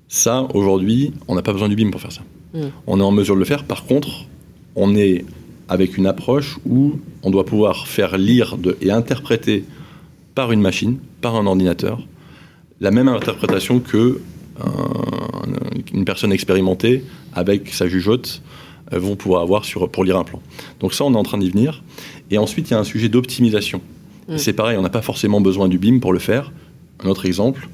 Ça, 0.08 0.48
aujourd'hui, 0.54 1.14
on 1.28 1.34
n'a 1.34 1.42
pas 1.42 1.52
besoin 1.52 1.68
du 1.68 1.76
BIM 1.76 1.90
pour 1.90 2.02
faire 2.02 2.12
ça. 2.12 2.22
Mmh. 2.54 2.60
On 2.86 3.00
est 3.00 3.04
en 3.04 3.12
mesure 3.12 3.34
de 3.34 3.40
le 3.40 3.46
faire. 3.46 3.64
Par 3.64 3.86
contre, 3.86 4.26
on 4.76 4.96
est 4.96 5.26
avec 5.68 5.98
une 5.98 6.06
approche 6.06 6.60
où 6.66 6.94
on 7.24 7.32
doit 7.32 7.46
pouvoir 7.46 7.88
faire 7.88 8.18
lire 8.18 8.58
de, 8.58 8.78
et 8.82 8.92
interpréter 8.92 9.64
par 10.36 10.52
une 10.52 10.62
machine, 10.62 11.00
par 11.22 11.36
un 11.36 11.48
ordinateur, 11.48 12.02
la 12.82 12.92
même 12.92 13.08
interprétation 13.08 13.80
que 13.80 14.22
une 15.94 16.06
personne 16.06 16.32
expérimentée 16.32 17.04
avec 17.34 17.74
sa 17.74 17.88
jugeote 17.88 18.42
euh, 18.94 19.00
vont 19.00 19.16
pouvoir 19.16 19.42
avoir 19.42 19.66
sur, 19.66 19.90
pour 19.90 20.04
lire 20.04 20.18
un 20.18 20.24
plan. 20.24 20.42
Donc 20.80 20.94
ça, 20.94 21.04
on 21.04 21.14
est 21.14 21.18
en 21.18 21.24
train 21.24 21.38
d'y 21.38 21.50
venir. 21.50 21.84
Et 22.32 22.38
ensuite, 22.38 22.70
il 22.70 22.72
y 22.72 22.76
a 22.76 22.80
un 22.80 22.84
sujet 22.84 23.10
d'optimisation. 23.10 23.82
Mm. 24.28 24.38
C'est 24.38 24.54
pareil, 24.54 24.78
on 24.78 24.82
n'a 24.82 24.90
pas 24.90 25.02
forcément 25.02 25.42
besoin 25.42 25.68
du 25.68 25.78
BIM 25.78 26.00
pour 26.00 26.14
le 26.14 26.20
faire. 26.20 26.52
Un 27.04 27.10
autre 27.10 27.26
exemple, 27.26 27.68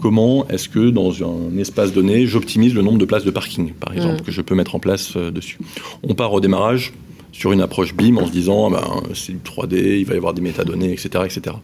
comment 0.00 0.46
est-ce 0.48 0.68
que 0.68 0.90
dans 0.90 1.12
un 1.24 1.56
espace 1.58 1.92
donné, 1.92 2.26
j'optimise 2.26 2.74
le 2.74 2.82
nombre 2.82 2.98
de 2.98 3.04
places 3.04 3.24
de 3.24 3.30
parking, 3.30 3.72
par 3.72 3.92
exemple, 3.92 4.22
mm. 4.22 4.24
que 4.24 4.32
je 4.32 4.42
peux 4.42 4.54
mettre 4.54 4.74
en 4.74 4.78
place 4.78 5.14
euh, 5.16 5.30
dessus. 5.30 5.58
On 6.02 6.14
part 6.14 6.32
au 6.32 6.40
démarrage 6.40 6.92
sur 7.32 7.52
une 7.52 7.60
approche 7.60 7.94
BIM 7.94 8.18
en 8.18 8.26
se 8.26 8.32
disant, 8.32 8.72
ah 8.72 8.80
ben, 8.80 9.14
c'est 9.14 9.32
du 9.32 9.38
3D, 9.38 10.00
il 10.00 10.04
va 10.04 10.14
y 10.14 10.16
avoir 10.16 10.34
des 10.34 10.42
métadonnées, 10.42 10.92
etc. 10.92 11.24
etc. 11.24 11.56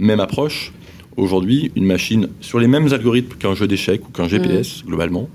Même 0.00 0.20
approche. 0.20 0.72
Aujourd'hui, 1.16 1.70
une 1.76 1.84
machine, 1.84 2.28
sur 2.40 2.58
les 2.58 2.66
mêmes 2.66 2.90
algorithmes 2.92 3.36
qu'un 3.38 3.54
jeu 3.54 3.68
d'échecs 3.68 4.00
ou 4.08 4.10
qu'un 4.10 4.26
GPS, 4.26 4.82
mm. 4.82 4.86
globalement, 4.86 5.28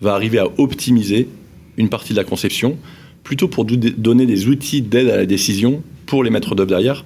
va 0.00 0.14
arriver 0.14 0.38
à 0.38 0.46
optimiser 0.58 1.28
une 1.76 1.88
partie 1.88 2.12
de 2.12 2.18
la 2.18 2.24
conception, 2.24 2.78
plutôt 3.24 3.48
pour 3.48 3.64
donner 3.64 4.26
des 4.26 4.46
outils 4.46 4.80
d'aide 4.80 5.08
à 5.08 5.16
la 5.16 5.26
décision 5.26 5.82
pour 6.06 6.22
les 6.22 6.30
maîtres 6.30 6.54
d'œuvre 6.54 6.68
derrière. 6.68 7.04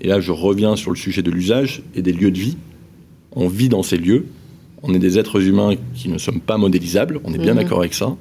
Et 0.00 0.08
là, 0.08 0.18
je 0.18 0.32
reviens 0.32 0.74
sur 0.74 0.90
le 0.90 0.96
sujet 0.96 1.22
de 1.22 1.30
l'usage 1.30 1.82
et 1.94 2.02
des 2.02 2.12
lieux 2.12 2.32
de 2.32 2.38
vie. 2.38 2.56
On 3.32 3.46
vit 3.46 3.68
dans 3.68 3.84
ces 3.84 3.96
lieux. 3.96 4.26
On 4.82 4.92
est 4.92 4.98
des 4.98 5.18
êtres 5.18 5.40
humains 5.46 5.74
qui 5.94 6.08
ne 6.08 6.18
sommes 6.18 6.40
pas 6.40 6.56
modélisables. 6.56 7.20
On 7.22 7.32
est 7.32 7.38
bien 7.38 7.52
mm. 7.54 7.58
d'accord 7.58 7.78
avec 7.78 7.94
ça. 7.94 8.16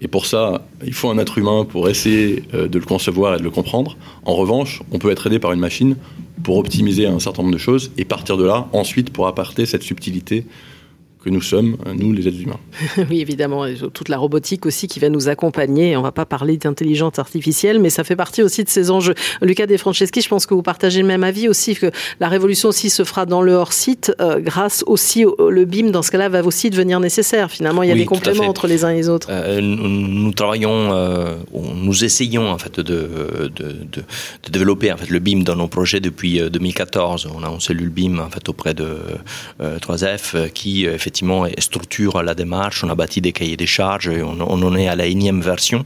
Et 0.00 0.08
pour 0.08 0.26
ça, 0.26 0.66
il 0.84 0.92
faut 0.92 1.08
un 1.08 1.18
être 1.18 1.38
humain 1.38 1.64
pour 1.64 1.88
essayer 1.88 2.42
euh, 2.52 2.68
de 2.68 2.78
le 2.78 2.84
concevoir 2.84 3.34
et 3.34 3.38
de 3.38 3.42
le 3.42 3.50
comprendre. 3.50 3.96
En 4.24 4.34
revanche, 4.34 4.82
on 4.92 4.98
peut 4.98 5.10
être 5.10 5.26
aidé 5.26 5.38
par 5.38 5.52
une 5.52 5.60
machine 5.60 5.96
pour 6.42 6.58
optimiser 6.58 7.06
un 7.06 7.18
certain 7.18 7.42
nombre 7.42 7.54
de 7.54 7.60
choses 7.60 7.92
et 7.96 8.04
partir 8.04 8.36
de 8.36 8.44
là, 8.44 8.68
ensuite, 8.72 9.10
pour 9.10 9.26
apporter 9.26 9.64
cette 9.64 9.82
subtilité 9.82 10.44
que 11.26 11.30
nous 11.30 11.42
sommes, 11.42 11.76
nous, 11.98 12.12
les 12.12 12.28
êtres 12.28 12.40
humains. 12.40 12.60
oui, 13.10 13.20
évidemment, 13.20 13.64
toute 13.92 14.08
la 14.08 14.16
robotique 14.16 14.64
aussi 14.64 14.86
qui 14.86 15.00
va 15.00 15.08
nous 15.08 15.28
accompagner. 15.28 15.96
On 15.96 16.02
va 16.02 16.12
pas 16.12 16.24
parler 16.24 16.56
d'intelligence 16.56 17.18
artificielle, 17.18 17.80
mais 17.80 17.90
ça 17.90 18.04
fait 18.04 18.14
partie 18.14 18.44
aussi 18.44 18.62
de 18.62 18.68
ces 18.68 18.92
enjeux. 18.92 19.14
Lucas 19.42 19.66
De 19.66 19.76
Franceschi, 19.76 20.20
je 20.20 20.28
pense 20.28 20.46
que 20.46 20.54
vous 20.54 20.62
partagez 20.62 21.00
le 21.00 21.08
même 21.08 21.24
avis 21.24 21.48
aussi, 21.48 21.74
que 21.74 21.90
la 22.20 22.28
révolution 22.28 22.68
aussi 22.68 22.90
se 22.90 23.02
fera 23.02 23.26
dans 23.26 23.42
le 23.42 23.54
hors-site, 23.54 24.12
euh, 24.20 24.38
grâce 24.38 24.84
aussi 24.86 25.24
au 25.24 25.50
le 25.50 25.64
BIM, 25.64 25.90
dans 25.90 26.02
ce 26.02 26.12
cas-là, 26.12 26.28
va 26.28 26.44
aussi 26.44 26.70
devenir 26.70 27.00
nécessaire. 27.00 27.50
Finalement, 27.50 27.82
il 27.82 27.88
y 27.88 27.92
a 27.92 27.96
des 27.96 28.04
compléments 28.04 28.44
entre 28.44 28.68
les 28.68 28.84
uns 28.84 28.90
et 28.90 28.96
les 28.96 29.08
autres. 29.08 29.26
Euh, 29.28 29.60
nous, 29.60 30.32
travaillons, 30.32 30.92
euh, 30.92 31.34
nous 31.74 32.04
essayons 32.04 32.48
en 32.52 32.58
fait 32.58 32.78
de, 32.78 32.82
de, 32.82 33.50
de, 33.56 34.02
développer 34.48 34.92
en 34.92 34.96
fait, 34.96 35.10
le 35.10 35.18
BIM 35.18 35.42
dans 35.42 35.56
nos 35.56 35.66
projets 35.66 35.98
depuis 35.98 36.40
2014. 36.48 37.28
On 37.34 37.42
a 37.42 37.48
une 37.48 37.58
cellule 37.58 37.90
BIM 37.90 38.20
en 38.20 38.30
fait, 38.30 38.48
auprès 38.48 38.74
de 38.74 38.86
3F 39.60 40.50
qui, 40.52 40.86
effectivement, 40.86 41.15
effectivement 41.16 41.46
structure 41.58 42.22
la 42.22 42.34
démarche, 42.34 42.84
on 42.84 42.90
a 42.90 42.94
bâti 42.94 43.20
des 43.20 43.32
cahiers 43.32 43.56
des 43.56 43.66
charges, 43.66 44.08
et 44.08 44.22
on, 44.22 44.36
on, 44.40 44.62
en 44.62 44.76
est 44.76 44.88
à 44.88 44.96
la 44.96 45.06
énième 45.06 45.40
version. 45.40 45.84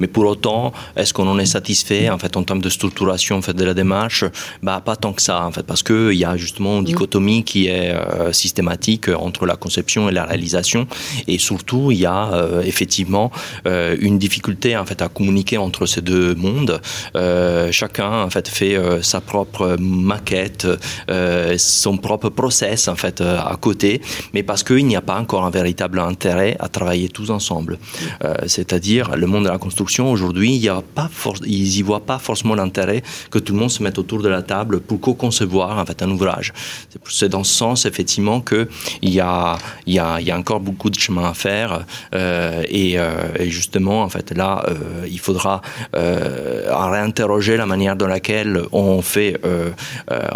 Mais 0.00 0.08
pour 0.08 0.26
autant, 0.26 0.72
est-ce 0.96 1.12
qu'on 1.14 1.28
en 1.28 1.38
est 1.38 1.46
satisfait 1.46 2.10
en 2.10 2.18
fait 2.18 2.36
en 2.36 2.42
termes 2.42 2.60
de 2.60 2.68
structuration 2.68 3.36
en 3.36 3.42
fait 3.42 3.54
de 3.54 3.64
la 3.64 3.74
démarche? 3.74 4.24
Bah 4.62 4.82
pas 4.84 4.96
tant 4.96 5.12
que 5.12 5.22
ça 5.22 5.44
en 5.44 5.52
fait, 5.52 5.64
parce 5.64 5.82
que 5.82 6.12
il 6.12 6.18
y 6.18 6.24
a 6.24 6.36
justement 6.36 6.78
une 6.78 6.84
dichotomie 6.84 7.44
qui 7.44 7.68
est 7.68 7.90
euh, 7.90 8.32
systématique 8.32 9.08
entre 9.08 9.46
la 9.46 9.56
conception 9.56 10.08
et 10.08 10.12
la 10.12 10.24
réalisation, 10.24 10.86
et 11.28 11.38
surtout 11.38 11.92
il 11.92 11.98
y 11.98 12.06
a 12.06 12.32
euh, 12.32 12.62
effectivement 12.62 13.30
euh, 13.66 13.96
une 14.00 14.18
difficulté 14.18 14.76
en 14.76 14.84
fait 14.84 15.00
à 15.02 15.08
communiquer 15.08 15.58
entre 15.58 15.86
ces 15.86 16.02
deux 16.02 16.34
mondes. 16.34 16.80
chacun 17.70 18.24
en 18.24 18.30
fait 18.30 18.48
fait 18.48 18.76
sa 19.02 19.20
propre 19.20 19.76
maquette, 19.78 20.66
son 21.56 21.96
propre 21.98 22.28
process 22.30 22.88
en 22.88 22.96
fait 22.96 23.20
à 23.20 23.56
côté, 23.60 24.00
mais 24.34 24.42
parce 24.42 24.62
que 24.62 24.71
qu'il 24.76 24.86
n'y 24.86 24.96
a 24.96 25.02
pas 25.02 25.18
encore 25.18 25.44
un 25.44 25.50
véritable 25.50 25.98
intérêt 25.98 26.56
à 26.58 26.68
travailler 26.68 27.08
tous 27.08 27.30
ensemble. 27.30 27.78
Euh, 28.24 28.34
c'est-à-dire, 28.46 29.16
le 29.16 29.26
monde 29.26 29.44
de 29.44 29.48
la 29.48 29.58
construction, 29.58 30.10
aujourd'hui, 30.10 30.54
ils 30.54 30.60
n'y 30.60 31.82
voient 31.82 32.00
pas 32.00 32.18
forcément 32.18 32.54
l'intérêt 32.54 33.02
que 33.30 33.38
tout 33.38 33.52
le 33.52 33.58
monde 33.58 33.70
se 33.70 33.82
mette 33.82 33.98
autour 33.98 34.22
de 34.22 34.28
la 34.28 34.42
table 34.42 34.80
pour 34.80 35.00
co-concevoir 35.00 35.78
en 35.78 35.84
fait, 35.84 36.02
un 36.02 36.10
ouvrage. 36.10 36.52
C'est 37.08 37.28
dans 37.28 37.44
ce 37.44 37.52
sens, 37.52 37.86
effectivement, 37.86 38.40
qu'il 38.40 38.68
y 39.02 39.20
a, 39.20 39.58
y, 39.86 39.98
a, 39.98 40.20
y 40.20 40.30
a 40.30 40.38
encore 40.38 40.60
beaucoup 40.60 40.90
de 40.90 40.98
chemin 40.98 41.28
à 41.28 41.34
faire. 41.34 41.84
Euh, 42.14 42.62
et, 42.68 42.98
euh, 42.98 43.10
et, 43.38 43.50
justement, 43.50 44.02
en 44.02 44.08
fait, 44.08 44.30
là, 44.36 44.64
il 45.06 45.18
faudra 45.18 45.60
réinterroger 45.92 47.56
la 47.56 47.66
manière 47.66 47.96
dans 47.96 48.06
laquelle 48.06 48.62
on 48.72 49.02
fait, 49.02 49.40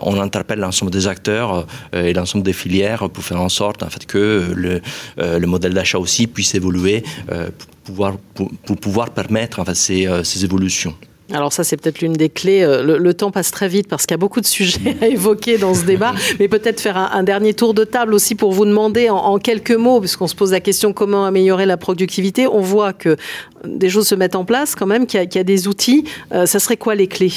on 0.02 0.20
interpelle 0.20 0.58
l'ensemble 0.58 0.90
des 0.90 1.06
acteurs 1.06 1.66
et 1.92 2.12
l'ensemble 2.12 2.44
des 2.44 2.52
filières 2.52 3.08
pour 3.10 3.24
faire 3.24 3.40
en 3.40 3.48
sorte 3.48 3.82
en 3.82 3.90
fait, 3.90 4.04
que 4.06 4.25
le, 4.54 4.80
le 5.16 5.46
modèle 5.46 5.74
d'achat 5.74 5.98
aussi 5.98 6.26
puisse 6.26 6.54
évoluer 6.54 7.02
pour 7.26 7.66
pouvoir, 7.84 8.16
pour, 8.34 8.50
pour 8.64 8.76
pouvoir 8.76 9.10
permettre 9.10 9.60
en 9.60 9.64
fait, 9.64 9.74
ces, 9.74 10.08
ces 10.24 10.44
évolutions. 10.44 10.94
Alors 11.32 11.52
ça, 11.52 11.64
c'est 11.64 11.76
peut-être 11.76 12.00
l'une 12.00 12.12
des 12.12 12.28
clés. 12.28 12.60
Le, 12.60 12.98
le, 12.98 13.14
temps 13.14 13.32
passe 13.32 13.50
très 13.50 13.66
vite 13.66 13.88
parce 13.88 14.06
qu'il 14.06 14.12
y 14.12 14.14
a 14.14 14.18
beaucoup 14.18 14.40
de 14.40 14.46
sujets 14.46 14.96
à 15.00 15.08
évoquer 15.08 15.58
dans 15.58 15.74
ce 15.74 15.84
débat, 15.84 16.14
mais 16.38 16.46
peut-être 16.46 16.80
faire 16.80 16.96
un, 16.96 17.10
un, 17.12 17.22
dernier 17.24 17.52
tour 17.52 17.74
de 17.74 17.82
table 17.84 18.14
aussi 18.14 18.36
pour 18.36 18.52
vous 18.52 18.64
demander 18.64 19.10
en, 19.10 19.16
en 19.16 19.38
quelques 19.38 19.72
mots, 19.72 19.98
puisqu'on 19.98 20.28
se 20.28 20.36
pose 20.36 20.52
la 20.52 20.60
question 20.60 20.92
comment 20.92 21.24
améliorer 21.24 21.66
la 21.66 21.76
productivité? 21.76 22.46
On 22.46 22.60
voit 22.60 22.92
que 22.92 23.16
des 23.64 23.90
choses 23.90 24.06
se 24.06 24.14
mettent 24.14 24.36
en 24.36 24.44
place 24.44 24.74
quand 24.76 24.86
même, 24.86 25.06
qu'il 25.06 25.20
y, 25.20 25.28
qu 25.28 25.38
y, 25.38 25.40
a 25.40 25.44
des 25.44 25.66
outils. 25.66 26.04
Euh, 26.32 26.46
ça 26.46 26.60
serait 26.60 26.76
quoi 26.76 26.94
les 26.94 27.08
clés? 27.08 27.32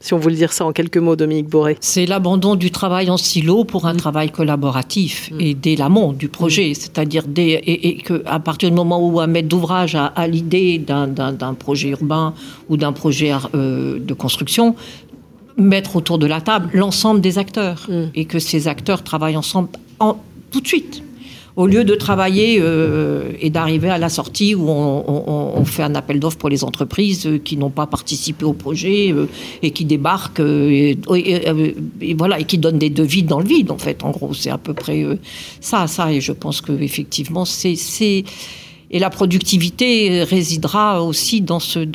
Si 0.00 0.14
on 0.14 0.18
veut 0.18 0.30
le 0.30 0.36
dire 0.36 0.52
ça 0.52 0.64
en 0.64 0.72
quelques 0.72 0.96
mots, 0.96 1.14
Dominique 1.14 1.48
Boré 1.48 1.76
C'est 1.80 2.06
l'abandon 2.06 2.56
du 2.56 2.70
travail 2.70 3.10
en 3.10 3.18
silo 3.18 3.64
pour 3.64 3.86
un 3.86 3.92
mmh. 3.92 3.98
travail 3.98 4.30
collaboratif 4.30 5.30
mmh. 5.30 5.40
et 5.40 5.54
dès 5.54 5.76
l'amont 5.76 6.12
du 6.12 6.28
projet, 6.28 6.70
mmh. 6.70 6.74
c'est-à-dire 6.74 7.24
dès, 7.28 7.50
et, 7.50 7.88
et 7.88 7.96
qu'à 7.98 8.38
partir 8.38 8.70
du 8.70 8.74
moment 8.74 9.06
où 9.06 9.20
un 9.20 9.26
maître 9.26 9.48
d'ouvrage 9.48 9.94
a, 9.94 10.06
a 10.06 10.26
l'idée 10.26 10.78
d'un 10.78 11.54
projet 11.54 11.90
urbain 11.90 12.34
ou 12.70 12.78
d'un 12.78 12.92
projet 12.92 13.32
euh, 13.54 13.98
de 13.98 14.14
construction, 14.14 14.74
mettre 15.58 15.96
autour 15.96 16.18
de 16.18 16.26
la 16.26 16.40
table 16.40 16.70
l'ensemble 16.72 17.20
des 17.20 17.36
acteurs 17.36 17.86
et 18.14 18.24
que 18.24 18.38
ces 18.38 18.68
acteurs 18.68 19.02
travaillent 19.02 19.36
ensemble 19.36 19.68
en, 19.98 20.16
tout 20.50 20.62
de 20.62 20.66
suite 20.66 21.02
au 21.60 21.66
lieu 21.66 21.84
de 21.84 21.94
travailler 21.94 22.58
euh, 22.58 23.32
et 23.38 23.50
d'arriver 23.50 23.90
à 23.90 23.98
la 23.98 24.08
sortie 24.08 24.54
où 24.54 24.66
on, 24.70 25.64
fait 25.66 25.82
un 25.82 25.94
appel 25.94 26.18
d'offres 26.18 26.38
pour 26.38 26.48
les 26.48 26.64
entreprises 26.64 27.26
euh, 27.26 27.36
qui 27.38 27.58
n'ont 27.58 27.68
pas 27.68 27.86
participé 27.86 28.46
au 28.46 28.54
projet 28.54 29.12
euh, 29.12 29.26
et 29.60 29.70
qui 29.70 29.84
débarquent 29.84 30.40
et, 30.40 30.96
voilà 32.16 32.40
et 32.40 32.44
qui 32.44 32.56
donnent 32.56 32.78
des 32.78 32.88
devis 32.88 33.24
dans 33.24 33.40
le 33.40 33.44
vide 33.44 33.70
en 33.70 33.76
fait 33.76 34.02
en 34.04 34.10
gros. 34.10 34.32
C'est 34.32 34.48
à 34.48 34.56
peu 34.56 34.72
près 34.72 35.04
ça 35.60 35.86
ça 35.86 36.10
et 36.10 36.22
je 36.22 36.32
pense 36.32 36.62
que 36.62 36.72
effectivement 36.72 37.44
c'est 37.44 38.24
et 38.92 38.98
la 38.98 39.10
productivité 39.10 40.24
résidera 40.24 41.04
aussi 41.04 41.42
dans 41.42 41.60
ce 41.60 41.86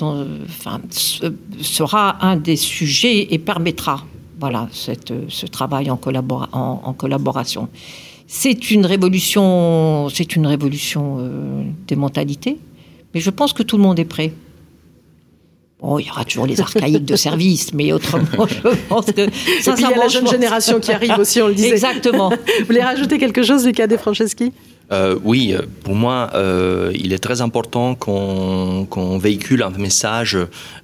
sera 1.59 2.23
un 2.23 2.35
des 2.37 2.55
sujets 2.55 3.33
et 3.33 3.39
permettra 3.39 4.05
voilà 4.39 4.69
cette, 4.71 5.11
ce 5.27 5.47
travail 5.47 5.89
en, 5.89 5.97
collabora 5.97 6.49
en, 6.51 6.81
en 6.83 6.93
collaboration 6.93 7.67
c'est 8.27 8.71
une 8.71 8.85
révolution 8.85 10.09
c'est 10.09 10.35
une 10.35 10.47
révolution 10.47 11.17
euh, 11.19 11.63
des 11.87 11.95
mentalités. 11.95 12.57
Mais 13.13 13.21
je 13.21 13.29
pense 13.29 13.53
que 13.53 13.63
tout 13.63 13.77
le 13.77 13.83
monde 13.83 13.97
est 13.99 14.05
prêt. 14.05 14.33
Bon, 15.79 15.99
il 15.99 16.07
y 16.07 16.09
aura 16.09 16.25
toujours 16.25 16.47
les 16.47 16.59
archaïques 16.59 17.05
de 17.05 17.15
service 17.15 17.73
mais 17.73 17.91
autrement 17.91 18.47
je 18.47 18.69
pense 18.89 19.05
que 19.07 19.29
ça, 19.61 19.75
ça 19.75 19.89
la 19.95 20.07
jeune 20.07 20.27
génération 20.27 20.79
qui 20.79 20.91
arrive 20.91 21.17
aussi 21.19 21.41
on 21.41 21.47
le 21.47 21.53
disait. 21.53 21.69
Exactement. 21.69 22.29
Vous 22.29 22.65
voulez 22.65 22.81
rajouter 22.81 23.17
quelque 23.17 23.43
chose 23.43 23.65
Lucas 23.65 23.87
de 23.87 23.97
Franceschi? 23.97 24.51
Euh, 24.91 25.17
oui, 25.23 25.55
pour 25.83 25.95
moi, 25.95 26.29
euh, 26.35 26.91
il 26.95 27.13
est 27.13 27.19
très 27.19 27.41
important 27.41 27.95
qu'on 27.95 28.87
qu 28.89 29.19
véhicule 29.19 29.63
un 29.63 29.71
message 29.71 30.37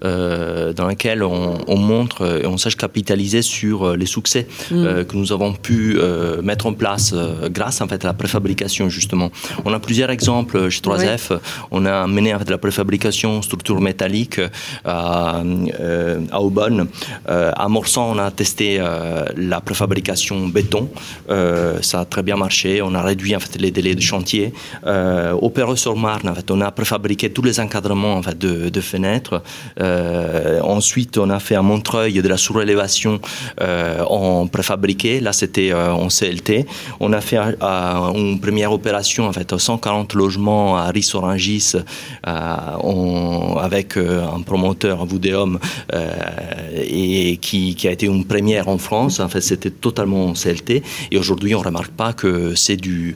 euh, 0.03 0.73
dans 0.73 0.87
lequel 0.87 1.23
on, 1.23 1.59
on 1.67 1.77
montre 1.77 2.41
et 2.43 2.47
on 2.47 2.57
sache 2.57 2.75
capitaliser 2.75 3.41
sur 3.41 3.95
les 3.95 4.05
succès 4.05 4.47
mm. 4.71 4.75
euh, 4.75 5.03
que 5.03 5.15
nous 5.15 5.31
avons 5.31 5.53
pu 5.53 5.97
euh, 5.97 6.41
mettre 6.41 6.65
en 6.65 6.73
place 6.73 7.13
euh, 7.13 7.49
grâce 7.49 7.81
en 7.81 7.87
fait 7.87 8.03
à 8.03 8.09
la 8.09 8.13
préfabrication 8.13 8.89
justement. 8.89 9.31
On 9.65 9.73
a 9.73 9.79
plusieurs 9.79 10.09
exemples 10.09 10.69
chez 10.69 10.81
3F. 10.81 11.31
Oui. 11.31 11.37
On 11.71 11.85
a 11.85 12.07
mené 12.07 12.33
en 12.33 12.39
fait 12.39 12.49
la 12.49 12.57
préfabrication 12.57 13.41
structure 13.41 13.79
métallique 13.81 14.39
à, 14.85 15.41
euh, 15.79 16.19
à 16.31 16.41
Aubonne. 16.41 16.87
Euh, 17.29 17.51
à 17.55 17.67
Morsan, 17.67 18.13
on 18.15 18.17
a 18.17 18.31
testé 18.31 18.77
euh, 18.79 19.25
la 19.37 19.61
préfabrication 19.61 20.47
béton. 20.47 20.89
Euh, 21.29 21.81
ça 21.81 22.01
a 22.01 22.05
très 22.05 22.23
bien 22.23 22.37
marché. 22.37 22.81
On 22.81 22.93
a 22.93 23.01
réduit 23.01 23.35
en 23.35 23.39
fait 23.39 23.59
les 23.59 23.71
délais 23.71 23.90
de 23.95 24.01
chantier. 24.01 24.53
Euh, 24.85 25.33
au 25.33 25.49
Perreux 25.49 25.75
sur 25.75 25.95
Marne, 25.95 26.27
en 26.29 26.35
fait, 26.35 26.49
on 26.51 26.61
a 26.61 26.71
préfabriqué 26.71 27.31
tous 27.31 27.41
les 27.41 27.59
encadrements 27.59 28.21
de, 28.21 28.81
fenêtres. 28.81 29.43
Euh, 29.79 30.59
ensuite, 30.61 31.17
on 31.17 31.29
a 31.29 31.39
fait 31.39 31.55
à 31.55 31.61
Montreuil 31.61 32.21
de 32.21 32.27
la 32.27 32.37
surélévation 32.37 33.19
euh, 33.61 34.03
en 34.03 34.47
préfabriqué. 34.47 35.19
Là, 35.19 35.33
c'était 35.33 35.71
euh, 35.71 35.91
en 35.91 36.07
CLT. 36.07 36.65
On 36.99 37.13
a 37.13 37.21
fait 37.21 37.37
une 37.37 38.39
première 38.39 38.71
opération 38.71 39.27
en 39.27 39.33
fait, 39.33 39.57
140 39.57 40.13
logements 40.13 40.77
à 40.77 40.87
Rissorangis 40.87 41.73
euh, 41.75 43.55
avec 43.59 43.97
un 43.97 44.41
promoteur, 44.41 45.05
Voudéum, 45.05 45.59
et 46.75 47.37
qui, 47.37 47.75
a 47.87 47.91
été 47.91 48.05
une 48.05 48.25
première 48.25 48.67
en 48.67 48.77
France. 48.77 49.19
En 49.19 49.29
fait, 49.29 49.41
c'était 49.41 49.71
totalement 49.71 50.27
en 50.27 50.33
CLT. 50.33 50.83
Et 51.11 51.17
aujourd'hui, 51.17 51.55
on 51.55 51.59
ne 51.59 51.65
remarque 51.65 51.91
pas 51.91 52.13
que 52.13 52.55
c'est 52.55 52.77
du 52.77 53.15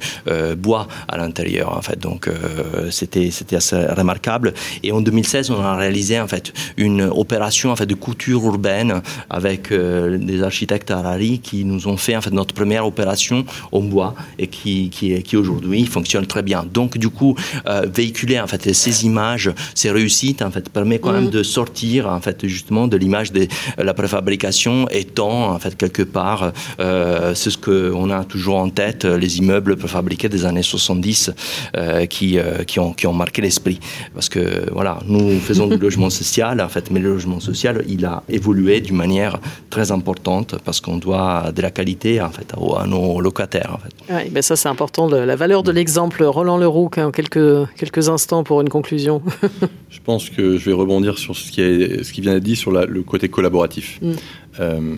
bois 0.66 0.88
à 1.07 1.16
l'intérieur 1.18 1.68
en 1.80 1.84
fait. 1.88 1.99
Donc 1.99 2.22
euh, 2.28 2.89
c'était 2.97 3.30
c'était 3.38 3.57
assez 3.61 3.78
remarquable. 4.01 4.53
Et 4.84 4.91
en 4.91 5.01
2016 5.01 5.51
on 5.51 5.61
a 5.61 5.76
réalisé 5.76 6.20
en 6.20 6.30
fait 6.34 6.53
une 6.78 7.01
opération 7.24 7.68
en 7.74 7.78
fait 7.80 7.86
de 7.86 7.99
couture 8.05 8.41
urbaine 8.53 9.01
avec 9.30 9.72
euh, 9.72 10.18
des 10.18 10.39
architectes 10.49 10.91
Harari 10.91 11.39
qui 11.47 11.66
nous 11.66 11.88
ont 11.88 11.97
fait 12.05 12.16
en 12.20 12.22
fait 12.22 12.34
notre 12.41 12.53
première 12.53 12.86
opération 12.86 13.45
au 13.72 13.82
bois 13.82 14.11
et 14.39 14.47
qui 14.47 14.89
qui, 14.95 15.22
qui 15.28 15.36
aujourd'hui 15.38 15.86
fonctionne 15.86 16.26
très 16.34 16.43
bien. 16.51 16.66
Donc 16.80 16.97
du 16.97 17.09
coup 17.09 17.36
euh, 17.68 17.86
véhiculer 17.99 18.39
en 18.39 18.47
fait 18.47 18.63
ces 18.74 18.95
images 19.05 19.49
ces 19.82 19.91
réussites 19.91 20.41
en 20.41 20.51
fait 20.51 20.70
permet 20.70 20.99
quand 20.99 21.13
même 21.20 21.30
de 21.30 21.43
sortir 21.43 22.07
en 22.18 22.22
fait 22.26 22.47
justement 22.47 22.88
de 22.93 22.97
l'image 22.97 23.32
de 23.32 23.47
la 23.78 23.93
préfabrication 23.93 24.74
étant 24.89 25.38
en 25.55 25.59
fait 25.59 25.76
quelque 25.84 26.03
part 26.03 26.51
euh, 26.80 27.34
c'est 27.39 27.51
ce 27.55 27.57
que 27.57 27.78
on 28.03 28.09
a 28.09 28.24
toujours 28.34 28.57
en 28.66 28.70
tête 28.70 29.05
les 29.24 29.32
immeubles 29.41 29.76
préfabriqués 29.84 30.30
des 30.30 30.45
années 30.45 30.55
70 30.64 31.32
euh, 31.76 32.06
qui, 32.06 32.38
euh, 32.38 32.64
qui, 32.64 32.80
ont, 32.80 32.93
qui 32.93 33.08
ont 33.08 33.14
marqué 33.14 33.41
l'esprit. 33.41 33.80
Parce 34.14 34.30
que 34.30 34.72
voilà 34.72 34.99
nous 35.08 35.39
faisons 35.39 35.68
du 35.68 35.78
logement 35.78 36.10
social 36.22 36.62
en 36.62 36.70
fait 36.70 36.91
mais 36.91 36.99
le 36.99 37.10
logement 37.10 37.39
social 37.39 37.84
il 37.88 38.06
a 38.06 38.24
évolué 38.30 38.82
d'une 38.82 38.95
manière 38.95 39.39
très 39.70 39.91
importante 39.91 40.56
parce 40.64 40.82
qu'on 40.82 40.97
doit 40.97 41.51
de 41.56 41.62
la 41.62 41.72
qualité 41.72 42.22
en 42.22 42.30
fait 42.30 42.53
à, 42.53 42.82
à 42.82 42.88
nos 42.88 43.20
locataires 43.22 43.72
en 43.76 43.80
fait. 43.80 44.14
ouais, 44.14 44.30
mais 44.34 44.41
ça 44.41 44.56
c'est 44.56 44.70
important 44.70 45.08
la 45.08 45.36
valeur 45.36 45.64
de 45.64 45.72
l'exemple. 45.72 46.24
Roland 46.24 46.58
Leroux 46.58 46.89
en 46.97 47.12
quelques, 47.12 47.70
quelques 47.76 48.10
instants 48.10 48.43
pour 48.43 48.62
une 48.62 48.70
conclusion. 48.70 49.22
Je 49.89 49.99
pense 50.03 50.30
que 50.30 50.58
je 50.58 50.66
vais 50.66 50.74
rebondir 50.74 51.18
sur 51.18 51.36
ce 51.36 51.51
qui, 51.51 51.62
est, 51.62 52.03
ce 52.03 52.12
qui 52.12 52.22
vient 52.22 52.34
d'être 52.34 52.43
dit 52.43 52.56
sur 52.56 52.72
la, 52.72 52.86
le 52.86 53.01
côté 53.01 53.30
collaboratif. 53.30 53.99
Mm. 54.01 54.12
euh, 54.60 54.95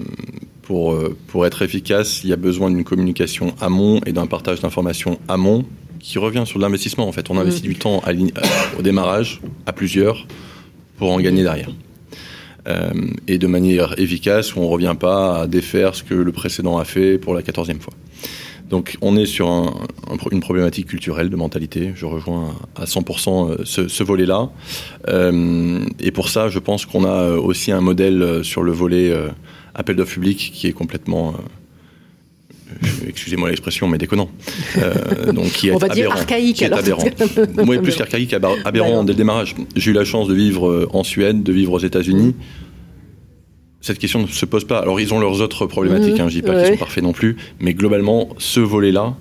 pour, 0.68 0.92
euh, 0.92 1.16
pour 1.28 1.46
être 1.46 1.62
efficace 1.62 2.26
il 2.26 2.30
y 2.30 2.34
a 2.34 2.36
besoin 2.36 2.70
d'une 2.70 2.84
communication 2.84 3.56
amont 3.62 4.02
et 4.06 4.12
d'un 4.12 4.28
partage 4.28 4.60
d'informations 4.60 5.18
amont 5.30 5.64
qui 6.00 6.20
revient 6.20 6.44
sur 6.46 6.60
l'investissement 6.60 7.08
en 7.08 7.12
fait. 7.14 7.30
On 7.30 7.36
mmh. 7.36 7.40
investit 7.40 7.62
du 7.62 7.76
temps 7.76 8.02
à, 8.06 8.10
à, 8.10 8.78
au 8.78 8.82
démarrage 8.82 9.40
à 9.66 9.72
plusieurs 9.72 10.28
pour 10.98 11.10
en 11.12 11.20
gagner 11.22 11.44
derrière. 11.44 11.70
Euh, 12.68 12.92
et 13.30 13.38
de 13.38 13.48
manière 13.48 13.98
efficace 13.98 14.56
où 14.56 14.60
on 14.60 14.68
revient 14.68 14.96
pas 15.00 15.42
à 15.44 15.48
défaire 15.48 15.96
ce 15.96 16.04
que 16.04 16.14
le 16.14 16.32
précédent 16.34 16.78
a 16.78 16.84
fait 16.84 17.18
pour 17.18 17.34
la 17.34 17.42
quatorzième 17.42 17.80
fois. 17.80 17.94
Donc 18.70 18.98
on 19.02 19.16
est 19.16 19.26
sur 19.26 19.48
un, 19.48 19.74
un, 20.10 20.18
une 20.32 20.42
problématique 20.42 20.88
culturelle 20.88 21.30
de 21.30 21.36
mentalité. 21.38 21.94
Je 21.96 22.06
rejoins 22.06 22.56
à 22.76 22.84
100% 22.84 23.52
euh, 23.52 23.58
ce, 23.64 23.88
ce 23.88 24.04
volet 24.04 24.26
là 24.26 24.50
euh, 25.08 25.80
et 26.02 26.12
pour 26.12 26.28
ça 26.28 26.50
je 26.50 26.60
pense 26.60 26.86
qu'on 26.86 27.06
a 27.06 27.32
aussi 27.32 27.72
un 27.72 27.80
modèle 27.80 28.44
sur 28.44 28.64
le 28.64 28.74
volet 28.74 29.12
euh, 29.12 29.30
appel 29.78 29.96
d'offre 29.96 30.14
public 30.14 30.52
qui 30.54 30.68
est 30.68 30.74
complètement 30.74 31.34
euh, 31.34 32.78
excusez-moi 33.08 33.50
l'expression 33.50 33.88
mais 33.88 33.98
déconnant. 33.98 34.30
Euh, 34.78 35.32
donc 35.32 35.46
qui 35.52 35.68
est 35.70 35.72
on 35.72 35.78
va 35.78 35.86
aberrant, 35.86 35.96
dire 35.96 36.12
archaïque 36.12 36.62
aberrant. 36.64 37.04
moi 37.66 37.78
plus 37.78 37.96
qu'archaïque 37.96 38.34
aberrant 38.34 39.04
dès 39.04 39.14
le 39.14 39.18
démarrage. 39.18 39.56
J'ai 39.76 39.92
eu 39.92 39.94
la 39.94 40.04
chance 40.04 40.28
de 40.28 40.34
vivre 40.34 40.68
euh, 40.68 40.90
en 40.92 41.04
Suède 41.04 41.44
de 41.44 41.54
vivre 41.54 41.74
aux 41.74 41.80
États-Unis. 41.80 42.36
Cette 43.80 44.00
question 44.00 44.22
ne 44.22 44.28
se 44.28 44.46
pose 44.46 44.66
pas. 44.66 44.80
Alors 44.80 45.00
ils 45.00 45.14
ont 45.14 45.20
leurs 45.20 45.40
autres 45.42 45.66
problématiques 45.66 46.18
mmh, 46.18 46.22
hein, 46.22 46.30
je 46.30 46.36
dis 46.36 46.42
pas 46.42 46.56
ouais. 46.56 46.64
qu'ils 46.64 46.74
sont 46.74 46.80
parfaits 46.80 47.04
non 47.04 47.14
plus. 47.14 47.38
Mais 47.60 47.74
globalement 47.74 48.30
ce 48.38 48.60
volet 48.60 48.92
là 48.92 49.16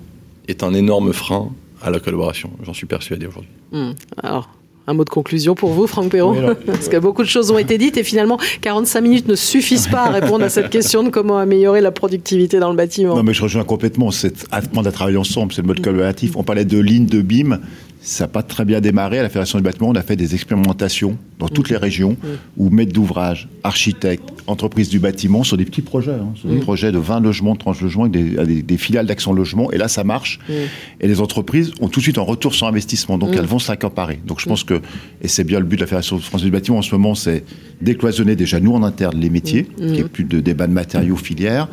est 0.47 0.63
un 0.63 0.73
énorme 0.73 1.13
frein 1.13 1.51
à 1.81 1.91
la 1.91 1.99
collaboration. 1.99 2.51
J'en 2.63 2.73
suis 2.73 2.87
persuadé 2.87 3.27
aujourd'hui. 3.27 3.51
Mmh. 3.71 3.91
alors 4.23 4.49
Un 4.89 4.93
mot 4.93 5.03
de 5.03 5.09
conclusion 5.09 5.53
pour 5.53 5.71
vous, 5.71 5.85
Franck 5.85 6.11
Perrault 6.11 6.37
Parce 6.65 6.87
que 6.87 6.97
beaucoup 6.97 7.21
de 7.21 7.27
choses 7.27 7.51
ont 7.51 7.57
été 7.57 7.77
dites 7.77 7.97
et 7.97 8.03
finalement, 8.03 8.39
45 8.61 9.01
minutes 9.01 9.27
ne 9.27 9.35
suffisent 9.35 9.87
pas 9.87 10.03
à 10.05 10.09
répondre 10.09 10.45
à 10.45 10.49
cette 10.49 10.69
question 10.69 11.03
de 11.03 11.09
comment 11.09 11.37
améliorer 11.37 11.81
la 11.81 11.91
productivité 11.91 12.59
dans 12.59 12.69
le 12.69 12.77
bâtiment. 12.77 13.13
Non, 13.13 13.23
mais 13.23 13.33
je 13.33 13.41
rejoins 13.41 13.65
complètement. 13.65 14.11
C'est 14.11 14.45
apprendre 14.49 14.87
à 14.87 14.91
travailler 14.93 15.17
ensemble. 15.17 15.51
C'est 15.51 15.61
le 15.61 15.67
mode 15.67 15.81
collaboratif. 15.81 16.37
On 16.37 16.43
parlait 16.43 16.63
de 16.63 16.79
lignes 16.79 17.05
de 17.05 17.21
BIM 17.21 17.59
ça 18.07 18.23
n'a 18.23 18.27
pas 18.29 18.41
très 18.41 18.63
bien 18.63 18.79
démarré. 18.79 19.19
À 19.19 19.23
la 19.23 19.27
Fédération 19.27 19.59
du 19.59 19.63
bâtiment, 19.63 19.89
on 19.89 19.95
a 19.95 20.01
fait 20.01 20.15
des 20.15 20.33
expérimentations 20.33 21.17
dans 21.39 21.49
toutes 21.49 21.69
les 21.69 21.75
régions 21.75 22.15
où 22.55 22.69
maîtres 22.69 22.93
d'ouvrage, 22.93 23.49
architectes, 23.65 24.23
entreprises 24.47 24.87
du 24.87 24.99
bâtiment 24.99 25.43
sur 25.43 25.57
des 25.57 25.65
petits 25.65 25.81
projets, 25.81 26.13
hein, 26.13 26.31
sur 26.35 26.47
des 26.47 26.59
projets 26.59 26.93
de 26.93 26.99
20 26.99 27.19
logements, 27.19 27.57
30 27.57 27.81
logements, 27.81 28.05
avec 28.05 28.65
des, 28.65 28.77
filiales 28.77 29.07
d'Action 29.07 29.33
Logement. 29.33 29.71
Et 29.73 29.77
là, 29.77 29.89
ça 29.89 30.05
marche. 30.05 30.39
Et 31.01 31.07
les 31.07 31.19
entreprises 31.19 31.73
ont 31.81 31.89
tout 31.89 31.99
de 31.99 32.03
suite 32.03 32.17
un 32.17 32.21
retour 32.21 32.55
sur 32.55 32.65
investissement. 32.65 33.17
Donc, 33.17 33.35
elles 33.35 33.45
vont 33.45 33.59
s'accaparer. 33.59 34.21
Donc, 34.25 34.39
je 34.39 34.45
pense 34.47 34.63
que, 34.63 34.81
et 35.21 35.27
c'est 35.27 35.43
bien 35.43 35.59
le 35.59 35.65
but 35.65 35.75
de 35.75 35.81
la 35.81 35.87
Fédération 35.87 36.17
française 36.19 36.45
du 36.45 36.51
bâtiment 36.51 36.77
en 36.77 36.83
ce 36.83 36.95
moment, 36.95 37.13
c'est 37.13 37.43
décloisonner 37.81 38.37
déjà 38.37 38.61
nous 38.61 38.73
en 38.73 38.83
interne 38.83 39.19
les 39.19 39.29
métiers, 39.29 39.65
qu'il 39.65 39.91
n'y 39.91 39.99
ait 39.99 40.03
plus 40.03 40.23
de 40.23 40.39
débat 40.39 40.67
de 40.67 40.73
matériaux 40.73 41.17
filières 41.17 41.67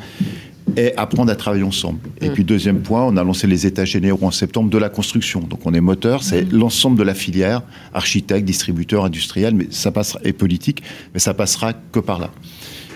et 0.76 0.96
apprendre 0.96 1.30
à 1.30 1.36
travailler 1.36 1.62
ensemble. 1.62 2.00
Et 2.20 2.28
mm. 2.28 2.32
puis 2.32 2.44
deuxième 2.44 2.80
point, 2.80 3.04
on 3.04 3.16
a 3.16 3.24
lancé 3.24 3.46
les 3.46 3.66
états 3.66 3.84
généraux 3.84 4.26
en 4.26 4.30
septembre 4.30 4.70
de 4.70 4.78
la 4.78 4.88
construction. 4.88 5.40
Donc 5.40 5.60
on 5.64 5.74
est 5.74 5.80
moteur, 5.80 6.22
c'est 6.22 6.42
mm. 6.42 6.56
l'ensemble 6.56 6.98
de 6.98 7.02
la 7.02 7.14
filière, 7.14 7.62
architecte, 7.92 8.44
distributeur, 8.44 9.04
industriel, 9.04 9.54
mais 9.54 9.66
ça 9.70 9.90
passera 9.90 10.20
et 10.24 10.32
politique, 10.32 10.82
mais 11.12 11.20
ça 11.20 11.34
passera 11.34 11.72
que 11.72 12.00
par 12.00 12.18
là. 12.18 12.30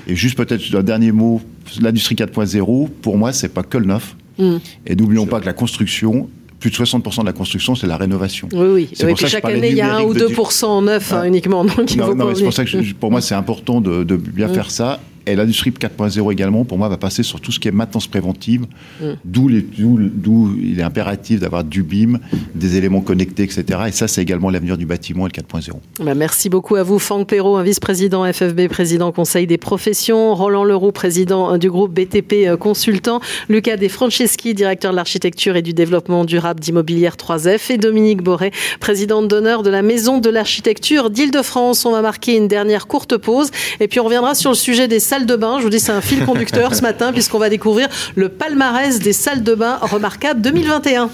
Et 0.06 0.16
juste 0.16 0.36
peut-être 0.36 0.74
un 0.74 0.82
dernier 0.82 1.12
mot, 1.12 1.40
l'industrie 1.80 2.14
4.0, 2.14 2.88
pour 3.02 3.18
moi, 3.18 3.32
c'est 3.32 3.50
pas 3.50 3.62
que 3.62 3.78
le 3.78 3.86
neuf. 3.86 4.16
Mm. 4.38 4.56
Et 4.86 4.96
n'oublions 4.96 5.26
pas 5.26 5.40
que 5.40 5.46
la 5.46 5.52
construction, 5.52 6.28
plus 6.60 6.70
de 6.70 6.76
60% 6.76 7.20
de 7.20 7.26
la 7.26 7.32
construction, 7.32 7.74
c'est 7.74 7.86
la 7.86 7.96
rénovation. 7.96 8.48
Oui, 8.52 8.58
oui. 8.58 8.90
oui 9.02 9.14
puis 9.14 9.26
chaque 9.26 9.44
année, 9.44 9.70
il 9.70 9.76
y 9.76 9.80
a 9.80 9.96
1 9.96 10.02
ou 10.02 10.14
2% 10.14 10.64
en 10.64 10.82
neuf 10.82 11.12
hein, 11.12 11.24
uniquement. 11.24 11.64
Donc 11.64 11.94
non, 11.96 12.14
non, 12.14 12.34
c'est 12.34 12.44
pour 12.44 12.52
ça 12.52 12.64
que 12.64 12.92
pour 12.94 13.10
moi, 13.10 13.20
c'est 13.20 13.34
important 13.34 13.80
de, 13.80 14.04
de 14.04 14.16
bien 14.16 14.48
faire 14.48 14.70
ça. 14.70 15.00
Et 15.28 15.36
l'industrie 15.36 15.70
4.0 15.70 16.32
également, 16.32 16.64
pour 16.64 16.78
moi, 16.78 16.88
va 16.88 16.96
passer 16.96 17.22
sur 17.22 17.40
tout 17.40 17.52
ce 17.52 17.60
qui 17.60 17.68
est 17.68 17.72
maintenance 17.72 18.06
préventive, 18.06 18.66
mm. 19.00 19.12
d'où 19.24 19.50
il 19.50 20.80
est 20.80 20.82
impératif 20.82 21.40
d'avoir 21.40 21.64
du 21.64 21.82
BIM, 21.82 22.18
des 22.54 22.76
éléments 22.76 23.02
connectés, 23.02 23.42
etc. 23.42 23.64
Et 23.88 23.92
ça, 23.92 24.08
c'est 24.08 24.22
également 24.22 24.50
l'avenir 24.50 24.78
du 24.78 24.86
bâtiment 24.86 25.26
et 25.26 25.30
le 25.34 25.42
4.0. 25.42 25.70
Bah, 26.00 26.14
merci 26.14 26.48
beaucoup 26.48 26.76
à 26.76 26.82
vous, 26.82 26.98
Franck 26.98 27.28
Perrault, 27.28 27.60
vice-président 27.62 28.30
FFB, 28.30 28.68
président 28.68 29.12
Conseil 29.12 29.46
des 29.46 29.58
professions, 29.58 30.34
Roland 30.34 30.64
Leroux, 30.64 30.92
président 30.92 31.54
euh, 31.54 31.58
du 31.58 31.70
groupe 31.70 31.92
BTP 31.92 32.46
euh, 32.46 32.56
Consultant, 32.56 33.20
Lucas 33.48 33.76
De 33.76 33.88
Franceschi, 33.88 34.54
directeur 34.54 34.92
de 34.92 34.96
l'architecture 34.96 35.56
et 35.56 35.62
du 35.62 35.74
développement 35.74 36.24
durable 36.24 36.60
d'Immobilière 36.60 37.16
3F, 37.16 37.72
et 37.72 37.78
Dominique 37.78 38.22
Boré, 38.22 38.50
présidente 38.80 39.28
d'honneur 39.28 39.62
de 39.62 39.70
la 39.70 39.82
Maison 39.82 40.18
de 40.18 40.30
l'architecture 40.30 41.10
d'Île-de-France. 41.10 41.84
On 41.84 41.92
va 41.92 42.00
marquer 42.00 42.36
une 42.36 42.48
dernière 42.48 42.86
courte 42.86 43.16
pause, 43.18 43.50
et 43.80 43.88
puis 43.88 44.00
on 44.00 44.04
reviendra 44.04 44.34
sur 44.34 44.50
le 44.50 44.56
sujet 44.56 44.88
des 44.88 45.00
salles 45.00 45.17
de 45.26 45.36
bain. 45.36 45.58
Je 45.58 45.64
vous 45.64 45.70
dis, 45.70 45.80
c'est 45.80 45.92
un 45.92 46.00
fil 46.00 46.24
conducteur 46.24 46.74
ce 46.74 46.82
matin, 46.82 47.12
puisqu'on 47.12 47.38
va 47.38 47.48
découvrir 47.48 47.88
le 48.14 48.28
palmarès 48.28 48.98
des 48.98 49.12
salles 49.12 49.42
de 49.42 49.54
bain 49.54 49.78
remarquables 49.80 50.40
2021. 50.40 51.10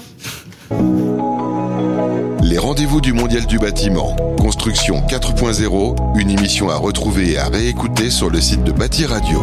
Les 2.43 2.57
rendez-vous 2.57 3.01
du 3.01 3.13
Mondial 3.13 3.45
du 3.45 3.59
bâtiment. 3.59 4.15
Construction 4.37 5.01
4.0, 5.09 6.19
une 6.19 6.29
émission 6.29 6.69
à 6.69 6.75
retrouver 6.75 7.31
et 7.31 7.37
à 7.37 7.49
réécouter 7.49 8.09
sur 8.09 8.29
le 8.29 8.39
site 8.39 8.63
de 8.63 8.71
Bâti 8.71 9.05
Radio. 9.05 9.41